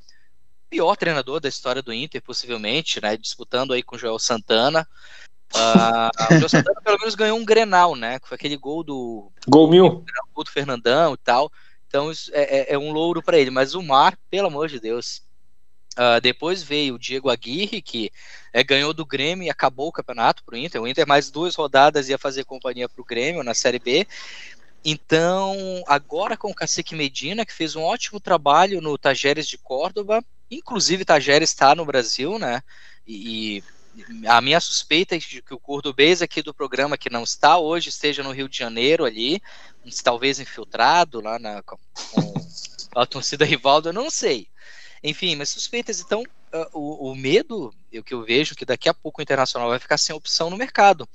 pior 0.70 0.96
treinador 0.96 1.40
da 1.40 1.48
história 1.48 1.82
do 1.82 1.92
Inter, 1.92 2.22
possivelmente, 2.22 3.02
né? 3.02 3.16
Disputando 3.16 3.72
aí 3.72 3.82
com 3.82 3.96
o 3.96 3.98
Joel 3.98 4.18
Santana. 4.18 4.86
Uh, 5.52 6.34
o 6.34 6.38
Joel 6.38 6.48
Santana 6.48 6.80
pelo 6.80 6.98
menos 6.98 7.16
ganhou 7.16 7.36
um 7.36 7.44
Grenal, 7.44 7.96
né? 7.96 8.20
Foi 8.22 8.36
aquele 8.36 8.56
gol 8.56 8.84
do. 8.84 9.32
Gol 9.48 9.68
mil. 9.68 10.04
Gol 10.32 10.44
do 10.44 10.50
Fernandão 10.50 11.14
e 11.14 11.18
tal. 11.18 11.50
Então 11.88 12.10
isso 12.10 12.30
é, 12.32 12.60
é, 12.60 12.74
é 12.74 12.78
um 12.78 12.92
louro 12.92 13.20
para 13.20 13.36
ele. 13.36 13.50
Mas 13.50 13.74
o 13.74 13.82
Mar, 13.82 14.16
pelo 14.30 14.46
amor 14.46 14.68
de 14.68 14.78
Deus. 14.78 15.28
Uh, 15.98 16.20
depois 16.22 16.62
veio 16.62 16.94
o 16.94 16.98
Diego 16.98 17.28
Aguirre, 17.28 17.82
que 17.82 18.12
é, 18.52 18.62
ganhou 18.62 18.94
do 18.94 19.04
Grêmio 19.04 19.44
e 19.44 19.50
acabou 19.50 19.88
o 19.88 19.92
campeonato 19.92 20.42
para 20.44 20.54
o 20.54 20.56
Inter. 20.56 20.80
O 20.80 20.86
Inter, 20.86 21.06
mais 21.06 21.32
duas 21.32 21.56
rodadas, 21.56 22.08
ia 22.08 22.16
fazer 22.16 22.44
companhia 22.44 22.88
para 22.88 23.02
o 23.02 23.04
Grêmio 23.04 23.42
na 23.42 23.54
Série 23.54 23.80
B. 23.80 24.06
Então, 24.84 25.82
agora 25.86 26.36
com 26.36 26.50
o 26.50 26.54
Cacique 26.54 26.94
Medina, 26.94 27.44
que 27.44 27.52
fez 27.52 27.74
um 27.74 27.82
ótimo 27.82 28.20
trabalho 28.20 28.80
no 28.80 28.96
Tajeres 28.96 29.46
de 29.46 29.58
Córdoba, 29.58 30.24
inclusive 30.50 31.04
Tajeres 31.04 31.50
está 31.50 31.74
no 31.74 31.84
Brasil, 31.84 32.38
né? 32.38 32.62
E, 33.06 33.62
e, 33.94 34.26
a 34.26 34.40
minha 34.40 34.60
suspeita 34.60 35.14
é 35.14 35.18
de 35.18 35.42
que 35.42 35.54
o 35.54 35.58
cordobês 35.58 36.22
aqui 36.22 36.42
do 36.42 36.54
programa, 36.54 36.98
que 36.98 37.10
não 37.10 37.22
está 37.22 37.58
hoje, 37.58 37.88
esteja 37.88 38.22
no 38.22 38.32
Rio 38.32 38.48
de 38.48 38.56
Janeiro 38.56 39.04
ali, 39.04 39.40
talvez 40.02 40.40
infiltrado 40.40 41.20
lá 41.20 41.38
na, 41.38 41.62
com, 41.62 41.78
com 42.12 42.34
a 43.00 43.06
torcida 43.06 43.44
rival, 43.44 43.82
eu 43.84 43.92
não 43.92 44.10
sei. 44.10 44.48
Enfim, 45.02 45.34
mas 45.34 45.48
suspeitas, 45.48 46.00
então, 46.00 46.22
uh, 46.52 46.78
o, 46.78 47.10
o, 47.10 47.16
medo, 47.16 47.74
o 47.92 48.02
que 48.02 48.12
eu 48.12 48.22
vejo, 48.22 48.54
que 48.54 48.66
daqui 48.66 48.86
a 48.88 48.92
pouco 48.92 49.20
o 49.20 49.22
Internacional 49.22 49.70
vai 49.70 49.78
ficar 49.78 49.96
sem 49.96 50.14
opção 50.14 50.50
no 50.50 50.58
mercado. 50.58 51.08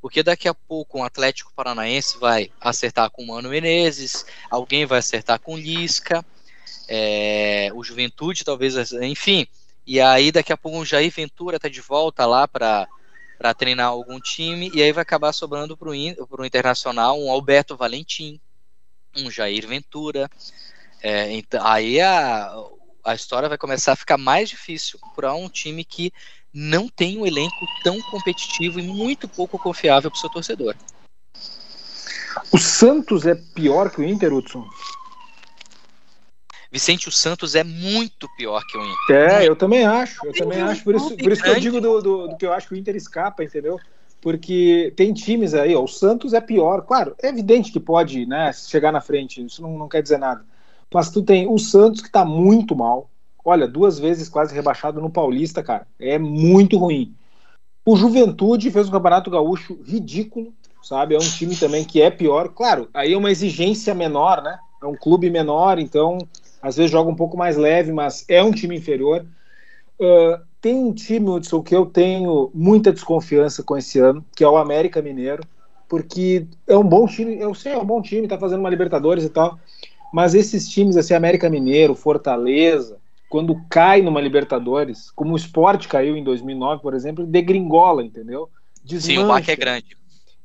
Porque 0.00 0.22
daqui 0.22 0.46
a 0.46 0.54
pouco 0.54 0.98
o 0.98 1.00
um 1.00 1.04
Atlético 1.04 1.52
Paranaense 1.54 2.18
vai 2.18 2.50
acertar 2.60 3.10
com 3.10 3.22
o 3.22 3.26
Mano 3.26 3.48
Menezes, 3.48 4.26
alguém 4.50 4.84
vai 4.84 4.98
acertar 4.98 5.40
com 5.40 5.54
o 5.54 5.58
Lisca, 5.58 6.24
é, 6.92 7.70
o 7.72 7.84
Juventude 7.84 8.44
talvez, 8.44 8.92
enfim. 8.94 9.46
E 9.86 10.00
aí 10.00 10.32
daqui 10.32 10.52
a 10.52 10.56
pouco 10.56 10.78
o 10.78 10.84
Jair 10.84 11.12
Ventura 11.12 11.60
tá 11.60 11.68
de 11.68 11.80
volta 11.80 12.26
lá 12.26 12.48
para 12.48 12.88
para 13.38 13.54
treinar 13.54 13.86
algum 13.86 14.20
time, 14.20 14.70
e 14.74 14.82
aí 14.82 14.92
vai 14.92 15.00
acabar 15.00 15.32
sobrando 15.32 15.74
para 15.74 15.88
o 15.88 16.44
Internacional 16.44 17.18
um 17.18 17.30
Alberto 17.30 17.74
Valentim, 17.74 18.38
um 19.16 19.30
Jair 19.30 19.66
Ventura. 19.66 20.28
É, 21.02 21.32
então, 21.32 21.66
aí 21.66 21.98
a, 22.02 22.52
a 23.02 23.14
história 23.14 23.48
vai 23.48 23.56
começar 23.56 23.92
a 23.92 23.96
ficar 23.96 24.18
mais 24.18 24.50
difícil 24.50 25.00
para 25.16 25.32
um 25.32 25.48
time 25.48 25.82
que 25.86 26.12
não 26.52 26.86
tem 26.86 27.16
um 27.16 27.24
elenco 27.24 27.66
tão 27.82 27.98
competitivo 28.02 28.78
e 28.78 28.82
muito 28.82 29.26
pouco 29.26 29.58
confiável 29.58 30.10
para 30.10 30.18
o 30.18 30.20
seu 30.20 30.28
torcedor. 30.28 30.76
O 32.52 32.58
Santos 32.58 33.26
é 33.26 33.34
pior 33.34 33.90
que 33.90 34.02
o 34.02 34.04
Inter, 34.04 34.34
Hudson? 34.34 34.68
Vicente, 36.72 37.08
o 37.08 37.12
Santos 37.12 37.56
é 37.56 37.64
muito 37.64 38.28
pior 38.36 38.62
que 38.64 38.78
o 38.78 38.80
Inter. 38.80 39.16
É, 39.16 39.48
eu 39.48 39.56
também 39.56 39.84
acho. 39.84 40.24
Eu 40.24 40.32
também 40.32 40.60
acho. 40.60 40.84
Por 40.84 40.94
isso, 40.94 41.16
por 41.16 41.32
isso 41.32 41.42
que 41.42 41.48
eu 41.48 41.60
digo 41.60 41.80
do, 41.80 42.00
do, 42.00 42.28
do, 42.28 42.36
que 42.36 42.46
eu 42.46 42.52
acho 42.52 42.68
que 42.68 42.74
o 42.74 42.76
Inter 42.76 42.94
escapa, 42.94 43.42
entendeu? 43.42 43.78
Porque 44.20 44.92
tem 44.96 45.12
times 45.12 45.52
aí, 45.52 45.74
ó, 45.74 45.82
o 45.82 45.88
Santos 45.88 46.32
é 46.32 46.40
pior. 46.40 46.82
Claro, 46.82 47.16
é 47.20 47.28
evidente 47.28 47.72
que 47.72 47.80
pode 47.80 48.24
né, 48.24 48.52
chegar 48.52 48.92
na 48.92 49.00
frente, 49.00 49.44
isso 49.44 49.60
não, 49.62 49.76
não 49.76 49.88
quer 49.88 50.02
dizer 50.02 50.18
nada. 50.18 50.44
Mas 50.92 51.10
tu 51.10 51.22
tem 51.22 51.48
o 51.48 51.58
Santos 51.58 52.02
que 52.02 52.10
tá 52.10 52.24
muito 52.24 52.76
mal. 52.76 53.10
Olha, 53.44 53.66
duas 53.66 53.98
vezes 53.98 54.28
quase 54.28 54.54
rebaixado 54.54 55.00
no 55.00 55.10
Paulista, 55.10 55.62
cara. 55.62 55.86
É 55.98 56.18
muito 56.18 56.78
ruim. 56.78 57.14
O 57.84 57.96
Juventude 57.96 58.70
fez 58.70 58.88
um 58.88 58.92
campeonato 58.92 59.30
gaúcho 59.30 59.80
ridículo, 59.84 60.52
sabe? 60.82 61.14
É 61.14 61.18
um 61.18 61.20
time 61.20 61.56
também 61.56 61.84
que 61.84 62.00
é 62.00 62.10
pior. 62.10 62.50
Claro, 62.50 62.88
aí 62.92 63.14
é 63.14 63.16
uma 63.16 63.30
exigência 63.30 63.94
menor, 63.94 64.42
né? 64.42 64.58
É 64.82 64.86
um 64.86 64.94
clube 64.94 65.30
menor, 65.30 65.78
então 65.78 66.18
às 66.62 66.76
vezes 66.76 66.90
joga 66.90 67.10
um 67.10 67.14
pouco 67.14 67.36
mais 67.36 67.56
leve, 67.56 67.92
mas 67.92 68.24
é 68.28 68.42
um 68.42 68.52
time 68.52 68.76
inferior. 68.76 69.24
Uh, 69.98 70.40
tem 70.60 70.76
um 70.76 70.92
time, 70.92 71.28
Hudson, 71.28 71.62
que 71.62 71.74
eu 71.74 71.86
tenho 71.86 72.50
muita 72.54 72.92
desconfiança 72.92 73.62
com 73.62 73.76
esse 73.76 73.98
ano, 73.98 74.24
que 74.36 74.44
é 74.44 74.48
o 74.48 74.56
América 74.56 75.00
Mineiro, 75.00 75.42
porque 75.88 76.46
é 76.66 76.76
um 76.76 76.84
bom 76.84 77.06
time, 77.06 77.38
eu 77.40 77.54
sei, 77.54 77.72
é 77.72 77.78
um 77.78 77.84
bom 77.84 78.00
time, 78.02 78.28
tá 78.28 78.38
fazendo 78.38 78.60
uma 78.60 78.70
Libertadores 78.70 79.24
e 79.24 79.30
tal, 79.30 79.58
mas 80.12 80.34
esses 80.34 80.68
times, 80.68 80.96
assim, 80.96 81.14
América 81.14 81.48
Mineiro, 81.48 81.94
Fortaleza, 81.94 82.98
quando 83.28 83.60
cai 83.68 84.02
numa 84.02 84.20
Libertadores, 84.20 85.10
como 85.12 85.32
o 85.32 85.36
Sport 85.36 85.86
caiu 85.86 86.16
em 86.16 86.24
2009, 86.24 86.82
por 86.82 86.94
exemplo, 86.94 87.26
degringola, 87.26 88.02
entendeu? 88.02 88.50
Desmancha. 88.84 89.20
Sim, 89.20 89.24
o 89.24 89.28
baque 89.28 89.50
é 89.50 89.56
grande. 89.56 89.99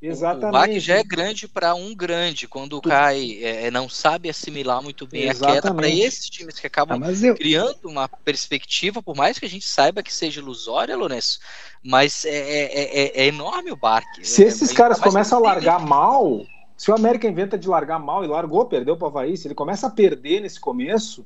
Exatamente. 0.08 0.49
O 0.49 0.51
baque 0.51 0.80
já 0.80 0.95
é 0.95 1.03
grande 1.03 1.47
para 1.47 1.74
um 1.74 1.95
grande, 1.95 2.47
quando 2.47 2.80
tu... 2.80 2.89
cai, 2.89 3.39
é, 3.41 3.68
é, 3.68 3.72
não 3.72 3.89
sabe 3.89 4.30
assimilar 4.30 4.82
muito 4.82 5.08
bem 5.08 5.30
Exatamente. 5.30 5.58
a 5.58 5.62
queda. 5.62 5.74
Para 5.74 5.89
esses 5.89 6.30
times 6.30 6.60
que 6.60 6.68
acabam 6.68 7.01
ah, 7.03 7.12
eu... 7.12 7.36
criando 7.36 7.86
uma 7.86 8.08
perspectiva, 8.08 9.01
por 9.01 9.16
mais 9.16 9.39
que 9.39 9.45
a 9.45 9.49
gente 9.49 9.66
saiba 9.66 10.03
que 10.03 10.14
seja 10.14 10.41
ilusória, 10.41 10.95
Lourenço, 10.95 11.39
mas 11.84 12.26
é, 12.26 12.30
é, 12.30 13.03
é, 13.03 13.24
é 13.24 13.28
enorme 13.28 13.72
o 13.72 13.76
barque. 13.76 14.26
Se 14.26 14.43
esses 14.43 14.72
caras 14.72 14.99
começam 14.99 15.39
a 15.39 15.41
largar 15.41 15.80
mal, 15.80 16.45
se 16.78 16.91
o 16.91 16.95
América 16.95 17.28
inventa 17.28 17.58
de 17.58 17.68
largar 17.68 17.99
mal 17.99 18.24
e 18.24 18.28
largou, 18.28 18.66
perdeu 18.66 18.97
para 18.97 19.06
o 19.06 19.08
Havaí, 19.10 19.38
se 19.38 19.47
ele 19.47 19.56
começa 19.56 19.88
a 19.88 19.89
perder 19.89 20.41
nesse 20.41 20.60
começo, 20.60 21.26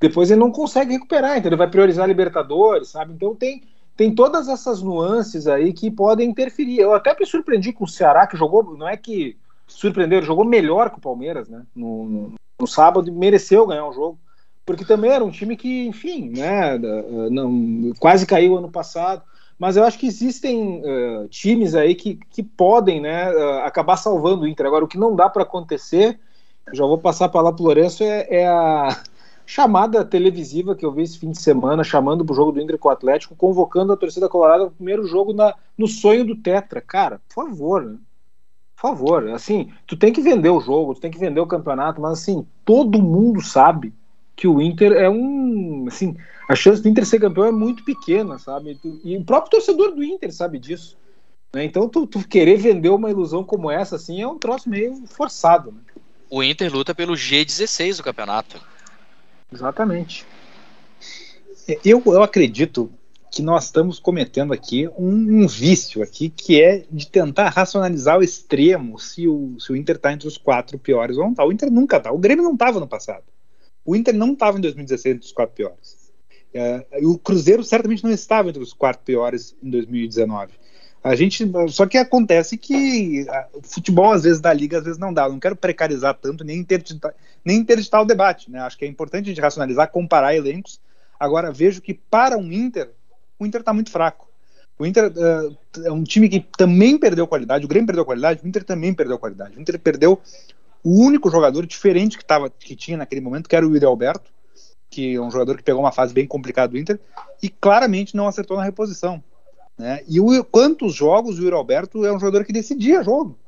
depois 0.00 0.30
ele 0.30 0.40
não 0.40 0.50
consegue 0.50 0.92
recuperar, 0.92 1.36
então 1.36 1.48
ele 1.48 1.56
vai 1.56 1.68
priorizar 1.68 2.04
a 2.04 2.08
Libertadores, 2.08 2.88
sabe? 2.88 3.12
Então 3.12 3.34
tem, 3.34 3.62
tem 3.98 4.14
todas 4.14 4.48
essas 4.48 4.80
nuances 4.80 5.48
aí 5.48 5.72
que 5.72 5.90
podem 5.90 6.30
interferir. 6.30 6.78
Eu 6.78 6.94
até 6.94 7.14
me 7.18 7.26
surpreendi 7.26 7.72
com 7.72 7.84
o 7.84 7.88
Ceará, 7.88 8.28
que 8.28 8.36
jogou, 8.36 8.62
não 8.76 8.88
é 8.88 8.96
que 8.96 9.36
surpreendeu, 9.66 10.22
jogou 10.22 10.44
melhor 10.44 10.88
que 10.88 10.98
o 10.98 11.02
Palmeiras, 11.02 11.48
né? 11.48 11.64
No, 11.74 12.04
no, 12.04 12.32
no 12.60 12.66
sábado, 12.66 13.12
mereceu 13.12 13.66
ganhar 13.66 13.88
o 13.88 13.92
jogo, 13.92 14.16
porque 14.64 14.84
também 14.84 15.10
era 15.10 15.24
um 15.24 15.30
time 15.32 15.56
que, 15.56 15.86
enfim, 15.86 16.30
né? 16.30 16.78
Não, 17.28 17.92
quase 17.98 18.24
caiu 18.24 18.56
ano 18.56 18.70
passado 18.70 19.22
mas 19.58 19.76
eu 19.76 19.82
acho 19.82 19.98
que 19.98 20.06
existem 20.06 20.80
uh, 20.84 21.26
times 21.28 21.74
aí 21.74 21.96
que, 21.96 22.14
que 22.30 22.44
podem 22.44 23.00
né, 23.00 23.34
uh, 23.34 23.64
acabar 23.64 23.96
salvando 23.96 24.44
o 24.44 24.46
Inter. 24.46 24.64
Agora, 24.64 24.84
o 24.84 24.88
que 24.88 24.96
não 24.96 25.16
dá 25.16 25.28
para 25.28 25.42
acontecer, 25.42 26.16
já 26.72 26.84
vou 26.84 26.96
passar 26.96 27.24
a 27.24 27.28
palavra 27.28 27.56
para 27.56 27.62
o 27.64 27.66
Lourenço, 27.66 28.04
é, 28.04 28.26
é, 28.30 28.46
a 28.46 28.96
chamada 29.48 30.04
televisiva 30.04 30.76
que 30.76 30.84
eu 30.84 30.92
vi 30.92 31.04
esse 31.04 31.18
fim 31.18 31.30
de 31.30 31.40
semana, 31.40 31.82
chamando 31.82 32.22
para 32.22 32.34
o 32.34 32.36
jogo 32.36 32.52
do 32.52 32.60
Inter 32.60 32.76
com 32.76 32.88
o 32.88 32.92
Atlético, 32.92 33.34
convocando 33.34 33.94
a 33.94 33.96
torcida 33.96 34.28
colorada 34.28 34.64
no 34.64 34.70
primeiro 34.70 35.06
jogo 35.06 35.32
na, 35.32 35.54
no 35.76 35.88
sonho 35.88 36.22
do 36.22 36.36
Tetra. 36.36 36.82
Cara, 36.82 37.18
por 37.26 37.46
favor, 37.46 37.82
né? 37.82 37.96
Por 38.76 38.82
favor, 38.82 39.30
assim, 39.30 39.72
tu 39.86 39.96
tem 39.96 40.12
que 40.12 40.20
vender 40.20 40.50
o 40.50 40.60
jogo, 40.60 40.94
tu 40.94 41.00
tem 41.00 41.10
que 41.10 41.18
vender 41.18 41.40
o 41.40 41.46
campeonato, 41.46 41.98
mas 41.98 42.20
assim, 42.20 42.46
todo 42.62 43.02
mundo 43.02 43.40
sabe 43.40 43.94
que 44.36 44.46
o 44.46 44.60
Inter 44.60 44.92
é 44.92 45.08
um, 45.08 45.86
assim, 45.88 46.14
a 46.46 46.54
chance 46.54 46.82
do 46.82 46.88
Inter 46.90 47.06
ser 47.06 47.18
campeão 47.18 47.46
é 47.46 47.50
muito 47.50 47.82
pequena, 47.84 48.38
sabe? 48.38 48.78
E 49.02 49.16
o 49.16 49.24
próprio 49.24 49.52
torcedor 49.52 49.94
do 49.94 50.04
Inter 50.04 50.30
sabe 50.30 50.58
disso. 50.58 50.94
Né? 51.54 51.64
Então, 51.64 51.88
tu, 51.88 52.06
tu, 52.06 52.22
querer 52.28 52.58
vender 52.58 52.90
uma 52.90 53.10
ilusão 53.10 53.42
como 53.42 53.70
essa, 53.70 53.96
assim, 53.96 54.20
é 54.20 54.28
um 54.28 54.38
troço 54.38 54.68
meio 54.68 55.06
forçado. 55.06 55.72
Né? 55.72 55.80
O 56.28 56.42
Inter 56.42 56.70
luta 56.70 56.94
pelo 56.94 57.14
G16 57.14 57.96
do 57.96 58.02
campeonato. 58.02 58.60
Exatamente. 59.52 60.26
É, 61.68 61.78
eu, 61.84 62.02
eu 62.06 62.22
acredito 62.22 62.90
que 63.30 63.42
nós 63.42 63.64
estamos 63.66 63.98
cometendo 63.98 64.52
aqui 64.52 64.88
um, 64.98 65.42
um 65.42 65.46
vício 65.46 66.02
aqui, 66.02 66.28
que 66.30 66.62
é 66.62 66.84
de 66.90 67.06
tentar 67.06 67.50
racionalizar 67.50 68.16
ao 68.16 68.22
extremo 68.22 68.98
se 68.98 69.28
o, 69.28 69.58
se 69.60 69.70
o 69.72 69.76
Inter 69.76 69.96
está 69.96 70.12
entre 70.12 70.26
os 70.26 70.38
quatro 70.38 70.78
piores 70.78 71.16
ou 71.16 71.24
não 71.24 71.32
está. 71.32 71.44
O 71.44 71.52
Inter 71.52 71.70
nunca 71.70 71.98
está. 71.98 72.10
O 72.10 72.18
Grêmio 72.18 72.42
não 72.42 72.54
estava 72.54 72.80
no 72.80 72.88
passado. 72.88 73.24
O 73.84 73.94
Inter 73.94 74.14
não 74.14 74.32
estava 74.32 74.58
em 74.58 74.60
2016 74.60 75.16
entre 75.16 75.26
os 75.26 75.32
quatro 75.32 75.54
piores. 75.54 75.98
É, 76.52 76.86
o 77.02 77.18
Cruzeiro 77.18 77.62
certamente 77.62 78.02
não 78.02 78.10
estava 78.10 78.48
entre 78.48 78.62
os 78.62 78.72
quatro 78.72 79.02
piores 79.02 79.54
em 79.62 79.70
2019. 79.70 80.52
A 81.02 81.14
gente, 81.14 81.44
só 81.68 81.86
que 81.86 81.96
acontece 81.96 82.56
que 82.56 83.26
o 83.54 83.62
futebol 83.62 84.12
às 84.12 84.24
vezes 84.24 84.40
da 84.40 84.52
liga, 84.52 84.78
às 84.78 84.84
vezes 84.84 84.98
não 84.98 85.12
dá. 85.12 85.24
Eu 85.24 85.32
não 85.32 85.40
quero 85.40 85.56
precarizar 85.56 86.14
tanto 86.14 86.44
nem 86.44 86.58
interditar, 86.58 87.14
nem 87.44 87.58
interditar 87.58 88.02
o 88.02 88.04
debate. 88.04 88.50
Né? 88.50 88.60
Acho 88.60 88.76
que 88.76 88.84
é 88.84 88.88
importante 88.88 89.26
a 89.26 89.28
gente 89.28 89.40
racionalizar, 89.40 89.90
comparar 89.90 90.34
elencos. 90.34 90.80
Agora 91.18 91.52
vejo 91.52 91.80
que 91.80 91.94
para 91.94 92.36
um 92.36 92.52
Inter, 92.52 92.90
o 93.38 93.46
Inter 93.46 93.60
está 93.60 93.72
muito 93.72 93.90
fraco. 93.90 94.28
O 94.78 94.86
Inter 94.86 95.10
uh, 95.10 95.56
é 95.84 95.90
um 95.90 96.04
time 96.04 96.28
que 96.28 96.40
também 96.56 96.98
perdeu 96.98 97.26
qualidade. 97.26 97.64
O 97.64 97.68
Grêmio 97.68 97.86
perdeu 97.86 98.04
qualidade. 98.04 98.40
O 98.42 98.46
Inter 98.48 98.64
também 98.64 98.94
perdeu 98.94 99.18
qualidade. 99.18 99.56
O 99.56 99.60
Inter 99.60 99.78
perdeu 99.78 100.20
o 100.84 101.04
único 101.04 101.30
jogador 101.30 101.66
diferente 101.66 102.16
que, 102.16 102.24
tava, 102.24 102.48
que 102.50 102.76
tinha 102.76 102.96
naquele 102.96 103.20
momento, 103.20 103.48
que 103.48 103.56
era 103.56 103.66
o 103.66 103.72
Yuri 103.72 103.84
Alberto, 103.84 104.30
que 104.88 105.16
é 105.16 105.20
um 105.20 105.30
jogador 105.30 105.56
que 105.56 105.62
pegou 105.62 105.82
uma 105.82 105.92
fase 105.92 106.14
bem 106.14 106.26
complicada 106.26 106.68
do 106.68 106.78
Inter, 106.78 106.98
e 107.42 107.48
claramente 107.48 108.16
não 108.16 108.28
acertou 108.28 108.56
na 108.56 108.62
reposição. 108.62 109.22
Né? 109.78 110.02
E 110.08 110.20
o, 110.20 110.44
quantos 110.44 110.94
jogos 110.94 111.38
o 111.38 111.42
Yuri 111.42 111.54
Alberto 111.54 112.04
é 112.04 112.12
um 112.12 112.18
jogador 112.18 112.44
que 112.44 112.52
decidia 112.52 113.02
jogo. 113.02 113.38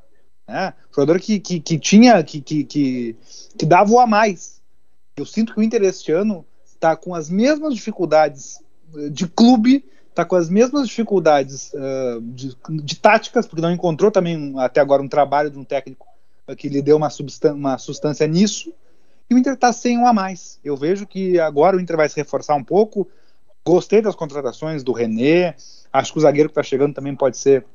Né? 0.47 0.73
Jogador 0.95 1.19
que, 1.19 1.39
que, 1.39 1.59
que 1.59 1.77
tinha, 1.77 2.23
que, 2.23 2.41
que, 2.41 2.63
que, 2.63 3.15
que 3.57 3.65
dava 3.65 3.91
o 3.91 3.99
a 3.99 4.07
mais. 4.07 4.61
Eu 5.17 5.25
sinto 5.25 5.53
que 5.53 5.59
o 5.59 5.63
Inter 5.63 5.83
este 5.83 6.11
ano 6.11 6.45
está 6.65 6.95
com 6.95 7.13
as 7.13 7.29
mesmas 7.29 7.75
dificuldades 7.75 8.59
eh, 8.95 9.09
de 9.09 9.27
clube, 9.27 9.85
está 10.09 10.25
com 10.25 10.35
as 10.35 10.49
mesmas 10.49 10.87
dificuldades 10.87 11.71
uh, 11.73 12.21
de, 12.21 12.55
de, 12.83 12.95
táticas, 12.97 13.45
porque 13.45 13.61
não 13.61 13.71
encontrou 13.71 14.11
também 14.11 14.53
até 14.57 14.81
agora 14.81 15.01
um 15.01 15.07
trabalho 15.07 15.49
de 15.49 15.57
um 15.57 15.63
técnico 15.63 16.07
que 16.57 16.67
lhe 16.67 16.81
deu 16.81 16.97
uma, 16.97 17.09
uma 17.53 17.77
substância 17.77 18.27
nisso, 18.27 18.73
e 19.29 19.33
o 19.33 19.37
Inter 19.37 19.53
está 19.53 19.71
sem 19.71 19.97
um 19.97 20.05
a 20.05 20.11
mais. 20.11 20.59
Eu 20.63 20.75
vejo 20.75 21.07
que 21.07 21.39
agora 21.39 21.77
o 21.77 21.79
Inter 21.79 21.95
vai 21.95 22.09
se 22.09 22.17
reforçar 22.17 22.55
um 22.55 22.63
pouco. 22.63 23.07
Gostei 23.65 24.01
das 24.01 24.15
contratações 24.15 24.83
do 24.83 24.91
René, 24.91 25.55
acho 25.91 26.13
que 26.13 26.19
o 26.19 26.21
zagueiro 26.21 26.49
que 26.49 26.53
está 26.53 26.63
chegando 26.63 26.93
também 26.93 27.15
pode 27.15 27.37
ser 27.37 27.65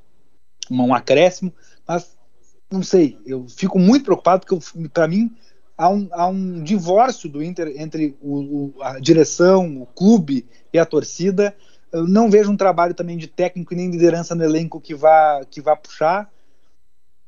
um 0.70 0.94
acréscimo, 0.94 1.52
mas 1.86 2.16
não 2.70 2.82
sei, 2.82 3.18
eu 3.24 3.46
fico 3.48 3.78
muito 3.78 4.04
preocupado 4.04 4.44
porque 4.44 4.88
para 4.88 5.06
mim 5.06 5.34
há 5.76 5.88
um, 5.88 6.08
há 6.12 6.26
um 6.28 6.62
divórcio 6.62 7.28
do 7.28 7.42
Inter 7.42 7.72
entre 7.76 8.16
o, 8.20 8.38
o, 8.38 8.82
a 8.82 8.98
direção, 8.98 9.82
o 9.82 9.86
clube 9.86 10.46
e 10.72 10.78
a 10.78 10.86
torcida. 10.86 11.54
Eu 11.92 12.06
não 12.06 12.30
vejo 12.30 12.50
um 12.50 12.56
trabalho 12.56 12.94
também 12.94 13.16
de 13.16 13.26
técnico 13.26 13.72
e 13.72 13.76
nem 13.76 13.90
liderança 13.90 14.34
no 14.34 14.44
elenco 14.44 14.80
que 14.80 14.94
vá, 14.94 15.42
que 15.48 15.60
vá 15.60 15.76
puxar. 15.76 16.30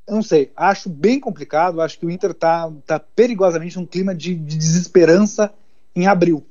Eu 0.07 0.15
não 0.15 0.23
sei, 0.23 0.51
acho 0.57 0.89
bem 0.89 1.21
complicado. 1.21 1.81
Acho 1.81 1.99
que 1.99 2.07
o 2.07 2.11
Inter 2.11 2.31
está 2.31 2.71
tá 2.87 2.99
perigosamente 2.99 3.77
num 3.77 3.87
clima 3.87 4.15
de, 4.15 4.35
de 4.35 4.57
desesperança 4.57 5.53
em 5.95 6.07
abril. 6.07 6.45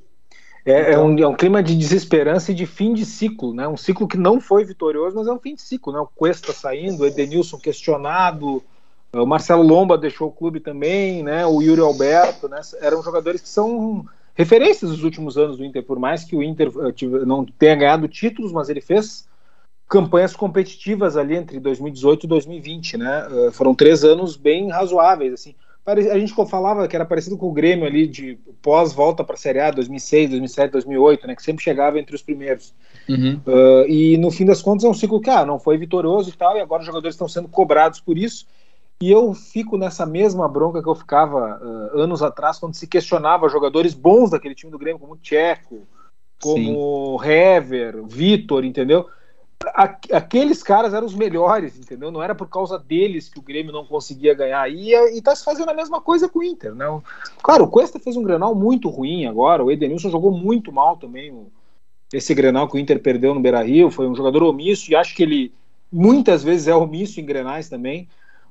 É, 0.68 0.72
é 0.72 0.90
então, 0.90 1.02
é, 1.02 1.04
um, 1.04 1.18
é, 1.18 1.26
um, 1.26 1.34
clima 1.34 1.62
de 1.62 1.74
desesperança 1.74 2.52
e 2.52 2.54
de 2.54 2.66
fim 2.66 2.92
de 2.92 3.06
ciclo, 3.06 3.54
né? 3.54 3.66
Um 3.66 3.76
ciclo 3.76 4.06
que 4.06 4.18
não 4.18 4.38
foi 4.38 4.64
vitorioso, 4.64 5.16
mas 5.16 5.26
é 5.26 5.32
um 5.32 5.38
fim 5.38 5.54
de 5.54 5.62
ciclo, 5.62 5.92
né? 5.92 5.98
O 5.98 6.06
Cuesta 6.06 6.52
saindo, 6.52 7.02
o 7.02 7.06
Edenilson 7.06 7.58
questionado, 7.58 8.62
o 9.10 9.24
Marcelo 9.24 9.62
Lomba 9.62 9.96
deixou 9.96 10.28
o 10.28 10.32
clube 10.32 10.60
também, 10.60 11.22
né? 11.22 11.46
O 11.46 11.62
Yuri 11.62 11.80
Alberto, 11.80 12.48
né? 12.48 12.60
Eram 12.82 13.02
jogadores 13.02 13.40
que 13.40 13.48
são 13.48 14.04
referências 14.34 14.90
dos 14.90 15.02
últimos 15.02 15.38
anos 15.38 15.56
do 15.56 15.64
Inter, 15.64 15.82
por 15.82 15.98
mais 15.98 16.22
que 16.22 16.36
o 16.36 16.42
Inter 16.42 16.68
eh, 16.68 17.24
não 17.24 17.46
tenha 17.46 17.74
ganhado 17.74 18.06
títulos, 18.06 18.52
mas 18.52 18.68
ele 18.68 18.82
fez 18.82 19.26
campanhas 19.88 20.36
competitivas 20.36 21.16
ali 21.16 21.34
entre 21.34 21.58
2018 21.58 22.24
e 22.24 22.28
2020, 22.28 22.98
né? 22.98 23.26
Eh, 23.30 23.50
foram 23.52 23.74
três 23.74 24.04
anos 24.04 24.36
bem 24.36 24.68
razoáveis, 24.68 25.32
assim 25.32 25.54
a 25.92 26.18
gente 26.18 26.34
falava 26.46 26.86
que 26.86 26.94
era 26.94 27.06
parecido 27.06 27.38
com 27.38 27.48
o 27.48 27.52
Grêmio 27.52 27.86
ali 27.86 28.06
de 28.06 28.38
pós-volta 28.60 29.24
para 29.24 29.34
a 29.34 29.38
Série 29.38 29.60
A 29.60 29.70
2006, 29.70 30.30
2007, 30.30 30.72
2008, 30.72 31.26
né, 31.26 31.34
que 31.34 31.42
sempre 31.42 31.64
chegava 31.64 31.98
entre 31.98 32.14
os 32.14 32.22
primeiros. 32.22 32.74
Uhum. 33.08 33.40
Uh, 33.46 33.88
e 33.88 34.18
no 34.18 34.30
fim 34.30 34.44
das 34.44 34.60
contas 34.60 34.84
é 34.84 34.88
um 34.88 34.94
ciclo 34.94 35.20
que 35.20 35.30
ah, 35.30 35.46
não 35.46 35.58
foi 35.58 35.78
vitorioso 35.78 36.28
e 36.28 36.32
tal, 36.32 36.56
e 36.56 36.60
agora 36.60 36.80
os 36.80 36.86
jogadores 36.86 37.14
estão 37.14 37.28
sendo 37.28 37.48
cobrados 37.48 38.00
por 38.00 38.18
isso. 38.18 38.46
E 39.00 39.10
eu 39.10 39.32
fico 39.32 39.78
nessa 39.78 40.04
mesma 40.04 40.48
bronca 40.48 40.82
que 40.82 40.88
eu 40.88 40.94
ficava 40.94 41.60
uh, 41.62 42.00
anos 42.00 42.22
atrás, 42.22 42.58
quando 42.58 42.74
se 42.74 42.86
questionava 42.86 43.48
jogadores 43.48 43.94
bons 43.94 44.30
daquele 44.30 44.54
time 44.54 44.72
do 44.72 44.78
Grêmio, 44.78 44.98
como 44.98 45.16
Tcheco, 45.16 45.86
como 46.40 47.18
Sim. 47.22 47.28
Hever, 47.30 48.04
Vitor, 48.06 48.64
entendeu? 48.64 49.06
Aqueles 49.64 50.62
caras 50.62 50.94
eram 50.94 51.06
os 51.06 51.14
melhores, 51.14 51.78
entendeu? 51.78 52.10
Não 52.10 52.22
era 52.22 52.34
por 52.34 52.48
causa 52.48 52.78
deles 52.78 53.28
que 53.28 53.38
o 53.38 53.42
Grêmio 53.42 53.72
não 53.72 53.84
conseguia 53.84 54.34
ganhar. 54.34 54.70
E, 54.70 54.94
e 55.16 55.20
tá 55.20 55.34
se 55.34 55.44
fazendo 55.44 55.68
a 55.68 55.74
mesma 55.74 56.00
coisa 56.00 56.28
com 56.28 56.38
o 56.38 56.44
Inter, 56.44 56.74
né? 56.74 56.86
Claro, 57.42 57.64
o 57.64 57.68
Cuesta 57.68 57.98
fez 57.98 58.16
um 58.16 58.22
Grenal 58.22 58.54
muito 58.54 58.88
ruim 58.88 59.26
agora, 59.26 59.64
o 59.64 59.70
Edenilson 59.70 60.10
jogou 60.10 60.30
muito 60.30 60.72
mal 60.72 60.96
também. 60.96 61.46
Esse 62.12 62.34
Grenal 62.34 62.68
que 62.68 62.76
o 62.76 62.78
Inter 62.78 63.00
perdeu 63.00 63.34
no 63.34 63.40
Beira-Rio, 63.40 63.90
foi 63.90 64.08
um 64.08 64.14
jogador 64.14 64.42
omisso, 64.44 64.90
e 64.90 64.96
acho 64.96 65.14
que 65.14 65.22
ele 65.22 65.52
muitas 65.90 66.42
vezes 66.42 66.68
é 66.68 66.74
omisso 66.74 67.20
em 67.20 67.26
Grenais 67.26 67.68
também. 67.68 68.08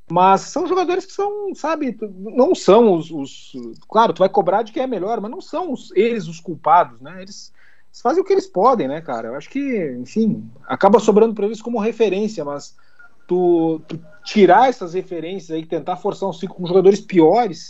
Mas 0.09 0.41
são 0.41 0.67
jogadores 0.67 1.05
que 1.05 1.11
são, 1.11 1.53
sabe, 1.53 1.97
não 2.01 2.55
são 2.55 2.93
os, 2.93 3.11
os 3.11 3.51
Claro, 3.89 4.13
tu 4.13 4.19
vai 4.19 4.29
cobrar 4.29 4.61
de 4.61 4.71
quem 4.71 4.83
é 4.83 4.87
melhor, 4.87 5.19
mas 5.19 5.29
não 5.29 5.41
são 5.41 5.73
os, 5.73 5.91
eles 5.95 6.27
os 6.27 6.39
culpados, 6.39 7.01
né? 7.01 7.21
Eles 7.21 7.51
eles 7.89 8.01
fazem 8.01 8.21
o 8.21 8.25
que 8.25 8.33
eles 8.33 8.47
podem, 8.47 8.87
né, 8.87 9.01
cara? 9.01 9.29
Eu 9.29 9.35
acho 9.35 9.49
que, 9.49 9.95
enfim, 9.99 10.49
acaba 10.67 10.99
sobrando 10.99 11.33
para 11.33 11.45
eles 11.45 11.61
como 11.61 11.79
referência, 11.79 12.45
mas 12.45 12.75
tu, 13.27 13.81
tu, 13.87 13.99
tirar 14.23 14.69
essas 14.69 14.93
referências 14.93 15.51
aí, 15.51 15.65
tentar 15.65 15.97
forçar 15.97 16.29
um 16.29 16.33
ciclo 16.33 16.55
com 16.55 16.67
jogadores 16.67 17.01
piores. 17.01 17.67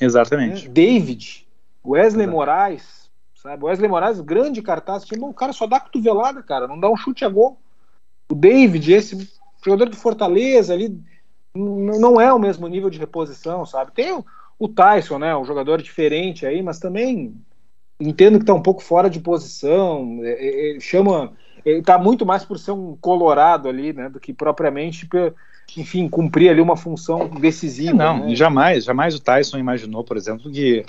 Exatamente. 0.00 0.66
Né? 0.66 0.74
David, 0.74 1.46
Wesley 1.84 2.24
Exato. 2.24 2.36
Moraes, 2.36 3.10
sabe? 3.34 3.64
Wesley 3.64 3.88
Moraes, 3.88 4.20
grande 4.20 4.62
cartaz, 4.62 5.04
tipo, 5.04 5.28
o 5.28 5.34
cara 5.34 5.52
só 5.52 5.66
dá 5.66 5.80
cotovelada, 5.80 6.42
cara, 6.42 6.66
não 6.66 6.78
dá 6.78 6.90
um 6.90 6.96
chute 6.96 7.24
a 7.24 7.28
gol. 7.28 7.58
O 8.30 8.34
David, 8.34 8.92
esse 8.92 9.30
jogador 9.64 9.90
do 9.90 9.96
Fortaleza 9.96 10.72
ali, 10.72 10.98
não 11.54 12.20
é 12.20 12.32
o 12.32 12.38
mesmo 12.38 12.66
nível 12.66 12.88
de 12.88 12.98
reposição, 12.98 13.66
sabe? 13.66 13.92
Tem 13.92 14.12
o, 14.12 14.24
o 14.58 14.68
Tyson, 14.68 15.18
né? 15.18 15.36
Um 15.36 15.44
jogador 15.44 15.82
diferente 15.82 16.46
aí, 16.46 16.62
mas 16.62 16.78
também 16.78 17.34
entendo 18.08 18.38
que 18.38 18.42
está 18.42 18.54
um 18.54 18.62
pouco 18.62 18.82
fora 18.82 19.08
de 19.08 19.20
posição, 19.20 20.18
é, 20.22 20.30
é, 20.30 20.76
é 20.76 20.80
chama, 20.80 21.32
está 21.64 21.98
muito 21.98 22.26
mais 22.26 22.44
por 22.44 22.58
ser 22.58 22.72
um 22.72 22.96
colorado 23.00 23.68
ali, 23.68 23.92
né, 23.92 24.08
do 24.08 24.20
que 24.20 24.32
propriamente, 24.32 25.08
enfim, 25.76 26.08
cumprir 26.08 26.50
ali 26.50 26.60
uma 26.60 26.76
função 26.76 27.28
decisiva. 27.28 27.94
Não, 27.94 28.26
né? 28.26 28.34
jamais, 28.34 28.84
jamais 28.84 29.14
o 29.14 29.20
Tyson 29.20 29.58
imaginou, 29.58 30.04
por 30.04 30.16
exemplo, 30.16 30.50
que 30.50 30.84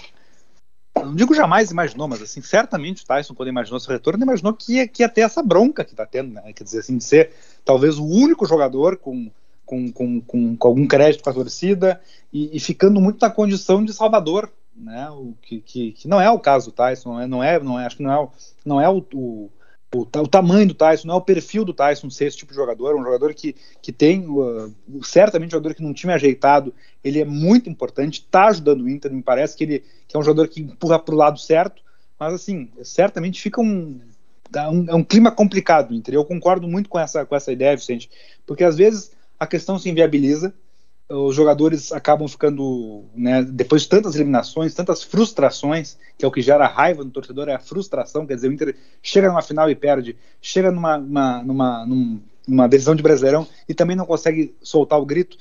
não 0.95 1.15
digo 1.15 1.33
jamais 1.33 1.71
imaginou, 1.71 2.07
mas 2.07 2.21
assim, 2.21 2.41
certamente 2.41 3.03
o 3.03 3.05
Tyson, 3.05 3.33
quando 3.33 3.49
imaginou 3.49 3.77
esse 3.77 3.87
retorno, 3.87 4.23
imaginou 4.23 4.53
que 4.53 4.75
ia, 4.75 4.87
que 4.87 5.03
ia 5.03 5.09
ter 5.09 5.21
essa 5.21 5.41
bronca 5.41 5.83
que 5.83 5.91
está 5.91 6.05
tendo, 6.05 6.33
né? 6.33 6.53
Quer 6.53 6.63
dizer, 6.63 6.79
assim, 6.79 6.97
de 6.97 7.03
ser 7.03 7.31
talvez 7.65 7.97
o 7.97 8.05
único 8.05 8.45
jogador 8.45 8.97
com, 8.97 9.29
com, 9.65 9.91
com, 9.91 10.21
com, 10.21 10.55
com 10.55 10.67
algum 10.67 10.87
crédito 10.87 11.23
com 11.23 11.29
a 11.29 11.33
torcida 11.33 12.01
e, 12.31 12.55
e, 12.55 12.59
ficando 12.59 13.01
muito 13.01 13.19
na 13.19 13.29
condição 13.29 13.83
de 13.83 13.93
salvador 13.93 14.51
né? 14.75 15.09
O 15.11 15.33
que, 15.41 15.61
que, 15.61 15.91
que, 15.91 16.07
não 16.07 16.19
é 16.19 16.29
o 16.29 16.39
caso 16.39 16.69
do 16.69 16.73
Tyson, 16.73 17.13
não 17.13 17.19
é, 17.21 17.27
não 17.27 17.43
é, 17.43 17.59
não 17.59 17.79
é 17.79 17.85
acho 17.85 17.97
que 17.97 18.03
não 18.03 18.11
é, 18.11 18.29
não 18.65 18.81
é 18.81 18.89
o, 18.89 19.05
o, 19.13 19.51
o, 19.93 20.01
o, 20.01 20.27
tamanho 20.27 20.67
do 20.67 20.73
Tyson, 20.73 21.07
não 21.07 21.15
é 21.15 21.17
o 21.17 21.21
perfil 21.21 21.63
do 21.63 21.73
Tyson 21.73 22.09
ser 22.09 22.25
esse 22.25 22.37
tipo 22.37 22.51
de 22.51 22.57
jogador, 22.57 22.95
um 22.95 23.03
jogador 23.03 23.33
que, 23.33 23.55
que 23.81 23.91
tem, 23.91 24.25
uh, 24.27 24.73
certamente 25.03 25.49
um 25.49 25.57
jogador 25.57 25.75
que 25.75 25.83
num 25.83 25.93
time 25.93 26.13
ajeitado, 26.13 26.73
ele 27.03 27.19
é 27.19 27.25
muito 27.25 27.69
importante, 27.69 28.21
está 28.21 28.47
ajudando 28.47 28.81
o 28.81 28.89
Inter, 28.89 29.11
me 29.11 29.21
parece 29.21 29.55
que 29.55 29.63
ele 29.63 29.83
que 30.07 30.15
é 30.15 30.19
um 30.19 30.23
jogador 30.23 30.47
que 30.47 30.61
empurra 30.61 30.99
para 30.99 31.13
o 31.13 31.17
lado 31.17 31.39
certo, 31.39 31.81
mas 32.19 32.33
assim, 32.33 32.69
certamente 32.83 33.41
fica 33.41 33.61
um, 33.61 33.99
um, 34.55 34.89
é 34.89 34.95
um 34.95 35.03
clima 35.03 35.31
complicado 35.31 35.93
Inter, 35.93 36.15
eu 36.15 36.25
concordo 36.25 36.67
muito 36.67 36.89
com 36.89 36.99
essa, 36.99 37.25
com 37.25 37.35
essa 37.35 37.51
ideia, 37.51 37.75
Vicente, 37.75 38.09
porque 38.45 38.63
às 38.63 38.77
vezes 38.77 39.11
a 39.39 39.45
questão 39.45 39.77
se 39.77 39.89
inviabiliza, 39.89 40.53
os 41.09 41.35
jogadores 41.35 41.91
acabam 41.91 42.27
ficando, 42.27 43.03
né, 43.13 43.43
depois 43.43 43.83
de 43.83 43.89
tantas 43.89 44.15
eliminações, 44.15 44.73
tantas 44.73 45.03
frustrações, 45.03 45.97
que 46.17 46.23
é 46.23 46.27
o 46.27 46.31
que 46.31 46.41
gera 46.41 46.65
raiva 46.65 47.03
no 47.03 47.11
torcedor, 47.11 47.49
é 47.49 47.53
a 47.53 47.59
frustração, 47.59 48.25
quer 48.25 48.35
dizer, 48.35 48.47
o 48.47 48.53
Inter 48.53 48.75
chega 49.01 49.27
numa 49.27 49.41
final 49.41 49.69
e 49.69 49.75
perde, 49.75 50.15
chega 50.41 50.71
numa, 50.71 50.97
numa, 50.97 51.85
numa, 52.47 52.67
decisão 52.67 52.95
de 52.95 53.03
Brasileirão 53.03 53.47
e 53.67 53.73
também 53.73 53.95
não 53.95 54.05
consegue 54.05 54.55
soltar 54.61 54.99
o 54.99 55.05
grito, 55.05 55.37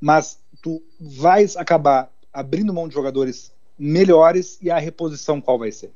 mas 0.00 0.38
tu 0.60 0.82
vais 1.00 1.56
acabar 1.56 2.10
abrindo 2.32 2.74
mão 2.74 2.88
de 2.88 2.94
jogadores 2.94 3.52
melhores 3.78 4.58
e 4.60 4.70
a 4.70 4.78
reposição 4.78 5.40
qual 5.40 5.58
vai 5.58 5.70
ser? 5.70 5.92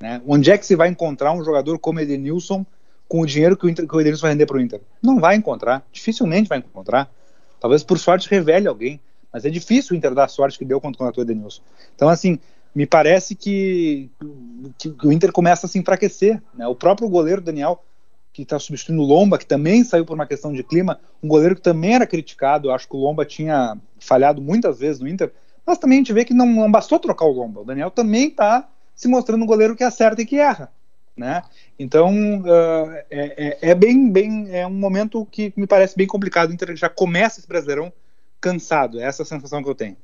Né? 0.00 0.20
Onde 0.26 0.50
é 0.50 0.58
que 0.58 0.66
se 0.66 0.74
vai 0.74 0.88
encontrar 0.88 1.32
um 1.32 1.44
jogador 1.44 1.78
como 1.78 2.00
Edenilson 2.00 2.64
com 3.06 3.20
o 3.20 3.26
dinheiro 3.26 3.56
que 3.56 3.66
o, 3.66 3.68
Inter, 3.68 3.86
que 3.86 3.94
o 3.94 4.00
Edenilson 4.00 4.22
vai 4.22 4.32
render 4.32 4.46
para 4.46 4.56
o 4.56 4.60
Inter? 4.60 4.80
Não 5.02 5.20
vai 5.20 5.36
encontrar, 5.36 5.86
dificilmente 5.92 6.48
vai 6.48 6.58
encontrar. 6.58 7.10
Talvez 7.64 7.82
por 7.82 7.98
sorte 7.98 8.28
revele 8.28 8.68
alguém, 8.68 9.00
mas 9.32 9.46
é 9.46 9.48
difícil 9.48 9.94
o 9.94 9.96
Inter 9.96 10.12
dar 10.12 10.24
a 10.24 10.28
sorte 10.28 10.58
que 10.58 10.66
deu 10.66 10.78
contratou 10.78 11.24
o 11.24 11.26
Edenilson. 11.26 11.62
Então, 11.96 12.10
assim, 12.10 12.38
me 12.74 12.84
parece 12.84 13.34
que, 13.34 14.10
que, 14.76 14.90
que 14.90 15.06
o 15.06 15.10
Inter 15.10 15.32
começa 15.32 15.64
a 15.64 15.68
se 15.70 15.78
enfraquecer. 15.78 16.42
Né? 16.52 16.66
O 16.66 16.74
próprio 16.74 17.08
goleiro 17.08 17.40
Daniel, 17.40 17.82
que 18.34 18.42
está 18.42 18.58
substituindo 18.58 19.00
o 19.00 19.06
Lomba, 19.06 19.38
que 19.38 19.46
também 19.46 19.82
saiu 19.82 20.04
por 20.04 20.12
uma 20.12 20.26
questão 20.26 20.52
de 20.52 20.62
clima, 20.62 21.00
um 21.22 21.26
goleiro 21.26 21.54
que 21.54 21.62
também 21.62 21.94
era 21.94 22.06
criticado. 22.06 22.68
Eu 22.68 22.74
acho 22.74 22.86
que 22.86 22.96
o 22.96 22.98
Lomba 23.00 23.24
tinha 23.24 23.78
falhado 23.98 24.42
muitas 24.42 24.78
vezes 24.78 25.00
no 25.00 25.08
Inter, 25.08 25.32
mas 25.64 25.78
também 25.78 25.96
a 25.96 26.00
gente 26.00 26.12
vê 26.12 26.22
que 26.22 26.34
não, 26.34 26.44
não 26.44 26.70
bastou 26.70 26.98
trocar 26.98 27.24
o 27.24 27.32
Lomba. 27.32 27.62
O 27.62 27.64
Daniel 27.64 27.90
também 27.90 28.28
está 28.28 28.68
se 28.94 29.08
mostrando 29.08 29.42
um 29.42 29.46
goleiro 29.46 29.74
que 29.74 29.84
acerta 29.84 30.20
e 30.20 30.26
que 30.26 30.36
erra. 30.36 30.70
Né? 31.16 31.42
Então 31.78 32.10
uh, 32.40 32.90
é, 33.08 33.58
é, 33.60 33.70
é, 33.70 33.74
bem, 33.74 34.10
bem, 34.10 34.48
é 34.50 34.66
um 34.66 34.74
momento 34.74 35.24
que 35.26 35.52
me 35.56 35.66
parece 35.66 35.96
bem 35.96 36.06
complicado. 36.06 36.50
O 36.50 36.52
Inter 36.52 36.74
já 36.74 36.88
começa 36.88 37.38
esse 37.38 37.48
Brasileirão 37.48 37.92
cansado. 38.40 39.00
É 39.00 39.04
essa 39.04 39.22
a 39.22 39.26
sensação 39.26 39.62
que 39.62 39.68
eu 39.68 39.74
tenho. 39.74 39.96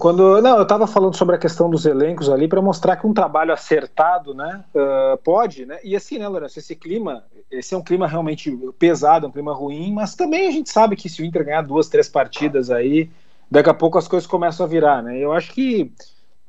Quando 0.00 0.40
não, 0.40 0.56
eu 0.56 0.62
estava 0.62 0.86
falando 0.86 1.16
sobre 1.16 1.36
a 1.36 1.38
questão 1.38 1.70
dos 1.70 1.86
elencos 1.86 2.28
ali 2.28 2.48
para 2.48 2.62
mostrar 2.62 2.96
que 2.96 3.06
um 3.06 3.14
trabalho 3.14 3.52
acertado, 3.52 4.34
né, 4.34 4.64
uh, 4.74 5.16
pode, 5.18 5.66
né? 5.66 5.78
E 5.84 5.94
assim, 5.94 6.18
né, 6.18 6.26
Lourenço, 6.26 6.58
esse 6.58 6.74
clima, 6.74 7.24
esse 7.50 7.74
é 7.74 7.76
um 7.78 7.82
clima 7.82 8.08
realmente 8.08 8.50
pesado, 8.78 9.26
um 9.26 9.30
clima 9.30 9.54
ruim, 9.54 9.92
mas 9.92 10.14
também 10.14 10.48
a 10.48 10.50
gente 10.50 10.70
sabe 10.70 10.96
que 10.96 11.08
se 11.08 11.22
o 11.22 11.24
Inter 11.24 11.44
ganhar 11.44 11.62
duas, 11.62 11.88
três 11.88 12.08
partidas 12.08 12.70
aí, 12.70 13.10
daqui 13.50 13.70
a 13.70 13.74
pouco 13.74 13.98
as 13.98 14.08
coisas 14.08 14.26
começam 14.26 14.64
a 14.64 14.68
virar, 14.68 15.02
né? 15.02 15.18
Eu 15.18 15.32
acho 15.32 15.52
que 15.52 15.92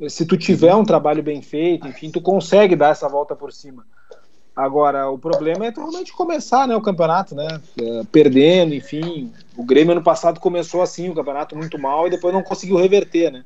se 0.07 0.25
tu 0.25 0.37
tiver 0.37 0.75
um 0.75 0.85
trabalho 0.85 1.23
bem 1.23 1.41
feito, 1.41 1.87
enfim, 1.87 2.11
tu 2.11 2.21
consegue 2.21 2.75
dar 2.75 2.89
essa 2.89 3.07
volta 3.07 3.35
por 3.35 3.51
cima. 3.51 3.85
Agora, 4.55 5.09
o 5.09 5.19
problema 5.19 5.67
é 5.67 5.69
realmente 5.69 6.11
começar 6.11 6.67
né, 6.67 6.75
o 6.75 6.81
campeonato, 6.81 7.35
né? 7.35 7.61
É, 7.79 8.03
perdendo, 8.11 8.73
enfim. 8.73 9.31
O 9.55 9.63
Grêmio 9.63 9.91
ano 9.91 10.01
passado 10.01 10.39
começou 10.39 10.81
assim, 10.81 11.09
o 11.09 11.15
campeonato 11.15 11.55
muito 11.55 11.77
mal, 11.77 12.07
e 12.07 12.09
depois 12.09 12.33
não 12.33 12.41
conseguiu 12.41 12.77
reverter, 12.77 13.31
né? 13.31 13.45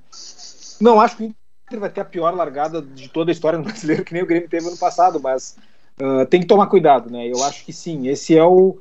Não 0.80 1.02
acho 1.02 1.18
que 1.18 1.24
o 1.24 1.26
Inter 1.26 1.80
vai 1.80 1.90
ter 1.90 2.02
a 2.02 2.06
pior 2.06 2.34
largada 2.34 2.82
de 2.82 3.10
toda 3.10 3.30
a 3.30 3.34
história 3.34 3.60
do 3.60 3.66
brasileiro, 3.66 4.06
que 4.06 4.14
nem 4.14 4.24
o 4.24 4.26
Grêmio 4.26 4.48
teve 4.48 4.68
ano 4.68 4.78
passado, 4.78 5.20
mas 5.20 5.58
uh, 6.02 6.26
tem 6.28 6.40
que 6.40 6.48
tomar 6.48 6.68
cuidado, 6.68 7.10
né? 7.10 7.28
Eu 7.28 7.44
acho 7.44 7.66
que 7.66 7.74
sim, 7.74 8.08
esse 8.08 8.38
é 8.38 8.44
o. 8.44 8.78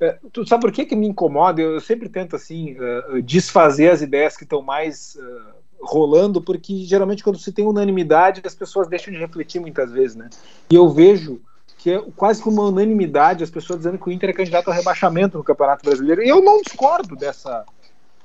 Uh, 0.00 0.30
tu 0.32 0.46
sabe 0.46 0.62
por 0.62 0.72
que, 0.72 0.84
que 0.84 0.94
me 0.94 1.08
incomoda? 1.08 1.60
Eu, 1.60 1.72
eu 1.72 1.80
sempre 1.80 2.08
tento, 2.08 2.36
assim, 2.36 2.76
uh, 2.78 3.20
desfazer 3.20 3.90
as 3.90 4.00
ideias 4.00 4.36
que 4.36 4.44
estão 4.44 4.62
mais 4.62 5.18
rolando, 5.84 6.40
porque 6.40 6.84
geralmente 6.84 7.22
quando 7.22 7.38
se 7.38 7.52
tem 7.52 7.66
unanimidade, 7.66 8.42
as 8.44 8.54
pessoas 8.54 8.88
deixam 8.88 9.12
de 9.12 9.20
refletir 9.20 9.60
muitas 9.60 9.90
vezes, 9.90 10.16
né? 10.16 10.28
E 10.70 10.74
eu 10.74 10.88
vejo 10.88 11.40
que 11.78 11.90
é 11.90 12.02
quase 12.16 12.42
que 12.42 12.48
uma 12.48 12.62
unanimidade 12.62 13.44
as 13.44 13.50
pessoas 13.50 13.80
dizendo 13.80 13.98
que 13.98 14.08
o 14.08 14.12
Inter 14.12 14.30
é 14.30 14.32
candidato 14.32 14.68
ao 14.68 14.74
rebaixamento 14.74 15.36
no 15.36 15.44
Campeonato 15.44 15.84
Brasileiro. 15.84 16.22
E 16.22 16.28
eu 16.28 16.42
não 16.42 16.62
discordo 16.62 17.14
dessa, 17.14 17.64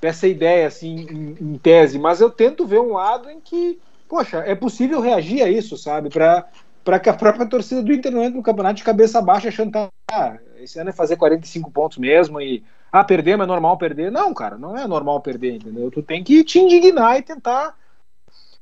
dessa 0.02 0.28
ideia, 0.28 0.66
assim, 0.68 1.06
em, 1.10 1.38
em, 1.42 1.58
tese, 1.58 2.00
mas 2.00 2.22
eu 2.22 2.30
tento 2.30 2.66
ver 2.66 2.80
um 2.80 2.94
lado 2.94 3.30
em 3.30 3.40
que, 3.42 3.78
poxa, 4.08 4.38
é 4.38 4.56
possível 4.56 5.02
reagir 5.02 5.42
a 5.42 5.50
isso, 5.50 5.78
sabe? 5.78 6.10
Para 6.10 7.00
que 7.00 7.10
a 7.10 7.14
própria 7.14 7.46
torcida 7.46 7.84
do 7.84 7.92
Inter 7.92 8.12
não 8.12 8.24
entre 8.24 8.38
no 8.38 8.44
campeonato 8.44 8.76
de 8.76 8.84
cabeça 8.84 9.22
baixa 9.22 9.50
achando 9.50 9.72
que 9.72 9.90
ah, 10.10 10.38
esse 10.58 10.80
ano 10.80 10.92
é 10.92 10.94
fazer 10.94 11.18
45 11.18 11.70
pontos 11.70 11.98
mesmo 11.98 12.40
e 12.40 12.64
ah, 12.92 13.04
perder, 13.04 13.38
mas 13.38 13.46
é 13.46 13.48
normal 13.48 13.78
perder. 13.78 14.12
Não, 14.12 14.34
cara, 14.34 14.58
não 14.58 14.78
é 14.78 14.88
normal 14.88 15.22
perder, 15.22 15.56
entendeu? 15.56 15.92
Tu 15.92 16.02
tem 16.02 16.24
que 16.24 16.44
te 16.44 16.60
indignar 16.60 17.18
e 17.18 17.22
tentar 17.22 17.76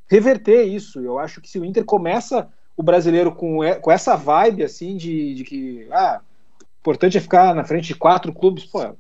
reverter 0.08 0.64
isso. 0.64 1.00
Eu 1.00 1.18
acho 1.20 1.42
que 1.42 1.50
se 1.50 1.60
o 1.60 1.66
Inter 1.66 1.86
começa 1.86 2.50
o 2.76 2.84
brasileiro 2.84 3.34
com, 3.34 3.60
com 3.82 3.92
essa 3.92 4.16
vibe 4.16 4.64
assim 4.64 4.96
de, 4.98 5.34
de 5.36 5.44
que 5.44 5.88
ah, 5.92 6.22
importante 6.80 7.18
é 7.18 7.22
ficar 7.22 7.56
na 7.56 7.64
frente 7.64 7.88
de 7.88 7.96
quatro 7.96 8.34
clubes, 8.34 8.66
pô, 8.66 8.96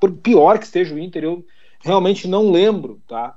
por 0.00 0.12
pior 0.12 0.58
que 0.58 0.64
esteja 0.64 0.94
o 0.94 0.98
Inter, 0.98 1.24
eu 1.24 1.44
realmente 1.80 2.28
não 2.28 2.50
lembro, 2.50 3.00
tá? 3.08 3.36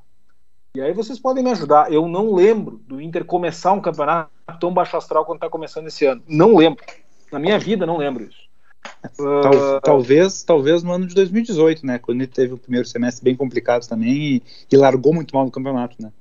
E 0.76 0.82
aí 0.82 0.93
vocês 0.93 1.18
podem 1.18 1.43
me 1.43 1.51
ajudar. 1.51 1.91
Eu 1.91 2.07
não 2.07 2.34
lembro 2.34 2.82
do 2.86 3.01
Inter 3.01 3.24
começar 3.24 3.72
um 3.72 3.82
campeonato 3.82 4.30
tão 4.59 4.74
baixo 4.74 4.97
astral 4.97 5.26
quanto 5.26 5.38
está 5.38 5.49
começando 5.49 5.88
esse 5.88 6.05
ano. 6.05 6.22
Não 6.28 6.55
lembro. 6.55 6.84
Na 7.32 7.39
minha 7.39 7.57
vida, 7.57 7.86
não 7.86 7.97
lembro 7.97 8.24
isso. 8.24 8.45
Tal. 9.18 9.82
Talvez, 9.82 10.44
talvez 10.44 10.84
no 10.84 10.92
ano 10.92 11.08
de 11.08 11.16
2018, 11.16 11.86
né? 11.86 12.00
Quando 12.00 12.22
ele 12.22 12.28
teve 12.28 12.54
o 12.54 12.58
primeiro 12.58 12.88
semestre 12.88 13.24
bem 13.24 13.36
complicado 13.36 13.88
também 13.88 14.12
e, 14.12 14.44
e 14.72 14.78
largou 14.78 15.14
muito 15.14 15.36
mal 15.36 15.46
no 15.46 15.52
campeonato, 15.52 15.96
né? 16.02 16.12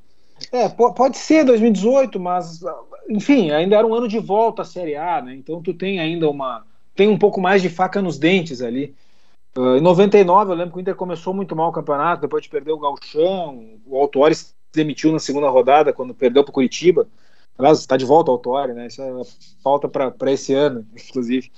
É, 0.53 0.69
pode 0.69 1.17
ser 1.17 1.45
2018, 1.45 2.19
mas 2.19 2.61
enfim, 3.09 3.51
ainda 3.51 3.77
era 3.77 3.87
um 3.87 3.95
ano 3.95 4.09
de 4.09 4.19
volta 4.19 4.63
à 4.63 4.65
Série 4.65 4.97
A, 4.97 5.23
né? 5.23 5.35
Então 5.35 5.63
tu 5.63 5.73
tem 5.73 6.01
ainda 6.01 6.29
uma 6.29 6.65
tem 6.95 7.09
um 7.09 7.19
pouco 7.19 7.41
mais 7.41 7.61
de 7.61 7.69
faca 7.69 8.01
nos 8.01 8.19
dentes 8.19 8.63
ali. 8.63 8.95
Uh, 9.57 9.77
em 9.77 9.81
99, 9.81 10.51
eu 10.51 10.57
lembro 10.57 10.73
que 10.73 10.79
o 10.79 10.81
Inter 10.81 10.95
começou 10.95 11.35
muito 11.35 11.55
mal 11.55 11.71
o 11.71 11.73
campeonato, 11.73 12.23
depois 12.23 12.43
de 12.43 12.49
perder 12.49 12.73
o 12.73 12.79
Galchão, 12.79 13.79
o 13.87 13.97
Autori 13.97 14.35
se 14.35 14.55
demitiu 14.73 15.13
na 15.13 15.19
segunda 15.19 15.49
rodada 15.49 15.93
quando 15.93 16.15
perdeu 16.15 16.43
para 16.43 16.51
o 16.51 16.55
Curitiba. 16.55 17.07
Aliás, 17.57 17.79
está 17.79 17.97
de 17.97 18.05
volta 18.05 18.31
o 18.31 18.35
Autori, 18.35 18.73
né? 18.73 18.89
Isso 18.89 19.01
é 19.01 19.11
falta 19.63 19.89
para 19.89 20.33
esse 20.33 20.53
ano, 20.53 20.87
inclusive. 21.09 21.51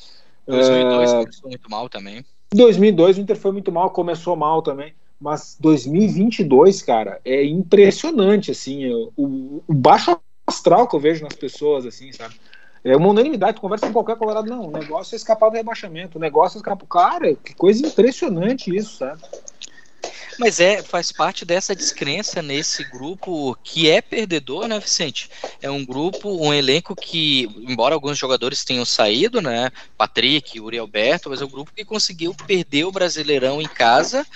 2002 0.46 1.10
uh, 1.10 1.14
começou 1.16 1.50
muito 1.50 1.70
mal 1.70 1.88
também. 1.88 2.24
2002 2.54 3.18
o 3.18 3.20
Inter 3.20 3.36
foi 3.36 3.52
muito 3.52 3.72
mal, 3.72 3.90
começou 3.90 4.36
mal 4.36 4.62
também. 4.62 4.94
Mas 5.20 5.56
2022, 5.58 6.82
cara, 6.82 7.20
é 7.24 7.44
impressionante, 7.44 8.50
assim, 8.50 8.86
o, 9.16 9.62
o 9.66 9.74
baixo 9.74 10.18
astral 10.46 10.86
que 10.86 10.94
eu 10.94 11.00
vejo 11.00 11.24
nas 11.24 11.32
pessoas, 11.32 11.86
assim, 11.86 12.12
sabe? 12.12 12.34
É 12.84 12.96
uma 12.96 13.08
unanimidade, 13.08 13.60
conversa 13.60 13.86
com 13.86 13.92
qualquer 13.92 14.16
colorado, 14.16 14.48
não, 14.48 14.68
o 14.68 14.70
negócio 14.70 15.14
é 15.14 15.16
escapar 15.16 15.50
do 15.50 15.56
rebaixamento, 15.56 16.18
o 16.18 16.20
negócio 16.20 16.56
é 16.56 16.60
escapar. 16.60 16.86
Cara, 16.86 17.34
que 17.34 17.54
coisa 17.54 17.84
impressionante 17.84 18.74
isso, 18.74 18.98
sabe? 18.98 19.20
Mas 20.38 20.60
é, 20.60 20.82
faz 20.82 21.10
parte 21.10 21.44
dessa 21.44 21.74
descrença 21.74 22.42
nesse 22.42 22.84
grupo 22.84 23.56
que 23.62 23.90
é 23.90 24.00
perdedor, 24.00 24.68
né, 24.68 24.78
Vicente? 24.78 25.30
É 25.62 25.70
um 25.70 25.84
grupo, 25.84 26.30
um 26.30 26.52
elenco 26.52 26.94
que, 26.94 27.48
embora 27.66 27.94
alguns 27.94 28.18
jogadores 28.18 28.64
tenham 28.64 28.84
saído, 28.84 29.40
né? 29.40 29.70
Patrick, 29.96 30.60
Uri 30.60 30.78
Alberto, 30.78 31.30
mas 31.30 31.40
é 31.40 31.44
um 31.44 31.50
grupo 31.50 31.72
que 31.74 31.84
conseguiu 31.84 32.34
perder 32.34 32.84
o 32.84 32.92
Brasileirão 32.92 33.62
em 33.62 33.68
casa 33.68 34.26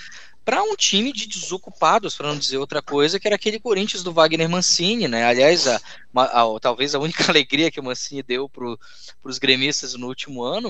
para 0.43 0.63
um 0.63 0.75
time 0.75 1.13
de 1.13 1.27
desocupados, 1.27 2.15
para 2.15 2.27
não 2.27 2.37
dizer 2.37 2.57
outra 2.57 2.81
coisa, 2.81 3.19
que 3.19 3.27
era 3.27 3.35
aquele 3.35 3.59
Corinthians 3.59 4.03
do 4.03 4.11
Wagner 4.11 4.49
Mancini, 4.49 5.07
né? 5.07 5.23
Aliás, 5.23 5.67
a, 5.67 5.79
a, 6.15 6.41
a 6.41 6.59
talvez 6.59 6.95
a 6.95 6.99
única 6.99 7.25
alegria 7.29 7.69
que 7.69 7.79
o 7.79 7.83
Mancini 7.83 8.23
deu 8.23 8.49
para 8.49 8.65
os 9.23 9.37
gremistas 9.37 9.93
no 9.93 10.07
último 10.07 10.43
ano, 10.43 10.69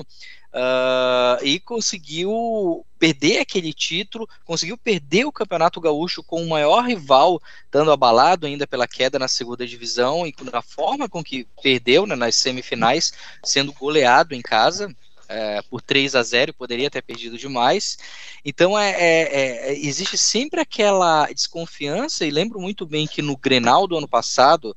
uh, 0.52 1.42
e 1.42 1.58
conseguiu 1.58 2.84
perder 2.98 3.40
aquele 3.40 3.72
título, 3.72 4.28
conseguiu 4.44 4.76
perder 4.76 5.24
o 5.24 5.32
Campeonato 5.32 5.80
Gaúcho 5.80 6.22
com 6.22 6.42
o 6.42 6.48
maior 6.48 6.84
rival, 6.84 7.40
dando 7.70 7.90
abalado 7.90 8.46
ainda 8.46 8.66
pela 8.66 8.86
queda 8.86 9.18
na 9.18 9.26
segunda 9.26 9.66
divisão 9.66 10.26
e 10.26 10.34
na 10.52 10.62
forma 10.62 11.08
com 11.08 11.24
que 11.24 11.46
perdeu 11.62 12.06
né, 12.06 12.14
nas 12.14 12.36
semifinais, 12.36 13.12
sendo 13.42 13.72
goleado 13.72 14.34
em 14.34 14.42
casa 14.42 14.94
é, 15.32 15.62
por 15.62 15.80
3 15.80 16.14
a 16.14 16.22
0 16.22 16.52
poderia 16.54 16.90
ter 16.90 17.02
perdido 17.02 17.38
demais. 17.38 17.98
Então 18.44 18.78
é, 18.78 18.90
é, 18.90 19.70
é, 19.70 19.78
existe 19.78 20.18
sempre 20.18 20.60
aquela 20.60 21.26
desconfiança, 21.26 22.24
e 22.24 22.30
lembro 22.30 22.60
muito 22.60 22.86
bem 22.86 23.06
que 23.06 23.22
no 23.22 23.36
Grenal 23.36 23.86
do 23.86 23.96
ano 23.96 24.08
passado, 24.08 24.76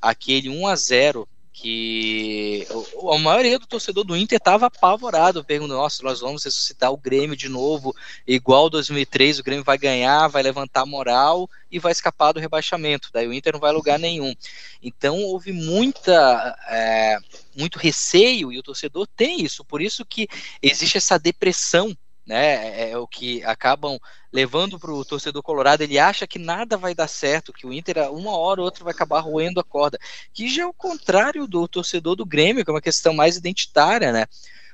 aquele 0.00 0.48
1 0.48 0.66
a 0.66 0.76
0 0.76 1.28
que 1.60 2.64
a 3.12 3.18
maioria 3.18 3.58
do 3.58 3.66
torcedor 3.66 4.04
do 4.04 4.16
Inter 4.16 4.38
estava 4.38 4.66
apavorado, 4.66 5.44
perguntando, 5.44 5.80
nossa, 5.80 6.04
nós 6.04 6.20
vamos 6.20 6.44
ressuscitar 6.44 6.92
o 6.92 6.96
Grêmio 6.96 7.36
de 7.36 7.48
novo, 7.48 7.94
igual 8.24 8.70
2003, 8.70 9.40
o 9.40 9.42
Grêmio 9.42 9.64
vai 9.64 9.76
ganhar, 9.76 10.28
vai 10.28 10.40
levantar 10.40 10.86
moral 10.86 11.50
e 11.70 11.80
vai 11.80 11.90
escapar 11.90 12.30
do 12.30 12.38
rebaixamento, 12.38 13.10
daí 13.12 13.26
o 13.26 13.32
Inter 13.32 13.54
não 13.54 13.60
vai 13.60 13.72
lugar 13.72 13.98
nenhum. 13.98 14.32
Então 14.80 15.20
houve 15.24 15.50
muita, 15.50 16.56
é, 16.68 17.18
muito 17.56 17.76
receio 17.76 18.52
e 18.52 18.58
o 18.58 18.62
torcedor 18.62 19.08
tem 19.16 19.42
isso, 19.42 19.64
por 19.64 19.82
isso 19.82 20.04
que 20.04 20.28
existe 20.62 20.96
essa 20.96 21.18
depressão 21.18 21.96
né? 22.28 22.82
É, 22.82 22.90
é 22.90 22.98
o 22.98 23.06
que 23.06 23.42
acabam 23.42 23.98
levando 24.30 24.78
para 24.78 24.92
o 24.92 25.04
torcedor 25.04 25.42
colorado. 25.42 25.82
Ele 25.82 25.98
acha 25.98 26.26
que 26.26 26.38
nada 26.38 26.76
vai 26.76 26.94
dar 26.94 27.08
certo, 27.08 27.52
que 27.52 27.66
o 27.66 27.72
Inter, 27.72 28.12
uma 28.12 28.36
hora 28.36 28.60
ou 28.60 28.66
outra, 28.66 28.84
vai 28.84 28.92
acabar 28.92 29.20
roendo 29.20 29.58
a 29.58 29.64
corda. 29.64 29.98
Que 30.32 30.46
já 30.46 30.62
é 30.62 30.66
o 30.66 30.74
contrário 30.74 31.46
do 31.46 31.66
torcedor 31.66 32.14
do 32.14 32.26
Grêmio, 32.26 32.62
que 32.62 32.70
é 32.70 32.74
uma 32.74 32.82
questão 32.82 33.14
mais 33.14 33.36
identitária, 33.36 34.12
né? 34.12 34.26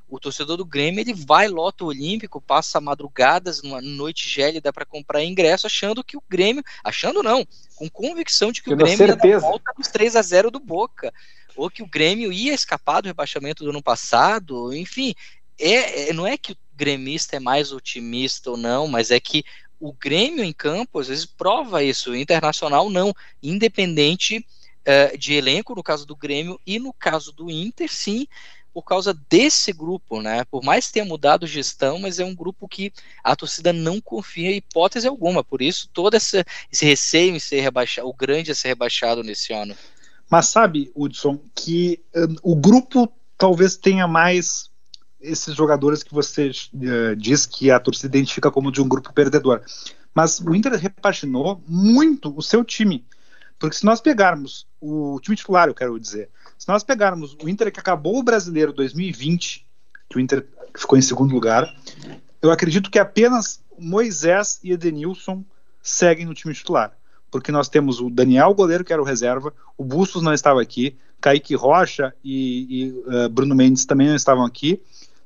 O 0.09 0.18
torcedor 0.20 0.57
do 0.57 0.66
Grêmio 0.66 1.00
ele 1.00 1.14
vai 1.14 1.48
loto 1.48 1.86
olímpico, 1.86 2.40
passa 2.40 2.80
madrugadas 2.80 3.62
numa 3.62 3.80
noite 3.80 4.28
gélida 4.28 4.72
para 4.72 4.84
comprar 4.84 5.24
ingresso, 5.24 5.66
achando 5.66 6.05
que 6.05 6.16
o 6.16 6.22
Grêmio, 6.28 6.62
achando 6.82 7.22
não, 7.22 7.46
com 7.76 7.88
convicção 7.88 8.52
de 8.52 8.62
que 8.62 8.72
o 8.72 8.76
Grêmio 8.76 9.07
ia 9.07 9.16
dar 9.16 9.38
volta 9.38 9.72
nos 9.78 9.88
3 9.88 10.16
a 10.16 10.22
0 10.22 10.50
do 10.50 10.61
Boca, 10.61 11.12
ou 11.57 11.70
que 11.70 11.82
o 11.82 11.88
Grêmio 11.88 12.32
ia 12.32 12.52
escapar 12.52 13.00
do 13.00 13.07
rebaixamento 13.07 13.64
do 13.64 13.70
ano 13.70 13.82
passado, 13.82 14.74
enfim, 14.74 15.14
é, 15.59 16.11
é 16.11 16.12
não 16.12 16.26
é 16.26 16.36
que 16.36 16.52
o 16.52 16.57
gremista 16.76 17.36
é 17.36 17.40
mais 17.40 17.72
otimista 17.72 18.50
ou 18.50 18.56
não, 18.56 18.86
mas 18.86 19.10
é 19.10 19.20
que 19.20 19.44
o 19.80 19.92
Grêmio 19.92 20.44
em 20.44 20.52
campo 20.52 20.98
às 20.98 21.08
vezes 21.08 21.26
prova 21.26 21.82
isso, 21.82 22.12
o 22.12 22.16
Internacional 22.16 22.88
não, 22.88 23.14
independente 23.42 24.38
uh, 24.38 25.18
de 25.18 25.34
elenco, 25.34 25.74
no 25.74 25.82
caso 25.82 26.06
do 26.06 26.16
Grêmio, 26.16 26.58
e 26.66 26.78
no 26.78 26.92
caso 26.92 27.32
do 27.32 27.50
Inter, 27.50 27.92
sim, 27.92 28.26
por 28.72 28.82
causa 28.82 29.16
desse 29.28 29.72
grupo, 29.72 30.20
né? 30.20 30.44
Por 30.50 30.64
mais 30.64 30.88
que 30.88 30.94
tenha 30.94 31.04
mudado 31.04 31.46
gestão, 31.46 32.00
mas 32.00 32.18
é 32.18 32.24
um 32.24 32.34
grupo 32.34 32.66
que 32.66 32.92
a 33.22 33.36
torcida 33.36 33.72
não 33.72 34.00
confia 34.00 34.50
em 34.50 34.56
hipótese 34.56 35.06
alguma. 35.06 35.44
Por 35.44 35.62
isso, 35.62 35.88
todo 35.92 36.14
esse, 36.14 36.44
esse 36.72 36.84
receio 36.84 37.36
em 37.36 37.38
ser 37.38 37.60
rebaixado, 37.60 38.08
o 38.08 38.12
grande 38.12 38.50
a 38.50 38.54
ser 38.54 38.68
rebaixado 38.68 39.22
nesse 39.22 39.52
ano. 39.52 39.76
Mas 40.28 40.46
sabe, 40.46 40.90
Hudson, 40.92 41.38
que 41.54 42.02
um, 42.16 42.36
o 42.42 42.56
grupo 42.56 43.12
talvez 43.38 43.76
tenha 43.76 44.08
mais 44.08 44.70
esses 45.24 45.54
jogadores 45.54 46.02
que 46.02 46.12
você 46.12 46.50
uh, 46.50 47.16
diz 47.16 47.46
que 47.46 47.70
a 47.70 47.80
torcida 47.80 48.16
identifica 48.16 48.50
como 48.50 48.70
de 48.70 48.80
um 48.80 48.88
grupo 48.88 49.12
perdedor. 49.12 49.62
Mas 50.14 50.38
o 50.38 50.54
Inter 50.54 50.72
repaginou 50.74 51.62
muito 51.66 52.32
o 52.36 52.42
seu 52.42 52.64
time. 52.64 53.04
Porque 53.58 53.76
se 53.76 53.84
nós 53.84 54.00
pegarmos 54.00 54.66
o 54.80 55.18
time 55.20 55.36
titular, 55.36 55.68
eu 55.68 55.74
quero 55.74 55.98
dizer, 55.98 56.28
se 56.58 56.68
nós 56.68 56.84
pegarmos 56.84 57.36
o 57.42 57.48
Inter 57.48 57.72
que 57.72 57.80
acabou 57.80 58.18
o 58.18 58.22
brasileiro 58.22 58.72
2020, 58.72 59.66
que 60.08 60.16
o 60.16 60.20
Inter 60.20 60.46
ficou 60.76 60.98
em 60.98 61.02
segundo 61.02 61.34
lugar, 61.34 61.74
eu 62.42 62.50
acredito 62.50 62.90
que 62.90 62.98
apenas 62.98 63.62
Moisés 63.78 64.60
e 64.62 64.72
Edenilson 64.72 65.44
seguem 65.82 66.26
no 66.26 66.34
time 66.34 66.54
titular. 66.54 66.92
Porque 67.30 67.50
nós 67.50 67.68
temos 67.68 68.00
o 68.00 68.08
Daniel, 68.08 68.54
goleiro, 68.54 68.84
que 68.84 68.92
era 68.92 69.02
o 69.02 69.04
reserva, 69.04 69.52
o 69.76 69.84
Bustos 69.84 70.22
não 70.22 70.32
estava 70.32 70.62
aqui, 70.62 70.96
Kaique 71.20 71.54
Rocha 71.54 72.14
e, 72.22 72.66
e 72.68 72.90
uh, 72.90 73.28
Bruno 73.28 73.54
Mendes 73.54 73.86
também 73.86 74.08
não 74.08 74.14
estavam 74.14 74.44
aqui, 74.44 74.80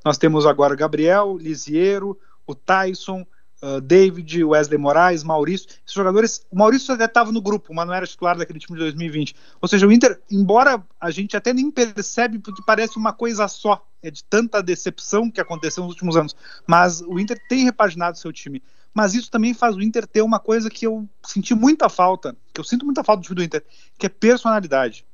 nós 0.09 0.17
temos 0.17 0.47
agora 0.47 0.75
Gabriel, 0.75 1.37
Lisiero, 1.39 2.19
o 2.47 2.55
Tyson, 2.55 3.27
uh, 3.63 3.79
David, 3.79 4.43
Wesley 4.43 4.79
Moraes, 4.79 5.23
Maurício. 5.23 5.69
Esses 5.69 5.93
jogadores, 5.93 6.47
o 6.51 6.57
Maurício 6.57 6.95
até 6.95 7.05
estava 7.05 7.31
no 7.31 7.43
grupo, 7.43 7.75
mas 7.75 7.87
não 7.87 7.93
era 7.93 8.07
titular 8.07 8.35
daquele 8.35 8.59
time 8.59 8.79
de 8.79 8.85
2020. 8.85 9.37
Ou 9.61 9.69
seja, 9.69 9.87
o 9.87 9.93
Inter, 9.93 10.19
embora 10.31 10.83
a 10.99 11.11
gente 11.11 11.37
até 11.37 11.53
nem 11.53 11.71
percebe, 11.71 12.39
porque 12.39 12.63
parece 12.67 12.97
uma 12.97 13.13
coisa 13.13 13.47
só, 13.49 13.87
é 14.03 14.11
de 14.11 14.25
tanta 14.25 14.63
decepção 14.63 15.31
que 15.31 15.43
aconteceu 15.43 15.83
nos 15.85 15.93
últimos 15.93 16.17
anos, 16.17 16.35
mas 16.67 17.03
o 17.03 17.19
Inter 17.19 17.39
tem 17.47 17.65
repaginado 17.65 18.17
seu 18.17 18.33
time. 18.33 18.63
Mas 18.95 19.13
isso 19.13 19.31
também 19.31 19.53
faz 19.53 19.77
o 19.77 19.83
Inter 19.83 20.07
ter 20.07 20.23
uma 20.23 20.41
coisa 20.41 20.71
que 20.71 20.87
eu 20.87 21.07
senti 21.23 21.55
muita 21.55 21.91
falta, 21.91 22.35
que 22.55 22.59
eu 22.59 22.65
sinto 22.65 22.87
muita 22.87 23.05
falta 23.05 23.21
do 23.21 23.25
time 23.27 23.37
do 23.37 23.43
Inter, 23.43 23.63
que 23.99 24.07
é 24.07 24.09
personalidade. 24.09 25.05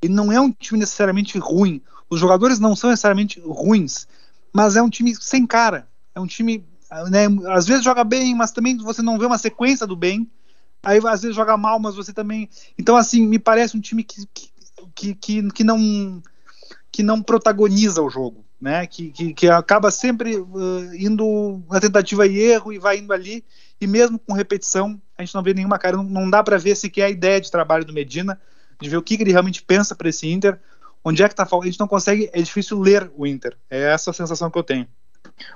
Ele 0.00 0.14
não 0.14 0.32
é 0.32 0.40
um 0.40 0.50
time 0.50 0.80
necessariamente 0.80 1.38
ruim. 1.38 1.82
Os 2.08 2.18
jogadores 2.18 2.58
não 2.58 2.74
são 2.74 2.88
necessariamente 2.88 3.38
ruins, 3.40 4.06
mas 4.52 4.76
é 4.76 4.82
um 4.82 4.90
time 4.90 5.14
sem 5.14 5.46
cara. 5.46 5.88
É 6.14 6.20
um 6.20 6.26
time, 6.26 6.64
né, 7.10 7.26
às 7.48 7.66
vezes 7.66 7.84
joga 7.84 8.04
bem, 8.04 8.34
mas 8.34 8.50
também 8.50 8.76
você 8.76 9.02
não 9.02 9.18
vê 9.18 9.26
uma 9.26 9.38
sequência 9.38 9.86
do 9.86 9.96
bem. 9.96 10.30
Aí 10.82 10.98
às 11.06 11.22
vezes 11.22 11.36
joga 11.36 11.56
mal, 11.56 11.78
mas 11.78 11.96
você 11.96 12.12
também. 12.12 12.48
Então, 12.78 12.96
assim, 12.96 13.26
me 13.26 13.38
parece 13.38 13.76
um 13.76 13.80
time 13.80 14.04
que, 14.04 14.26
que, 14.94 15.14
que, 15.14 15.50
que 15.50 15.64
não 15.64 16.22
que 16.90 17.02
não 17.02 17.22
protagoniza 17.22 18.02
o 18.02 18.10
jogo. 18.10 18.44
né? 18.60 18.86
Que, 18.86 19.10
que, 19.10 19.34
que 19.34 19.48
acaba 19.48 19.90
sempre 19.90 20.36
uh, 20.36 20.94
indo 20.94 21.62
na 21.70 21.80
tentativa 21.80 22.26
e 22.26 22.38
erro 22.38 22.72
e 22.72 22.78
vai 22.78 22.98
indo 22.98 23.12
ali, 23.12 23.44
e 23.80 23.86
mesmo 23.86 24.18
com 24.18 24.32
repetição, 24.32 25.00
a 25.16 25.22
gente 25.22 25.34
não 25.34 25.42
vê 25.42 25.54
nenhuma 25.54 25.78
cara, 25.78 25.96
não, 25.96 26.04
não 26.04 26.30
dá 26.30 26.42
para 26.42 26.58
ver 26.58 26.76
sequer 26.76 27.04
a 27.04 27.10
ideia 27.10 27.40
de 27.40 27.50
trabalho 27.50 27.84
do 27.84 27.92
Medina, 27.92 28.40
de 28.80 28.88
ver 28.88 28.96
o 28.96 29.02
que, 29.02 29.14
ele 29.14 29.32
realmente 29.32 29.62
pensa 29.62 29.94
para 29.94 30.08
esse 30.08 30.28
Inter, 30.28 30.58
onde 31.04 31.22
é 31.22 31.28
que 31.28 31.34
tá 31.34 31.46
faltando, 31.46 31.68
a 31.68 31.70
gente 31.70 31.80
não 31.80 31.88
consegue, 31.88 32.30
é 32.32 32.40
difícil 32.40 32.78
ler 32.78 33.10
o 33.16 33.26
Inter, 33.26 33.56
é 33.70 33.92
essa 33.92 34.10
a 34.10 34.14
sensação 34.14 34.50
que 34.50 34.58
eu 34.58 34.62
tenho. 34.62 34.86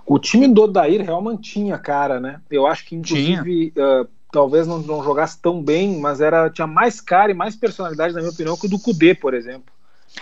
O 0.07 0.19
time 0.19 0.47
do 0.49 0.63
Odair 0.63 1.03
realmente 1.03 1.53
tinha 1.53 1.79
cara, 1.79 2.21
né? 2.21 2.41
Eu 2.51 2.67
acho 2.67 2.85
que 2.85 2.95
inclusive 2.95 3.73
uh, 3.77 4.09
talvez 4.31 4.67
não, 4.67 4.79
não, 4.79 5.03
jogasse 5.03 5.41
tão 5.41 5.63
bem, 5.63 5.99
mas 5.99 6.21
era 6.21 6.49
tinha 6.51 6.67
mais 6.67 7.01
cara 7.01 7.31
e 7.31 7.35
mais 7.35 7.57
personalidade, 7.57 8.15
na 8.15 8.21
minha 8.21 8.33
opinião, 8.33 8.57
que 8.57 8.67
o 8.67 8.69
do 8.69 8.79
Cudê, 8.79 9.15
por 9.15 9.35
exemplo. 9.35 9.73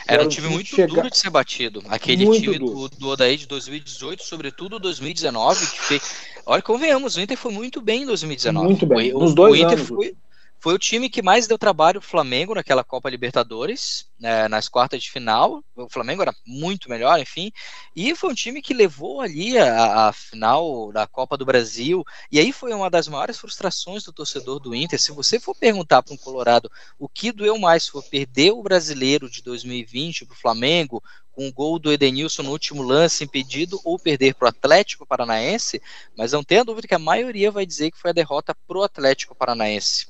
Era, 0.06 0.24
um 0.24 0.28
time, 0.28 0.46
time 0.46 0.54
muito 0.54 0.68
chega... 0.68 0.94
duro 0.94 1.10
de 1.10 1.18
ser 1.18 1.30
batido. 1.30 1.82
Aquele 1.88 2.24
muito 2.24 2.42
time 2.42 2.58
do, 2.58 2.88
do 2.88 3.08
Odair 3.08 3.36
de 3.36 3.46
2018, 3.46 4.22
sobretudo 4.22 4.78
2019, 4.78 5.66
que 5.66 5.80
fez. 5.80 6.02
Olha, 6.46 6.62
convenhamos, 6.62 7.16
o 7.16 7.20
Inter 7.20 7.36
foi 7.36 7.52
muito 7.52 7.80
bem 7.80 8.02
em 8.02 8.06
2019. 8.06 8.66
Muito 8.66 8.86
bem. 8.86 9.12
O, 9.14 9.18
Nos 9.18 9.34
dois 9.34 9.52
o 9.52 9.56
Inter 9.56 9.78
anos. 9.78 9.88
Foi, 9.88 10.14
foi 10.60 10.74
o 10.74 10.78
time 10.78 11.08
que 11.08 11.22
mais 11.22 11.46
deu 11.46 11.56
trabalho 11.56 11.98
ao 11.98 12.02
Flamengo 12.02 12.54
naquela 12.54 12.84
Copa 12.84 13.08
Libertadores, 13.08 14.06
né, 14.18 14.46
nas 14.46 14.68
quartas 14.68 15.02
de 15.02 15.10
final. 15.10 15.64
O 15.74 15.88
Flamengo 15.88 16.20
era 16.20 16.34
muito 16.46 16.90
melhor, 16.90 17.18
enfim. 17.18 17.50
E 17.96 18.14
foi 18.14 18.30
um 18.30 18.34
time 18.34 18.60
que 18.60 18.74
levou 18.74 19.22
ali 19.22 19.56
a, 19.56 20.08
a, 20.08 20.12
final 20.12 20.92
da 20.92 21.06
Copa 21.06 21.38
do 21.38 21.46
Brasil. 21.46 22.04
E 22.30 22.38
aí 22.38 22.52
foi 22.52 22.74
uma 22.74 22.90
das 22.90 23.08
maiores 23.08 23.38
frustrações 23.38 24.04
do 24.04 24.12
torcedor 24.12 24.60
do 24.60 24.74
Inter. 24.74 25.00
Se 25.00 25.12
você 25.12 25.40
for 25.40 25.54
perguntar 25.54 26.02
para 26.02 26.12
um 26.12 26.18
Colorado 26.18 26.70
o 26.98 27.08
que 27.08 27.32
doeu 27.32 27.58
mais, 27.58 27.88
foi 27.88 28.02
perder 28.02 28.52
o 28.52 28.62
brasileiro 28.62 29.30
de 29.30 29.42
2020 29.42 30.26
para 30.26 30.34
o 30.34 30.38
Flamengo, 30.38 31.02
com 31.32 31.48
o 31.48 31.52
gol 31.52 31.78
do 31.78 31.90
Edenilson 31.90 32.42
no 32.42 32.50
último 32.50 32.82
lance 32.82 33.24
impedido, 33.24 33.80
ou 33.82 33.98
perder 33.98 34.34
para 34.34 34.44
o 34.44 34.48
Atlético 34.50 35.06
Paranaense, 35.06 35.80
mas 36.14 36.32
não 36.32 36.44
tenha 36.44 36.64
dúvida 36.64 36.86
que 36.86 36.94
a 36.94 36.98
maioria 36.98 37.50
vai 37.50 37.64
dizer 37.64 37.90
que 37.90 37.98
foi 37.98 38.10
a 38.10 38.14
derrota 38.14 38.54
para 38.68 38.76
o 38.76 38.82
Atlético 38.82 39.34
Paranaense. 39.34 40.09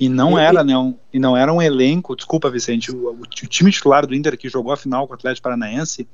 E 0.00 0.08
não 0.08 0.38
era, 0.38 0.64
né? 0.64 0.76
Um, 0.76 0.94
e 1.12 1.18
não 1.18 1.36
era 1.36 1.52
um 1.52 1.62
elenco, 1.62 2.16
desculpa, 2.16 2.50
Vicente, 2.50 2.90
o, 2.90 3.10
o, 3.10 3.20
o, 3.20 3.26
time 3.26 3.70
titular 3.70 4.06
do 4.06 4.14
Inter 4.14 4.36
que 4.36 4.48
jogou 4.48 4.72
a 4.72 4.76
final 4.76 5.06
com 5.06 5.12
o 5.12 5.16
Atlético 5.16 5.44
Paranaense, 5.44 6.08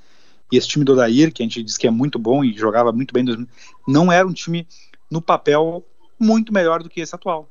e 0.53 0.57
esse 0.57 0.69
time 0.69 0.85
do 0.85 0.93
Odair, 0.93 1.33
que 1.33 1.43
a 1.43 1.47
gente 1.47 1.63
diz 1.63 1.79
que 1.79 1.87
é 1.87 1.91
muito 1.91 2.19
bom 2.19 2.45
e 2.45 2.53
jogava 2.53 2.93
muito 2.93 3.15
bem, 3.15 3.25
não 3.87 4.11
era 4.11 4.27
um 4.27 4.33
time 4.33 4.67
no 5.11 5.23
papel 5.23 5.85
muito 6.19 6.53
melhor 6.53 6.83
do 6.83 6.91
que 6.91 7.01
esse 7.01 7.15
atual. 7.15 7.49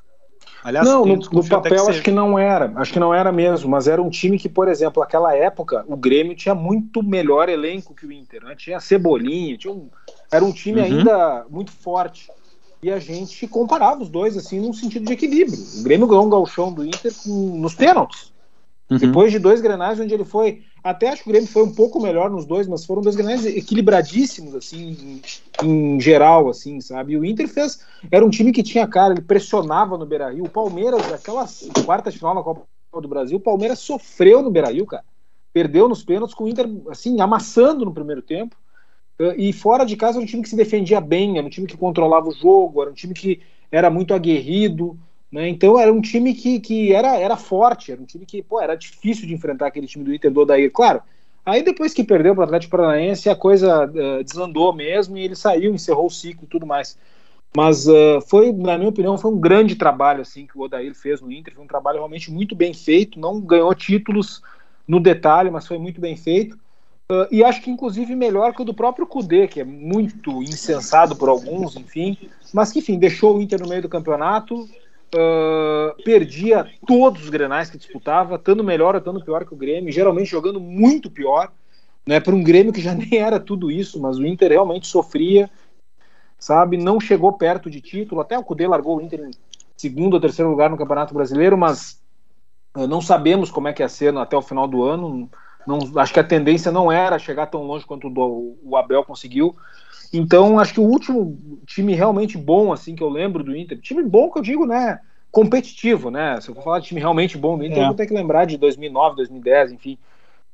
Aliás, 0.64 0.86
não, 0.86 1.06
no, 1.06 1.16
no 1.16 1.48
papel 1.48 1.86
que 1.86 1.92
acho 1.92 2.02
que 2.02 2.12
não 2.12 2.38
era, 2.38 2.72
acho 2.76 2.92
que 2.92 3.00
não 3.00 3.14
era 3.14 3.32
mesmo, 3.32 3.70
mas 3.70 3.88
era 3.88 4.02
um 4.02 4.10
time 4.10 4.38
que, 4.38 4.50
por 4.50 4.68
exemplo, 4.68 5.02
naquela 5.02 5.34
época, 5.34 5.86
o 5.88 5.96
Grêmio 5.96 6.36
tinha 6.36 6.54
muito 6.54 7.02
melhor 7.02 7.48
elenco 7.48 7.96
que 7.96 8.06
o 8.06 8.12
Inter, 8.12 8.44
né? 8.44 8.56
Tinha 8.56 8.80
Cebolinha, 8.80 9.58
tinha 9.58 9.72
um, 9.72 9.90
era 10.30 10.44
um 10.44 10.52
time 10.52 10.82
uhum. 10.82 10.86
ainda 10.86 11.46
muito 11.50 11.72
forte 11.72 12.30
e 12.82 12.92
a 12.92 13.00
gente 13.00 13.48
comparava 13.48 14.02
os 14.02 14.10
dois 14.10 14.38
assim 14.38 14.60
num 14.60 14.74
sentido 14.74 15.06
de 15.06 15.14
equilíbrio. 15.14 15.58
O 15.80 15.84
Grêmio 15.84 16.08
ganhou 16.08 16.26
um 16.26 16.30
galchão 16.30 16.72
do 16.72 16.86
Inter 16.86 17.14
com, 17.24 17.60
nos 17.60 17.76
pênaltis. 17.76 18.32
Uhum. 18.90 18.98
Depois 18.98 19.32
de 19.32 19.38
dois 19.38 19.62
grenais 19.62 20.00
onde 20.00 20.14
ele 20.14 20.26
foi, 20.26 20.64
até 20.84 21.10
acho 21.10 21.24
que 21.24 21.30
o 21.30 21.32
Grêmio 21.32 21.48
foi 21.48 21.64
um 21.64 21.74
pouco 21.74 22.02
melhor 22.02 22.30
nos 22.30 22.46
dois, 22.46 22.68
mas 22.68 22.86
foram 22.86 23.02
dois 23.02 23.16
grenais 23.16 23.46
equilibradíssimos 23.46 24.56
assim, 24.56 25.22
em, 25.62 25.68
em, 25.68 26.00
geral 26.00 26.50
assim, 26.50 26.82
sabe? 26.82 27.14
E 27.14 27.18
o 27.18 27.24
Inter 27.24 27.48
fez, 27.48 27.82
era 28.10 28.26
um 28.26 28.30
time 28.30 28.52
que 28.52 28.64
tinha 28.64 28.88
cara, 28.88 29.14
ele 29.14 29.22
pressionava 29.22 29.98
no 29.98 30.06
Beira-Rio. 30.06 30.46
O 30.46 30.50
Palmeiras, 30.50 31.12
aquela 31.14 31.46
quarta 31.86 32.12
final 32.12 32.34
na 32.34 32.42
Copa 32.42 32.66
do 33.00 33.08
Brasil, 33.08 33.38
o 33.38 33.42
Palmeiras 33.42 33.80
sofreu 33.80 34.42
no 34.42 34.50
Beira-Rio, 34.50 34.86
cara. 34.86 35.04
Perdeu 35.54 35.88
nos 35.88 36.04
pênaltis 36.04 36.34
com 36.34 36.46
o 36.46 36.48
Inter 36.48 36.68
assim 36.90 37.22
amassando 37.22 37.86
no 37.86 37.94
primeiro 37.94 38.22
tempo. 38.22 38.56
E 39.38 39.52
fora 39.52 39.86
de 39.86 39.98
casa 39.98 40.18
era 40.18 40.24
um 40.24 40.28
time 40.28 40.42
que 40.42 40.50
se 40.50 40.56
defendia 40.56 41.02
bem, 41.02 41.38
era 41.38 41.46
um 41.46 41.50
time 41.50 41.68
que 41.68 41.76
controlava 41.76 42.30
o 42.30 42.34
jogo, 42.34 42.82
era 42.82 42.90
um 42.90 42.94
time 42.94 43.14
que 43.14 43.42
era 43.70 43.90
muito 43.90 44.14
aguerrido. 44.14 44.98
Né? 45.32 45.50
Então 45.50 45.78
era 45.78 45.92
um 45.92 46.02
time 46.02 46.34
que, 46.34 46.60
que 46.60 46.94
era, 46.94 47.18
era 47.18 47.36
forte, 47.36 47.92
era 47.92 48.02
um 48.02 48.06
time 48.06 48.26
que 48.26 48.42
pô, 48.42 48.62
era 48.62 48.76
difícil 48.76 49.28
de 49.28 49.34
enfrentar 49.34 49.68
aquele 49.68 49.88
time 49.88 50.06
do 50.06 50.14
Inter 50.14 50.32
do 50.32 50.40
Odair. 50.40 50.72
Claro, 50.72 51.02
aí 51.46 51.62
depois 51.62 51.94
que 51.94 52.04
perdeu 52.04 52.34
para 52.34 52.42
o 52.42 52.46
Atlético 52.46 52.72
Paranaense, 52.78 53.30
a 53.30 53.36
coisa 53.36 53.86
uh, 53.86 54.24
desandou 54.24 54.74
mesmo 54.74 55.18
e 55.18 55.24
ele 55.24 55.36
saiu, 55.36 55.74
encerrou 55.74 56.08
o 56.08 56.12
ciclo 56.12 56.46
e 56.46 56.48
tudo 56.48 56.66
mais. 56.66 56.98
Mas 57.56 57.88
uh, 57.88 58.22
foi, 58.28 58.54
na 58.54 58.78
minha 58.78 58.90
opinião, 58.90 59.18
foi 59.18 59.32
um 59.32 59.40
grande 59.40 59.76
trabalho 59.76 60.22
assim 60.22 60.46
que 60.48 60.58
o 60.58 60.62
Odair 60.62 60.96
fez 60.96 61.20
no 61.20 61.32
Inter, 61.32 61.54
foi 61.54 61.64
um 61.64 61.68
trabalho 61.68 61.98
realmente 61.98 62.32
muito 62.32 62.56
bem 62.56 62.74
feito, 62.74 63.20
não 63.20 63.42
ganhou 63.42 63.74
títulos 63.76 64.42
no 64.88 65.00
detalhe, 65.00 65.52
mas 65.52 65.68
foi 65.68 65.78
muito 65.78 66.00
bem 66.00 66.16
feito. 66.16 66.58
Uh, 67.12 67.26
e 67.32 67.44
acho 67.44 67.64
que 67.64 67.72
inclusive 67.72 68.16
melhor 68.16 68.54
que 68.54 68.62
o 68.62 68.66
do 68.66 68.74
próprio 68.74 69.08
Kudê, 69.08 69.48
que 69.48 69.60
é 69.60 69.64
muito 69.64 70.44
insensado 70.44 71.16
por 71.16 71.28
alguns, 71.28 71.76
enfim, 71.76 72.16
mas 72.54 72.72
que 72.72 72.78
enfim, 72.78 73.00
deixou 73.00 73.36
o 73.36 73.42
Inter 73.42 73.60
no 73.60 73.68
meio 73.68 73.82
do 73.82 73.90
campeonato, 73.90 74.62
uh, 74.62 76.04
perdia 76.04 76.70
todos 76.86 77.24
os 77.24 77.30
grenais 77.32 77.68
que 77.68 77.80
disputava, 77.80 78.36
estando 78.36 78.64
melhor 78.64 78.96
ou 78.96 79.22
pior 79.24 79.44
que 79.44 79.56
o 79.56 79.58
Grêmio, 79.58 79.92
geralmente 79.92 80.30
jogando 80.30 80.60
muito 80.60 81.10
pior, 81.10 81.52
né, 82.06 82.20
para 82.20 82.36
um 82.36 82.44
Grêmio 82.44 82.72
que 82.72 82.82
já 82.82 82.94
nem 82.96 83.18
era 83.18 83.40
tudo 83.40 83.72
isso, 83.72 84.00
mas 84.00 84.20
o 84.20 84.26
Inter 84.26 84.52
realmente 84.52 84.86
sofria, 84.86 85.50
sabe, 86.38 86.78
não 86.78 87.00
chegou 87.00 87.34
perto 87.34 87.72
de 87.72 87.82
título, 87.82 88.22
até 88.22 88.38
o 88.38 88.44
Kudê 88.44 88.68
largou 88.68 88.98
o 88.98 89.02
Inter 89.02 89.22
em 89.22 89.32
segundo 89.76 90.14
ou 90.14 90.20
terceiro 90.20 90.52
lugar 90.52 90.70
no 90.70 90.78
Campeonato 90.78 91.16
Brasileiro, 91.16 91.58
mas 91.58 92.00
uh, 92.78 92.86
não 92.86 93.02
sabemos 93.02 93.50
como 93.50 93.68
é 93.68 93.74
que 93.74 93.82
ia 93.82 93.90
ser 93.90 94.16
até 94.16 94.38
o 94.38 94.44
final 94.44 94.68
do 94.68 94.84
ano, 94.84 95.28
não, 95.70 96.00
acho 96.00 96.12
que 96.12 96.20
a 96.20 96.24
tendência 96.24 96.72
não 96.72 96.92
era 96.92 97.20
chegar 97.20 97.46
tão 97.46 97.64
longe 97.64 97.86
quanto 97.86 98.08
o, 98.08 98.58
o 98.64 98.76
Abel 98.76 99.04
conseguiu. 99.04 99.56
Então, 100.12 100.58
acho 100.58 100.74
que 100.74 100.80
o 100.80 100.84
último 100.84 101.38
time 101.68 101.94
realmente 101.94 102.38
bom, 102.38 102.74
assim, 102.74 102.96
que 102.96 103.04
eu 103.04 103.10
lembro 103.10 103.44
do 103.44 103.56
Inter, 103.56 103.80
time 103.80 104.02
bom 104.02 104.32
que 104.32 104.40
eu 104.40 104.44
digo, 104.44 104.66
né, 104.66 105.00
competitivo, 105.32 106.10
né, 106.10 106.42
se 106.42 106.50
eu 106.50 106.56
for 106.56 106.64
falar 106.64 106.80
de 106.80 106.88
time 106.88 107.00
realmente 107.00 107.38
bom 107.38 107.56
do 107.56 107.64
Inter, 107.64 107.78
é. 107.78 107.82
eu 107.82 107.88
vou 107.88 107.96
ter 107.96 108.08
que 108.08 108.14
lembrar 108.14 108.46
de 108.46 108.58
2009, 108.58 109.18
2010, 109.18 109.74
enfim, 109.74 110.00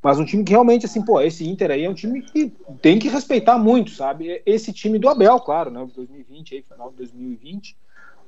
mas 0.04 0.20
um 0.20 0.26
time 0.26 0.44
que 0.44 0.52
realmente, 0.52 0.86
assim, 0.86 1.04
pô, 1.04 1.22
esse 1.22 1.48
Inter 1.48 1.72
aí 1.72 1.86
é 1.86 1.90
um 1.90 1.94
time 1.94 2.22
que 2.22 2.52
tem 2.82 3.00
que 3.00 3.08
respeitar 3.08 3.58
muito, 3.58 3.92
sabe, 3.92 4.42
esse 4.46 4.74
time 4.74 5.00
do 5.00 5.08
Abel, 5.08 5.40
claro, 5.40 5.72
né, 5.72 5.88
2020, 5.96 6.56
aí, 6.56 6.66
final 6.70 6.90
de 6.90 6.98
2020, 6.98 7.78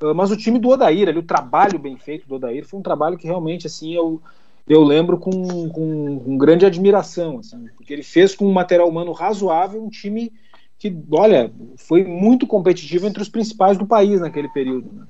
ah, 0.02 0.14
mas 0.14 0.32
o 0.32 0.38
time 0.38 0.60
do 0.60 0.70
Odair, 0.70 1.10
ali, 1.10 1.20
o 1.20 1.24
trabalho 1.24 1.78
bem 1.78 1.98
feito 1.98 2.26
do 2.26 2.36
Odair, 2.36 2.66
foi 2.66 2.80
um 2.80 2.84
trabalho 2.84 3.18
que 3.18 3.28
realmente, 3.28 3.68
assim, 3.68 3.94
eu 3.94 4.22
eu 4.68 4.84
lembro 4.84 5.18
com, 5.18 5.70
com, 5.70 6.20
com, 6.20 6.38
grande 6.38 6.66
admiração, 6.66 7.40
assim, 7.40 7.68
porque 7.76 7.94
ele 7.94 8.04
fez 8.04 8.36
com 8.36 8.46
um 8.46 8.52
material 8.52 8.90
humano 8.90 9.14
razoável 9.14 9.84
um 9.84 9.90
time 9.90 10.32
que, 10.78 10.96
olha, 11.12 11.52
foi 11.78 12.04
muito 12.04 12.46
competitivo 12.46 13.08
entre 13.08 13.22
os 13.22 13.30
principais 13.30 13.78
do 13.78 13.88
país 13.88 14.20
naquele 14.20 14.50
período. 14.50 14.92
Né? 14.94 15.08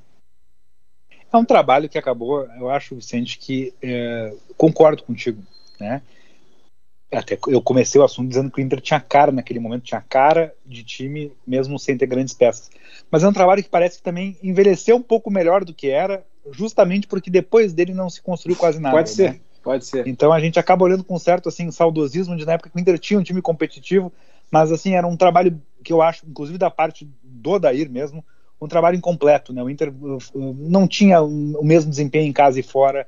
É 1.33 1.37
um 1.37 1.43
trabalho 1.43 1.89
que 1.89 1.97
acabou, 1.97 2.47
eu 2.57 2.69
acho, 2.69 2.95
Vicente, 2.95 3.37
que 3.37 3.73
é, 3.81 4.33
concordo 4.55 5.03
contigo, 5.03 5.41
né? 5.79 6.01
Até 7.11 7.37
eu 7.47 7.61
comecei 7.61 7.99
o 7.99 8.03
assunto 8.03 8.27
dizendo 8.27 8.51
que 8.51 8.61
o 8.61 8.63
Inter 8.63 8.81
tinha 8.81 8.99
cara 8.99 9.31
naquele 9.31 9.59
momento, 9.59 9.83
tinha 9.83 10.01
cara 10.01 10.53
de 10.65 10.83
time, 10.83 11.31
mesmo 11.45 11.79
sem 11.79 11.97
ter 11.97 12.05
grandes 12.05 12.33
peças. 12.33 12.69
Mas 13.09 13.23
é 13.23 13.27
um 13.27 13.33
trabalho 13.33 13.63
que 13.63 13.69
parece 13.69 13.97
que 13.97 14.03
também 14.03 14.37
envelheceu 14.43 14.97
um 14.97 15.01
pouco 15.01 15.31
melhor 15.31 15.63
do 15.63 15.73
que 15.73 15.89
era, 15.89 16.25
justamente 16.51 17.07
porque 17.07 17.29
depois 17.29 17.71
dele 17.71 17.93
não 17.93 18.09
se 18.09 18.21
construiu 18.21 18.57
quase 18.57 18.79
nada. 18.79 18.95
Pode 18.95 19.09
ser. 19.09 19.33
Né? 19.33 19.39
Pode 19.67 19.85
ser. 19.85 20.07
Então 20.07 20.31
a 20.31 20.39
gente 20.39 20.57
acaba 20.57 20.85
olhando 20.85 21.03
com 21.03 21.19
certo 21.19 21.49
assim 21.49 21.69
saudosismo 21.71 22.37
de 22.37 22.45
na 22.45 22.53
época 22.53 22.69
que 22.69 22.77
o 22.77 22.79
Inter 22.79 22.97
tinha 22.97 23.19
um 23.19 23.23
time 23.23 23.41
competitivo, 23.41 24.13
mas 24.49 24.71
assim 24.71 24.93
era 24.93 25.05
um 25.05 25.17
trabalho 25.17 25.61
que 25.83 25.91
eu 25.91 26.01
acho, 26.01 26.25
inclusive 26.25 26.57
da 26.57 26.71
parte 26.71 27.05
do 27.21 27.49
Odair 27.49 27.91
mesmo, 27.91 28.23
um 28.61 28.67
trabalho 28.69 28.95
incompleto, 28.95 29.51
né? 29.51 29.61
O 29.61 29.69
Inter 29.69 29.89
uh, 29.89 30.19
uh, 30.33 30.55
não 30.57 30.87
tinha 30.87 31.21
o 31.21 31.65
mesmo 31.65 31.89
desempenho 31.89 32.29
em 32.29 32.31
casa 32.31 32.57
e 32.57 32.63
fora. 32.63 33.05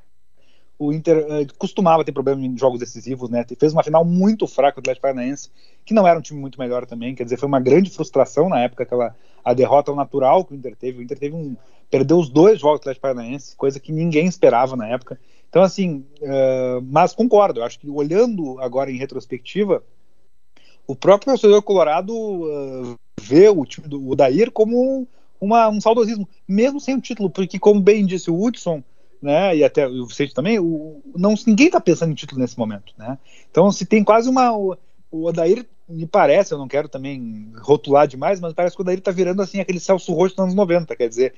O 0.77 0.91
Inter 0.91 1.25
uh, 1.25 1.53
costumava 1.57 2.03
ter 2.03 2.11
problema 2.11 2.45
em 2.45 2.57
jogos 2.57 2.81
decisivos, 2.81 3.29
né? 3.29 3.45
Fez 3.57 3.71
uma 3.71 3.81
final 3.81 4.03
muito 4.03 4.45
fraca 4.45 4.81
do 4.81 4.83
Atlético 4.83 5.03
Paranaense, 5.03 5.49
que 5.85 5.93
não 5.93 6.05
era 6.05 6.19
um 6.19 6.21
time 6.21 6.41
muito 6.41 6.59
melhor 6.59 6.85
também. 6.85 7.15
Quer 7.15 7.23
dizer, 7.23 7.37
foi 7.37 7.47
uma 7.47 7.61
grande 7.61 7.89
frustração 7.89 8.49
na 8.49 8.59
época 8.59 8.83
aquela 8.83 9.15
a 9.45 9.53
derrota 9.53 9.95
natural 9.95 10.43
que 10.43 10.53
o 10.53 10.57
Inter 10.57 10.75
teve. 10.75 10.99
O 10.99 11.01
Inter 11.01 11.17
teve 11.17 11.35
um 11.37 11.55
perdeu 11.89 12.19
os 12.19 12.29
dois 12.29 12.59
jogos 12.59 12.79
do 12.79 12.81
Atlético 12.81 13.03
Paranaense, 13.03 13.55
coisa 13.55 13.79
que 13.79 13.93
ninguém 13.93 14.27
esperava 14.27 14.75
na 14.75 14.89
época. 14.89 15.17
Então, 15.49 15.63
assim, 15.63 16.05
uh, 16.21 16.81
mas 16.83 17.13
concordo, 17.13 17.63
acho 17.63 17.79
que 17.79 17.89
olhando 17.89 18.59
agora 18.59 18.91
em 18.91 18.97
retrospectiva, 18.97 19.83
o 20.87 20.95
próprio 20.95 21.31
torcedor 21.31 21.61
colorado 21.63 22.13
uh, 22.13 22.95
vê 23.19 23.49
o 23.49 23.65
time 23.65 23.87
do 23.87 24.09
Odair 24.09 24.51
como 24.51 25.07
uma, 25.41 25.67
um 25.69 25.81
saudosismo, 25.81 26.27
mesmo 26.47 26.79
sem 26.79 26.95
o 26.95 27.01
título, 27.01 27.29
porque, 27.29 27.57
como 27.57 27.81
bem 27.81 28.05
disse 28.05 28.29
o 28.29 28.39
Hudson, 28.39 28.83
né, 29.21 29.55
e 29.55 29.63
até 29.63 29.87
o 29.87 30.05
Vicente 30.05 30.33
também, 30.33 30.59
o, 30.59 31.01
não, 31.15 31.33
ninguém 31.45 31.67
está 31.67 31.81
pensando 31.81 32.11
em 32.11 32.15
título 32.15 32.39
nesse 32.39 32.57
momento. 32.57 32.93
Né? 32.97 33.17
Então, 33.49 33.71
se 33.71 33.85
tem 33.85 34.03
quase 34.03 34.29
uma. 34.29 34.55
O, 34.55 34.77
o 35.11 35.31
me 35.89 36.05
parece, 36.05 36.53
eu 36.53 36.57
não 36.59 36.67
quero 36.67 36.87
também 36.87 37.51
rotular 37.61 38.07
demais, 38.07 38.39
mas 38.39 38.53
parece 38.53 38.75
que 38.75 38.81
o 38.81 38.83
Odair 38.83 38.99
está 38.99 39.11
virando 39.11 39.41
assim 39.41 39.59
aquele 39.59 39.79
Celso 39.79 40.13
Roxo 40.13 40.35
dos 40.35 40.43
anos 40.43 40.55
90, 40.55 40.95
quer 40.95 41.09
dizer, 41.09 41.33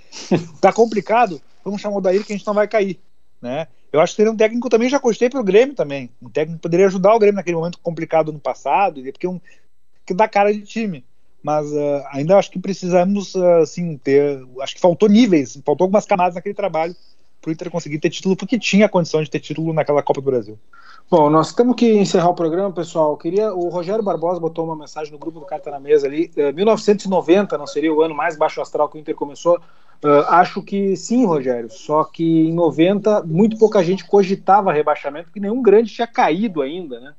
tá 0.60 0.74
complicado, 0.74 1.42
vamos 1.64 1.80
chamar 1.80 1.96
o 1.96 1.98
Odair 2.00 2.26
que 2.26 2.34
a 2.34 2.38
gente 2.38 2.46
não 2.46 2.54
vai 2.54 2.68
cair. 2.68 3.00
Né? 3.42 3.68
Eu 3.92 4.00
acho 4.00 4.14
que 4.14 4.18
seria 4.18 4.32
um 4.32 4.38
técnico 4.38 4.70
também, 4.70 4.90
já 4.90 5.00
gostei 5.00 5.30
pro 5.30 5.44
Grêmio 5.44 5.76
também. 5.76 6.10
Um 6.22 6.30
técnico 6.30 6.60
que 6.60 6.64
poderia 6.64 6.86
ajudar 6.86 7.16
o 7.16 7.20
Grêmio 7.20 7.38
naquele 7.38 7.58
momento 7.58 7.80
complicado 7.80 8.32
no 8.32 8.40
passado, 8.40 9.02
porque 9.04 9.28
um, 9.28 9.42
que 10.06 10.14
dá 10.14 10.28
cara 10.28 10.54
de 10.54 10.62
time. 10.62 11.04
Mas 11.44 11.72
uh, 11.72 12.04
ainda 12.12 12.38
acho 12.38 12.52
que 12.52 12.60
precisamos, 12.60 13.34
uh, 13.34 13.62
assim, 13.64 13.98
ter. 13.98 14.46
Acho 14.62 14.76
que 14.76 14.82
faltou 14.82 15.10
níveis, 15.10 15.60
faltou 15.66 15.86
algumas 15.86 16.06
camadas 16.06 16.36
naquele 16.36 16.54
trabalho 16.54 16.96
para 17.42 17.50
o 17.50 17.52
Inter 17.52 17.72
conseguir 17.72 17.98
ter 17.98 18.12
título, 18.12 18.38
porque 18.38 18.60
tinha 18.60 18.88
condição 18.88 19.24
de 19.24 19.30
ter 19.30 19.40
título 19.40 19.74
naquela 19.74 20.04
Copa 20.04 20.22
do 20.22 20.26
Brasil. 20.26 20.60
Bom, 21.10 21.30
nós 21.30 21.52
temos 21.52 21.76
que 21.76 21.92
encerrar 21.92 22.30
o 22.30 22.36
programa, 22.36 22.72
pessoal. 22.72 23.18
queria 23.18 23.52
o 23.54 23.68
Rogério 23.70 24.04
Barbosa 24.04 24.40
botou 24.40 24.64
uma 24.64 24.76
mensagem 24.76 25.12
no 25.12 25.18
grupo 25.18 25.40
do 25.40 25.46
Carta 25.46 25.72
na 25.72 25.80
Mesa 25.80 26.06
ali. 26.06 26.32
1990 26.54 27.58
não 27.58 27.66
seria 27.66 27.92
o 27.92 28.02
ano 28.02 28.14
mais 28.14 28.38
baixo 28.38 28.62
astral 28.62 28.88
que 28.88 28.98
o 28.98 29.00
Inter 29.00 29.16
começou? 29.16 29.60
Uh, 30.04 30.26
acho 30.30 30.62
que 30.64 30.96
sim, 30.96 31.26
Rogério. 31.26 31.70
Só 31.70 32.04
que 32.04 32.24
em 32.24 32.54
90 32.54 33.24
muito 33.24 33.58
pouca 33.58 33.84
gente 33.84 34.06
cogitava 34.06 34.74
rebaixamento, 34.74 35.26
porque 35.26 35.40
nenhum 35.40 35.62
grande 35.62 35.94
tinha 35.94 36.08
caído 36.08 36.62
ainda, 36.62 37.00
né? 37.00 37.14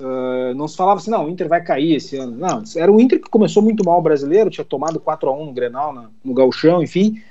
Uh, 0.00 0.54
não 0.54 0.66
se 0.66 0.76
falava 0.76 0.98
assim, 0.98 1.10
não, 1.10 1.26
o 1.26 1.28
Inter 1.28 1.48
vai 1.48 1.62
cair 1.62 1.96
esse 1.96 2.16
ano. 2.16 2.36
Não, 2.36 2.62
era 2.76 2.90
o 2.90 2.98
Inter 2.98 3.20
que 3.20 3.28
começou 3.28 3.62
muito 3.62 3.84
mal 3.84 3.98
o 3.98 4.02
brasileiro, 4.02 4.48
tinha 4.48 4.64
tomado 4.64 4.98
4 4.98 5.28
a 5.28 5.36
1 5.36 5.46
no 5.46 5.52
Grenal, 5.52 6.10
no, 6.24 6.34
Gauchão, 6.34 6.82
enfim 6.82 7.22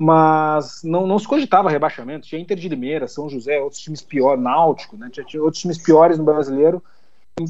mas 0.00 0.80
não, 0.84 1.08
não 1.08 1.18
se 1.18 1.26
cogitava 1.26 1.68
rebaixamento. 1.68 2.28
Tinha 2.28 2.40
Inter 2.40 2.56
de 2.56 2.68
Limeira, 2.68 3.08
São 3.08 3.28
José, 3.28 3.60
outros 3.60 3.82
times 3.82 4.00
piores, 4.00 4.42
Náutico, 4.42 4.96
né? 4.96 5.08
tinha, 5.10 5.26
tinha, 5.26 5.42
outros 5.42 5.60
times 5.60 5.76
piores 5.76 6.16
no 6.16 6.24
brasileiro. 6.24 6.80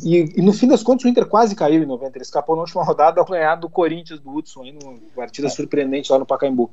E, 0.05 0.33
e, 0.37 0.43
no 0.43 0.53
fim 0.53 0.69
das 0.69 0.83
contas 0.83 1.05
o 1.05 1.09
Inter 1.09 1.27
quase 1.27 1.55
caiu 1.55 1.83
em 1.83 1.87
90. 1.87 2.17
Ele 2.17 2.23
escapou 2.23 2.57
na 2.57 2.63
última 2.63 2.85
rodada 2.85 3.21
ao 3.21 3.27
ganhar 3.27 3.57
do 3.57 3.69
Corinthians 3.69 4.21
do 4.21 4.31
Hudson, 4.31 4.63
aí 4.63 4.73
numa 4.73 4.99
partida 5.15 5.47
é. 5.47 5.51
surpreendente 5.51 6.11
lá 6.13 6.19
no 6.19 6.27
Pacaembu. 6.27 6.71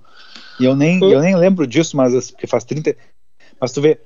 E 0.59 0.65
eu 0.65 0.75
nem, 0.75 0.99
eu 1.01 1.21
nem 1.21 1.35
lembro 1.35 1.65
disso, 1.65 1.95
mas 1.95 2.31
porque 2.31 2.47
faz 2.47 2.63
30. 2.63 2.95
Mas 3.59 3.71
tu 3.71 3.81
vê, 3.81 3.99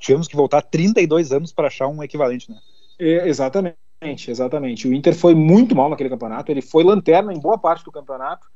tivemos 0.00 0.26
que 0.26 0.36
voltar 0.36 0.62
32 0.62 1.32
anos 1.32 1.52
para 1.52 1.68
achar 1.68 1.88
um 1.88 2.02
equivalente, 2.02 2.50
né? 2.50 2.58
É, 2.98 3.28
exatamente, 3.28 3.76
exatamente. 4.28 4.88
O 4.88 4.94
Inter 4.94 5.14
foi 5.14 5.34
muito 5.34 5.74
mal 5.74 5.88
naquele 5.88 6.10
campeonato. 6.10 6.50
Ele 6.50 6.62
foi 6.62 6.84
lanterna 6.84 7.32
em 7.32 7.40
boa 7.40 7.58
parte 7.58 7.84
do 7.84 7.92
campeonato 7.92 8.46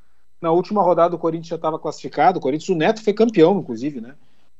na 0.40 0.50
última 0.50 0.82
rodada 0.82 1.16
o 1.16 1.18
Corinthians 1.18 1.48
já 1.48 1.56
estava 1.56 1.78
classificado. 1.78 2.38
O 2.38 2.42
Corinthians, 2.42 2.68
o 2.68 2.74
Neto 2.74 3.02
foi 3.02 3.12
campeão, 3.12 3.58
inclusive, 3.58 4.00
né? 4.00 4.14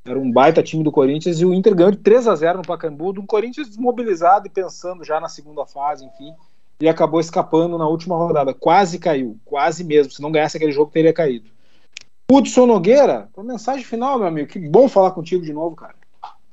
Era 0.09 0.19
um 0.19 0.31
baita 0.31 0.63
time 0.63 0.83
do 0.83 0.91
Corinthians 0.91 1.41
e 1.41 1.45
o 1.45 1.53
Inter 1.53 1.75
ganhou 1.75 1.93
de 1.93 1.99
3 1.99 2.29
a 2.29 2.35
0 2.35 2.59
no 2.59 2.65
Pacaembu, 2.65 3.13
do 3.13 3.23
Corinthians 3.25 3.69
desmobilizado 3.69 4.47
e 4.47 4.51
pensando 4.51 5.05
já 5.05 5.21
na 5.21 5.29
segunda 5.29 5.67
fase, 5.67 6.05
enfim. 6.05 6.33
E 6.81 6.89
acabou 6.89 7.21
escapando 7.21 7.77
na 7.77 7.87
última 7.87 8.17
rodada. 8.17 8.55
Quase 8.55 8.99
caiu, 8.99 9.37
quase 9.45 9.85
mesmo. 9.85 10.13
Se 10.13 10.23
não 10.23 10.33
ganhasse 10.33 10.57
aquele 10.57 10.73
jogo, 10.73 10.91
teria 10.91 11.13
caído. 11.13 11.51
Hudson 12.31 12.67
Nogueira, 12.67 13.29
uma 13.37 13.53
mensagem 13.53 13.85
final, 13.85 14.19
meu 14.19 14.29
amigo. 14.29 14.49
Que 14.49 14.59
bom 14.59 14.89
falar 14.89 15.11
contigo 15.11 15.45
de 15.45 15.53
novo, 15.53 15.77
cara. 15.77 15.95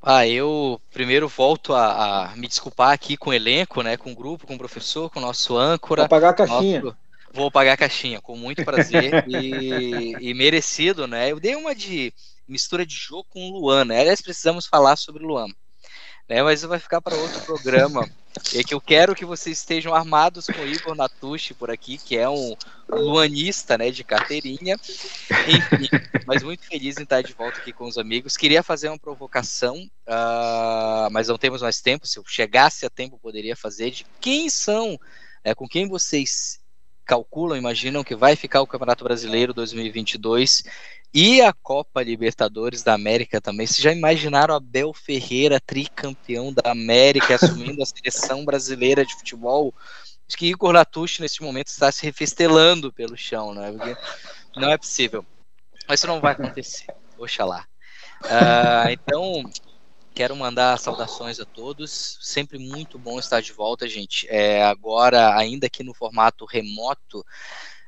Ah, 0.02 0.26
eu 0.26 0.80
primeiro 0.92 1.26
volto 1.26 1.72
a, 1.72 2.30
a 2.30 2.36
me 2.36 2.46
desculpar 2.46 2.92
aqui 2.92 3.16
com 3.16 3.30
o 3.30 3.34
elenco, 3.34 3.82
né, 3.82 3.96
com 3.96 4.12
o 4.12 4.14
grupo, 4.14 4.46
com 4.46 4.54
o 4.54 4.58
professor, 4.58 5.10
com 5.10 5.18
o 5.18 5.22
nosso 5.22 5.56
âncora. 5.56 6.02
Vou 6.02 6.08
pagar 6.08 6.28
a 6.28 6.34
caixinha. 6.34 6.80
Nosso, 6.80 6.96
Vou 7.36 7.50
pagar 7.50 7.74
a 7.74 7.76
caixinha, 7.76 8.20
com 8.20 8.34
muito 8.34 8.64
prazer 8.64 9.24
e, 9.28 10.14
e, 10.18 10.32
merecido, 10.32 11.06
né? 11.06 11.30
Eu 11.30 11.38
dei 11.38 11.54
uma 11.54 11.74
de 11.74 12.12
mistura 12.48 12.86
de 12.86 12.94
jogo 12.94 13.26
com 13.30 13.50
o 13.50 13.60
Luan, 13.60 13.84
né? 13.84 14.00
Aliás, 14.00 14.20
precisamos 14.20 14.66
falar 14.66 14.96
sobre 14.96 15.24
o 15.24 15.26
Luan. 15.26 15.48
Né, 16.28 16.42
mas 16.42 16.62
vai 16.62 16.80
ficar 16.80 17.00
para 17.00 17.16
outro 17.16 17.40
programa. 17.42 18.08
É 18.54 18.62
que 18.62 18.74
eu 18.74 18.80
quero 18.82 19.14
que 19.14 19.24
vocês 19.24 19.56
estejam 19.56 19.94
armados 19.94 20.44
com 20.44 20.60
o 20.60 20.66
Igor 20.66 20.94
Natucci 20.94 21.54
por 21.54 21.70
aqui, 21.70 21.96
que 21.96 22.18
é 22.18 22.28
um 22.28 22.54
luanista, 22.86 23.78
né, 23.78 23.90
de 23.90 24.04
carteirinha. 24.04 24.76
Enfim, 25.48 25.88
mas 26.26 26.42
muito 26.42 26.66
feliz 26.66 26.98
em 26.98 27.04
estar 27.04 27.22
de 27.22 27.32
volta 27.32 27.58
aqui 27.58 27.72
com 27.72 27.86
os 27.86 27.96
amigos. 27.96 28.36
Queria 28.36 28.62
fazer 28.62 28.90
uma 28.90 28.98
provocação, 28.98 29.78
uh, 30.06 31.10
mas 31.10 31.28
não 31.28 31.38
temos 31.38 31.62
mais 31.62 31.80
tempo. 31.80 32.06
Se 32.06 32.18
eu 32.18 32.24
chegasse 32.26 32.84
a 32.84 32.90
tempo, 32.90 33.18
poderia 33.18 33.56
fazer. 33.56 33.90
De 33.90 34.06
quem 34.20 34.50
são, 34.50 35.00
né, 35.42 35.54
com 35.54 35.66
quem 35.66 35.88
vocês 35.88 36.60
calculam, 37.06 37.56
imaginam 37.56 38.04
que 38.04 38.14
vai 38.14 38.36
ficar 38.36 38.60
o 38.60 38.66
Campeonato 38.66 39.02
Brasileiro 39.02 39.54
2022 39.54 40.62
e 41.18 41.40
a 41.40 41.50
Copa 41.50 42.02
Libertadores 42.02 42.82
da 42.82 42.92
América 42.92 43.40
também. 43.40 43.66
Vocês 43.66 43.80
já 43.80 43.90
imaginaram 43.90 44.54
Abel 44.54 44.92
Ferreira, 44.92 45.58
tricampeão 45.58 46.52
da 46.52 46.70
América, 46.70 47.36
assumindo 47.40 47.82
a 47.82 47.86
seleção 47.86 48.44
brasileira 48.44 49.02
de 49.02 49.14
futebol? 49.14 49.72
Acho 50.28 50.36
que 50.36 50.44
Igor 50.44 50.74
Natucci, 50.74 51.22
neste 51.22 51.42
momento, 51.42 51.68
está 51.68 51.90
se 51.90 52.02
refestelando 52.02 52.92
pelo 52.92 53.16
chão, 53.16 53.54
né? 53.54 53.72
Porque 53.72 53.96
não 54.60 54.70
é 54.70 54.76
possível. 54.76 55.24
Mas 55.88 56.00
isso 56.00 56.06
não 56.06 56.20
vai 56.20 56.32
acontecer. 56.32 56.94
Oxalá. 57.16 57.64
Uh, 58.24 58.90
então, 58.90 59.42
Quero 60.14 60.34
mandar 60.34 60.78
saudações 60.78 61.38
a 61.38 61.44
todos. 61.44 62.18
Sempre 62.22 62.58
muito 62.58 62.98
bom 62.98 63.18
estar 63.18 63.42
de 63.42 63.52
volta, 63.52 63.86
gente. 63.86 64.26
É, 64.30 64.64
agora, 64.64 65.36
ainda 65.36 65.68
que 65.68 65.84
no 65.84 65.92
formato 65.92 66.46
remoto, 66.46 67.22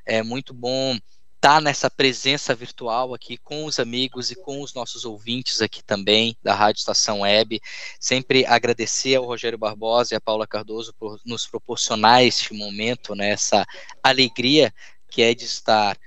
é 0.05 0.21
muito 0.21 0.53
bom 0.53 0.95
tá 1.39 1.61
nessa 1.61 1.89
presença 1.89 2.53
virtual 2.53 3.13
aqui 3.13 3.37
com 3.37 3.65
os 3.65 3.79
amigos 3.79 4.29
e 4.29 4.35
com 4.35 4.61
os 4.61 4.73
nossos 4.73 5.05
ouvintes 5.05 5.61
aqui 5.61 5.83
também 5.83 6.35
da 6.43 6.53
Rádio 6.53 6.79
Estação 6.79 7.21
Web. 7.21 7.61
Sempre 7.99 8.45
agradecer 8.45 9.15
ao 9.15 9.25
Rogério 9.25 9.57
Barbosa 9.57 10.13
e 10.13 10.17
à 10.17 10.21
Paula 10.21 10.45
Cardoso 10.45 10.93
por 10.99 11.19
nos 11.25 11.47
proporcionar 11.47 12.23
este 12.23 12.53
momento, 12.53 13.15
né, 13.15 13.29
essa 13.29 13.65
alegria 14.03 14.73
que 15.07 15.21
é 15.21 15.33
de 15.33 15.45
estar 15.45 15.97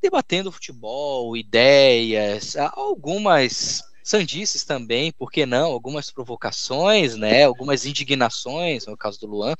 debatendo 0.00 0.52
futebol, 0.52 1.36
ideias, 1.36 2.56
algumas 2.56 3.82
sandices 4.02 4.64
também, 4.64 5.12
por 5.12 5.30
que 5.30 5.46
não? 5.46 5.72
Algumas 5.72 6.10
provocações, 6.10 7.16
né? 7.16 7.44
Algumas 7.44 7.86
indignações, 7.86 8.86
no 8.86 8.96
caso 8.96 9.20
do 9.20 9.26
Luan. 9.26 9.54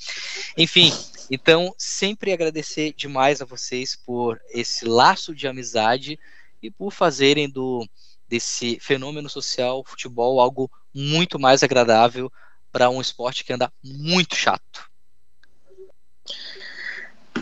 Enfim, 0.56 0.92
então 1.30 1.74
sempre 1.78 2.32
agradecer 2.32 2.92
demais 2.94 3.40
a 3.40 3.44
vocês 3.44 3.96
por 3.96 4.40
esse 4.50 4.84
laço 4.84 5.34
de 5.34 5.46
amizade 5.46 6.18
e 6.62 6.70
por 6.70 6.92
fazerem 6.92 7.48
do 7.48 7.86
desse 8.28 8.78
fenômeno 8.80 9.28
social 9.28 9.84
futebol 9.84 10.40
algo 10.40 10.70
muito 10.94 11.38
mais 11.38 11.62
agradável 11.62 12.32
para 12.70 12.88
um 12.88 13.00
esporte 13.00 13.44
que 13.44 13.52
anda 13.52 13.70
muito 13.84 14.34
chato. 14.34 14.91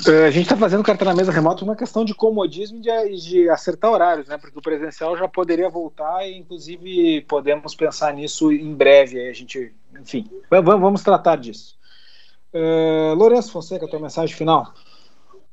É, 0.08 0.26
a 0.26 0.30
gente 0.30 0.44
está 0.44 0.56
fazendo 0.56 0.82
carta 0.82 1.04
na 1.04 1.14
mesa 1.14 1.32
remota 1.32 1.64
uma 1.64 1.76
questão 1.76 2.04
de 2.04 2.14
comodismo 2.14 2.78
e 2.78 2.80
de, 2.80 3.16
de, 3.16 3.50
acertar 3.50 3.90
horários, 3.90 4.28
né? 4.28 4.38
Porque 4.38 4.58
o 4.58 4.62
presencial 4.62 5.16
já 5.16 5.28
poderia 5.28 5.68
voltar 5.68 6.26
e, 6.26 6.38
inclusive, 6.38 7.22
podemos 7.22 7.74
pensar 7.74 8.14
nisso 8.14 8.52
em 8.52 8.74
breve. 8.74 9.18
Aí 9.20 9.28
a 9.28 9.32
gente, 9.32 9.74
enfim, 10.00 10.28
vamos, 10.48 10.80
vamos 10.80 11.02
tratar 11.02 11.36
disso. 11.36 11.76
Uh, 12.52 13.14
Lourenço 13.14 13.52
Fonseca, 13.52 13.88
tua 13.88 14.00
mensagem 14.00 14.34
final. 14.34 14.72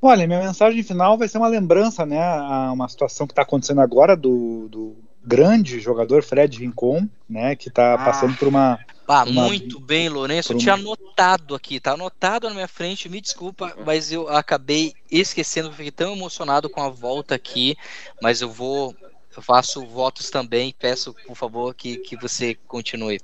Olha, 0.01 0.27
minha 0.27 0.39
mensagem 0.39 0.83
final 0.83 1.17
vai 1.17 1.27
ser 1.27 1.39
uma 1.39 1.47
lembrança, 1.47 2.05
né? 2.05 2.21
A 2.21 2.71
uma 2.71 2.87
situação 2.87 3.27
que 3.27 3.33
está 3.33 3.41
acontecendo 3.41 3.81
agora 3.81 4.15
do, 4.15 4.67
do 4.69 4.95
grande 5.23 5.79
jogador 5.79 6.23
Fred 6.23 6.59
Rincon, 6.59 7.07
né? 7.29 7.55
Que 7.55 7.69
está 7.69 7.95
ah. 7.95 7.97
passando 7.97 8.37
por 8.37 8.47
uma 8.47 8.79
ah, 9.07 9.25
muito 9.25 9.79
bem, 9.79 10.09
Lourenço. 10.09 10.51
Eu 10.51 10.57
tinha 10.57 10.73
anotado 10.73 11.55
aqui, 11.55 11.79
tá 11.79 11.93
anotado 11.93 12.49
na 12.49 12.53
minha 12.53 12.67
frente. 12.67 13.07
Me 13.07 13.21
desculpa, 13.21 13.73
mas 13.85 14.11
eu 14.11 14.27
acabei 14.27 14.93
esquecendo, 15.09 15.71
fiquei 15.71 15.91
tão 15.91 16.13
emocionado 16.13 16.69
com 16.69 16.81
a 16.81 16.89
volta 16.89 17.33
aqui. 17.33 17.77
Mas 18.21 18.41
eu 18.41 18.49
vou, 18.49 18.93
eu 19.35 19.41
faço 19.41 19.85
votos 19.85 20.29
também. 20.29 20.75
Peço, 20.77 21.15
por 21.25 21.37
favor, 21.37 21.73
que, 21.73 21.97
que 21.97 22.17
você 22.17 22.55
continue. 22.67 23.19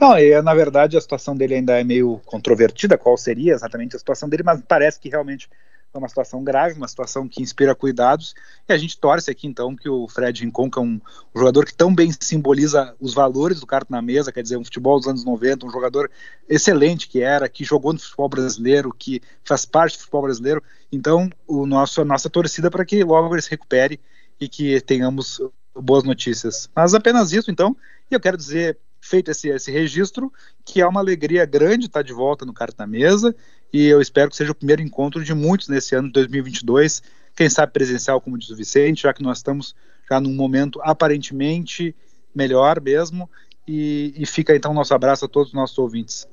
Não, 0.00 0.16
é, 0.16 0.40
na 0.40 0.54
verdade 0.54 0.96
a 0.96 1.00
situação 1.00 1.36
dele 1.36 1.56
ainda 1.56 1.78
é 1.78 1.84
meio 1.84 2.20
controvertida, 2.24 2.96
qual 2.96 3.16
seria 3.16 3.52
exatamente 3.52 3.96
a 3.96 3.98
situação 3.98 4.28
dele, 4.28 4.44
mas 4.44 4.62
parece 4.66 5.00
que 5.00 5.08
realmente 5.08 5.48
é 5.92 5.98
uma 5.98 6.08
situação 6.08 6.44
grave, 6.44 6.76
uma 6.76 6.88
situação 6.88 7.26
que 7.26 7.42
inspira 7.42 7.74
cuidados, 7.74 8.34
e 8.68 8.72
a 8.72 8.76
gente 8.76 8.98
torce 8.98 9.30
aqui 9.30 9.46
então 9.46 9.74
que 9.74 9.88
o 9.88 10.06
Fred 10.06 10.44
Rincon, 10.44 10.70
que 10.70 10.78
é 10.78 10.82
um, 10.82 11.00
jogador 11.34 11.64
que 11.64 11.74
tão 11.74 11.94
bem 11.94 12.10
simboliza 12.20 12.94
os 13.00 13.14
valores 13.14 13.60
do 13.60 13.66
carto 13.66 13.90
na 13.90 14.02
mesa, 14.02 14.32
quer 14.32 14.42
dizer, 14.42 14.56
um 14.56 14.64
futebol 14.64 14.98
dos 14.98 15.08
anos 15.08 15.24
90, 15.24 15.66
um 15.66 15.70
jogador 15.70 16.10
excelente 16.48 17.08
que 17.08 17.22
era, 17.22 17.48
que 17.48 17.64
jogou 17.64 17.92
no 17.92 17.98
futebol 17.98 18.28
brasileiro, 18.28 18.92
que 18.96 19.22
faz 19.44 19.64
parte 19.64 19.96
do 19.96 20.00
futebol 20.00 20.22
brasileiro, 20.22 20.62
então 20.92 21.30
o 21.46 21.66
nosso, 21.66 22.00
a 22.02 22.04
nossa 22.04 22.28
torcida 22.28 22.70
para 22.70 22.84
que 22.84 23.02
logo 23.02 23.34
ele 23.34 23.42
se 23.42 23.50
recupere 23.50 23.98
e 24.40 24.48
que 24.48 24.80
tenhamos 24.82 25.40
boas 25.74 26.04
notícias. 26.04 26.68
Mas 26.74 26.94
apenas 26.94 27.32
isso 27.32 27.50
então, 27.50 27.76
e 28.10 28.14
eu 28.14 28.20
quero 28.20 28.36
dizer 28.36 28.78
feito 29.00 29.30
esse, 29.30 29.48
esse 29.48 29.70
registro, 29.70 30.32
que 30.64 30.80
é 30.80 30.86
uma 30.86 31.00
alegria 31.00 31.44
grande 31.44 31.86
estar 31.86 32.02
de 32.02 32.12
volta 32.12 32.44
no 32.44 32.52
Carta 32.52 32.86
Mesa, 32.86 33.34
e 33.72 33.86
eu 33.86 34.00
espero 34.00 34.30
que 34.30 34.36
seja 34.36 34.52
o 34.52 34.54
primeiro 34.54 34.82
encontro 34.82 35.22
de 35.24 35.34
muitos 35.34 35.68
nesse 35.68 35.94
ano 35.94 36.08
de 36.08 36.14
2022, 36.14 37.02
quem 37.34 37.48
sabe 37.48 37.72
presencial, 37.72 38.20
como 38.20 38.38
diz 38.38 38.50
o 38.50 38.56
Vicente, 38.56 39.02
já 39.02 39.12
que 39.12 39.22
nós 39.22 39.38
estamos 39.38 39.74
já 40.10 40.20
num 40.20 40.34
momento 40.34 40.80
aparentemente 40.82 41.94
melhor 42.34 42.80
mesmo, 42.80 43.30
e, 43.66 44.14
e 44.16 44.26
fica 44.26 44.56
então 44.56 44.72
nosso 44.72 44.94
abraço 44.94 45.24
a 45.24 45.28
todos 45.28 45.48
os 45.48 45.54
nossos 45.54 45.78
ouvintes. 45.78 46.26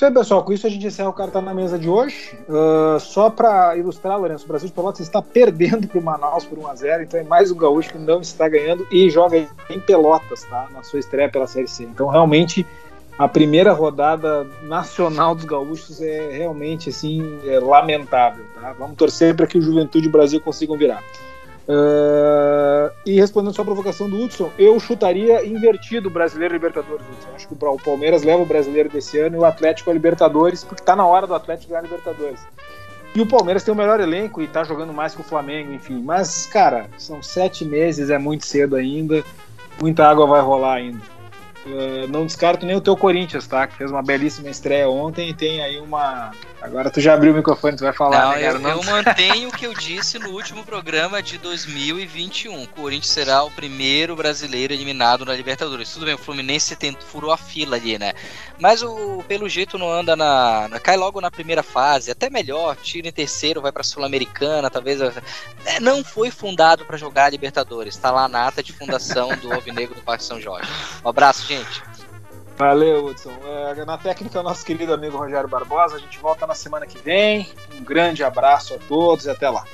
Isso 0.00 0.06
aí, 0.06 0.14
pessoal. 0.14 0.42
Com 0.42 0.50
isso 0.54 0.66
a 0.66 0.70
gente 0.70 0.86
encerra 0.86 1.10
o 1.10 1.12
Carta 1.12 1.42
na 1.42 1.52
Mesa 1.52 1.78
de 1.78 1.86
hoje. 1.86 2.34
Uh, 2.48 2.98
só 2.98 3.28
para 3.28 3.76
ilustrar, 3.76 4.18
Lourenço, 4.18 4.46
o 4.46 4.48
Brasil 4.48 4.66
de 4.66 4.72
Pelotas 4.72 5.00
está 5.00 5.20
perdendo 5.20 5.86
para 5.86 5.98
o 5.98 6.02
Manaus 6.02 6.42
por 6.46 6.58
1x0, 6.58 7.02
então 7.02 7.20
é 7.20 7.22
mais 7.22 7.50
um 7.50 7.54
gaúcho 7.54 7.92
que 7.92 7.98
não 7.98 8.22
está 8.22 8.48
ganhando 8.48 8.88
e 8.90 9.10
joga 9.10 9.36
em 9.68 9.78
Pelotas, 9.78 10.44
tá? 10.44 10.68
Na 10.72 10.82
sua 10.82 11.00
estreia 11.00 11.28
pela 11.28 11.46
Série 11.46 11.68
C. 11.68 11.84
Então, 11.84 12.08
realmente, 12.08 12.66
a 13.18 13.28
primeira 13.28 13.74
rodada 13.74 14.46
nacional 14.62 15.34
dos 15.34 15.44
gaúchos 15.44 16.00
é 16.00 16.30
realmente 16.32 16.88
assim 16.88 17.38
é 17.44 17.60
lamentável. 17.60 18.46
Tá? 18.54 18.72
Vamos 18.78 18.96
torcer 18.96 19.36
para 19.36 19.46
que 19.46 19.58
o 19.58 19.60
Juventude 19.60 20.08
Brasil 20.08 20.40
consigam 20.40 20.78
virar. 20.78 21.04
Uh, 21.68 22.90
e 23.06 23.14
respondendo 23.20 23.54
sua 23.54 23.64
provocação 23.64 24.08
do 24.08 24.20
Hudson, 24.20 24.50
eu 24.58 24.78
chutaria 24.80 25.46
invertido 25.46 26.08
o 26.08 26.10
Brasileiro 26.10 26.54
Libertadores. 26.54 27.06
Hudson. 27.06 27.28
Acho 27.34 27.48
que 27.48 27.54
o 27.54 27.78
Palmeiras 27.78 28.22
leva 28.22 28.42
o 28.42 28.46
Brasileiro 28.46 28.88
desse 28.88 29.18
ano 29.18 29.36
e 29.36 29.38
o 29.38 29.44
Atlético 29.44 29.90
a 29.90 29.92
Libertadores, 29.92 30.64
porque 30.64 30.82
está 30.82 30.96
na 30.96 31.06
hora 31.06 31.26
do 31.26 31.34
Atlético 31.34 31.70
ganhar 31.70 31.80
a 31.80 31.84
Libertadores. 31.84 32.40
E 33.14 33.20
o 33.20 33.26
Palmeiras 33.26 33.64
tem 33.64 33.74
o 33.74 33.76
melhor 33.76 34.00
elenco 34.00 34.40
e 34.40 34.44
está 34.44 34.62
jogando 34.62 34.92
mais 34.92 35.14
que 35.14 35.20
o 35.20 35.24
Flamengo, 35.24 35.72
enfim. 35.72 36.00
Mas, 36.00 36.46
cara, 36.46 36.88
são 36.96 37.22
sete 37.22 37.64
meses, 37.64 38.08
é 38.08 38.18
muito 38.18 38.46
cedo 38.46 38.76
ainda. 38.76 39.24
Muita 39.80 40.08
água 40.08 40.26
vai 40.26 40.40
rolar 40.40 40.74
ainda. 40.74 41.00
Uh, 41.64 42.08
não 42.08 42.24
descarto 42.24 42.64
nem 42.64 42.74
o 42.74 42.80
teu 42.80 42.96
Corinthians, 42.96 43.46
tá? 43.46 43.66
Que 43.66 43.76
fez 43.76 43.90
uma 43.90 44.02
belíssima 44.02 44.48
estreia 44.48 44.88
ontem 44.88 45.28
e 45.28 45.34
tem 45.34 45.62
aí 45.62 45.78
uma. 45.78 46.32
Agora 46.60 46.90
tu 46.90 47.00
já 47.00 47.12
abriu 47.12 47.32
o 47.32 47.36
microfone, 47.36 47.76
tu 47.76 47.84
vai 47.84 47.92
falar. 47.92 48.22
Não, 48.22 48.32
né, 48.32 48.48
eu, 48.48 48.58
não... 48.58 48.70
eu 48.70 48.82
mantenho 48.84 49.48
o 49.50 49.52
que 49.52 49.66
eu 49.66 49.74
disse 49.74 50.18
no 50.18 50.30
último 50.30 50.64
programa 50.64 51.22
de 51.22 51.36
2021. 51.36 52.62
O 52.62 52.68
Corinthians 52.68 53.12
será 53.12 53.42
o 53.42 53.50
primeiro 53.50 54.16
brasileiro 54.16 54.72
eliminado 54.72 55.26
na 55.26 55.34
Libertadores. 55.34 55.92
Tudo 55.92 56.06
bem, 56.06 56.14
o 56.14 56.18
Fluminense 56.18 56.74
tentou, 56.76 57.06
furou 57.06 57.30
a 57.30 57.36
fila 57.36 57.76
ali, 57.76 57.98
né? 57.98 58.14
Mas 58.58 58.82
o 58.82 59.22
pelo 59.28 59.48
jeito 59.48 59.76
não 59.76 59.92
anda 59.92 60.16
na. 60.16 60.70
cai 60.82 60.96
logo 60.96 61.20
na 61.20 61.30
primeira 61.30 61.62
fase, 61.62 62.10
até 62.10 62.30
melhor, 62.30 62.76
tira 62.76 63.08
em 63.08 63.12
terceiro, 63.12 63.60
vai 63.60 63.72
pra 63.72 63.82
Sul-Americana, 63.82 64.70
talvez. 64.70 65.00
É, 65.66 65.78
não 65.78 66.02
foi 66.02 66.30
fundado 66.30 66.86
para 66.86 66.96
jogar 66.96 67.26
a 67.26 67.30
Libertadores. 67.30 67.96
Tá 67.96 68.10
lá 68.10 68.28
na 68.28 68.46
ata 68.46 68.62
de 68.62 68.72
fundação 68.72 69.28
do 69.36 69.52
Alvinegro 69.52 69.94
do 69.94 70.00
Parque 70.00 70.24
São 70.24 70.40
Jorge. 70.40 70.70
Um 71.04 71.08
abraço, 71.08 71.49
gente. 71.50 71.82
Valeu, 72.56 73.06
Hudson. 73.06 73.32
É, 73.44 73.84
na 73.84 73.98
técnica, 73.98 74.42
nosso 74.42 74.64
querido 74.64 74.92
amigo 74.92 75.16
Rogério 75.16 75.48
Barbosa. 75.48 75.96
A 75.96 75.98
gente 75.98 76.18
volta 76.18 76.46
na 76.46 76.54
semana 76.54 76.86
que 76.86 76.98
vem. 76.98 77.50
Um 77.74 77.82
grande 77.82 78.22
abraço 78.22 78.74
a 78.74 78.78
todos 78.78 79.24
e 79.24 79.30
até 79.30 79.48
lá. 79.50 79.64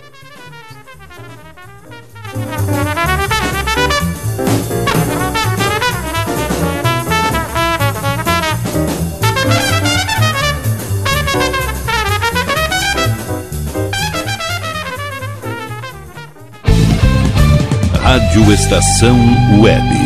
Rádio 18.00 18.52
Estação 18.52 19.18
Web. 19.60 20.05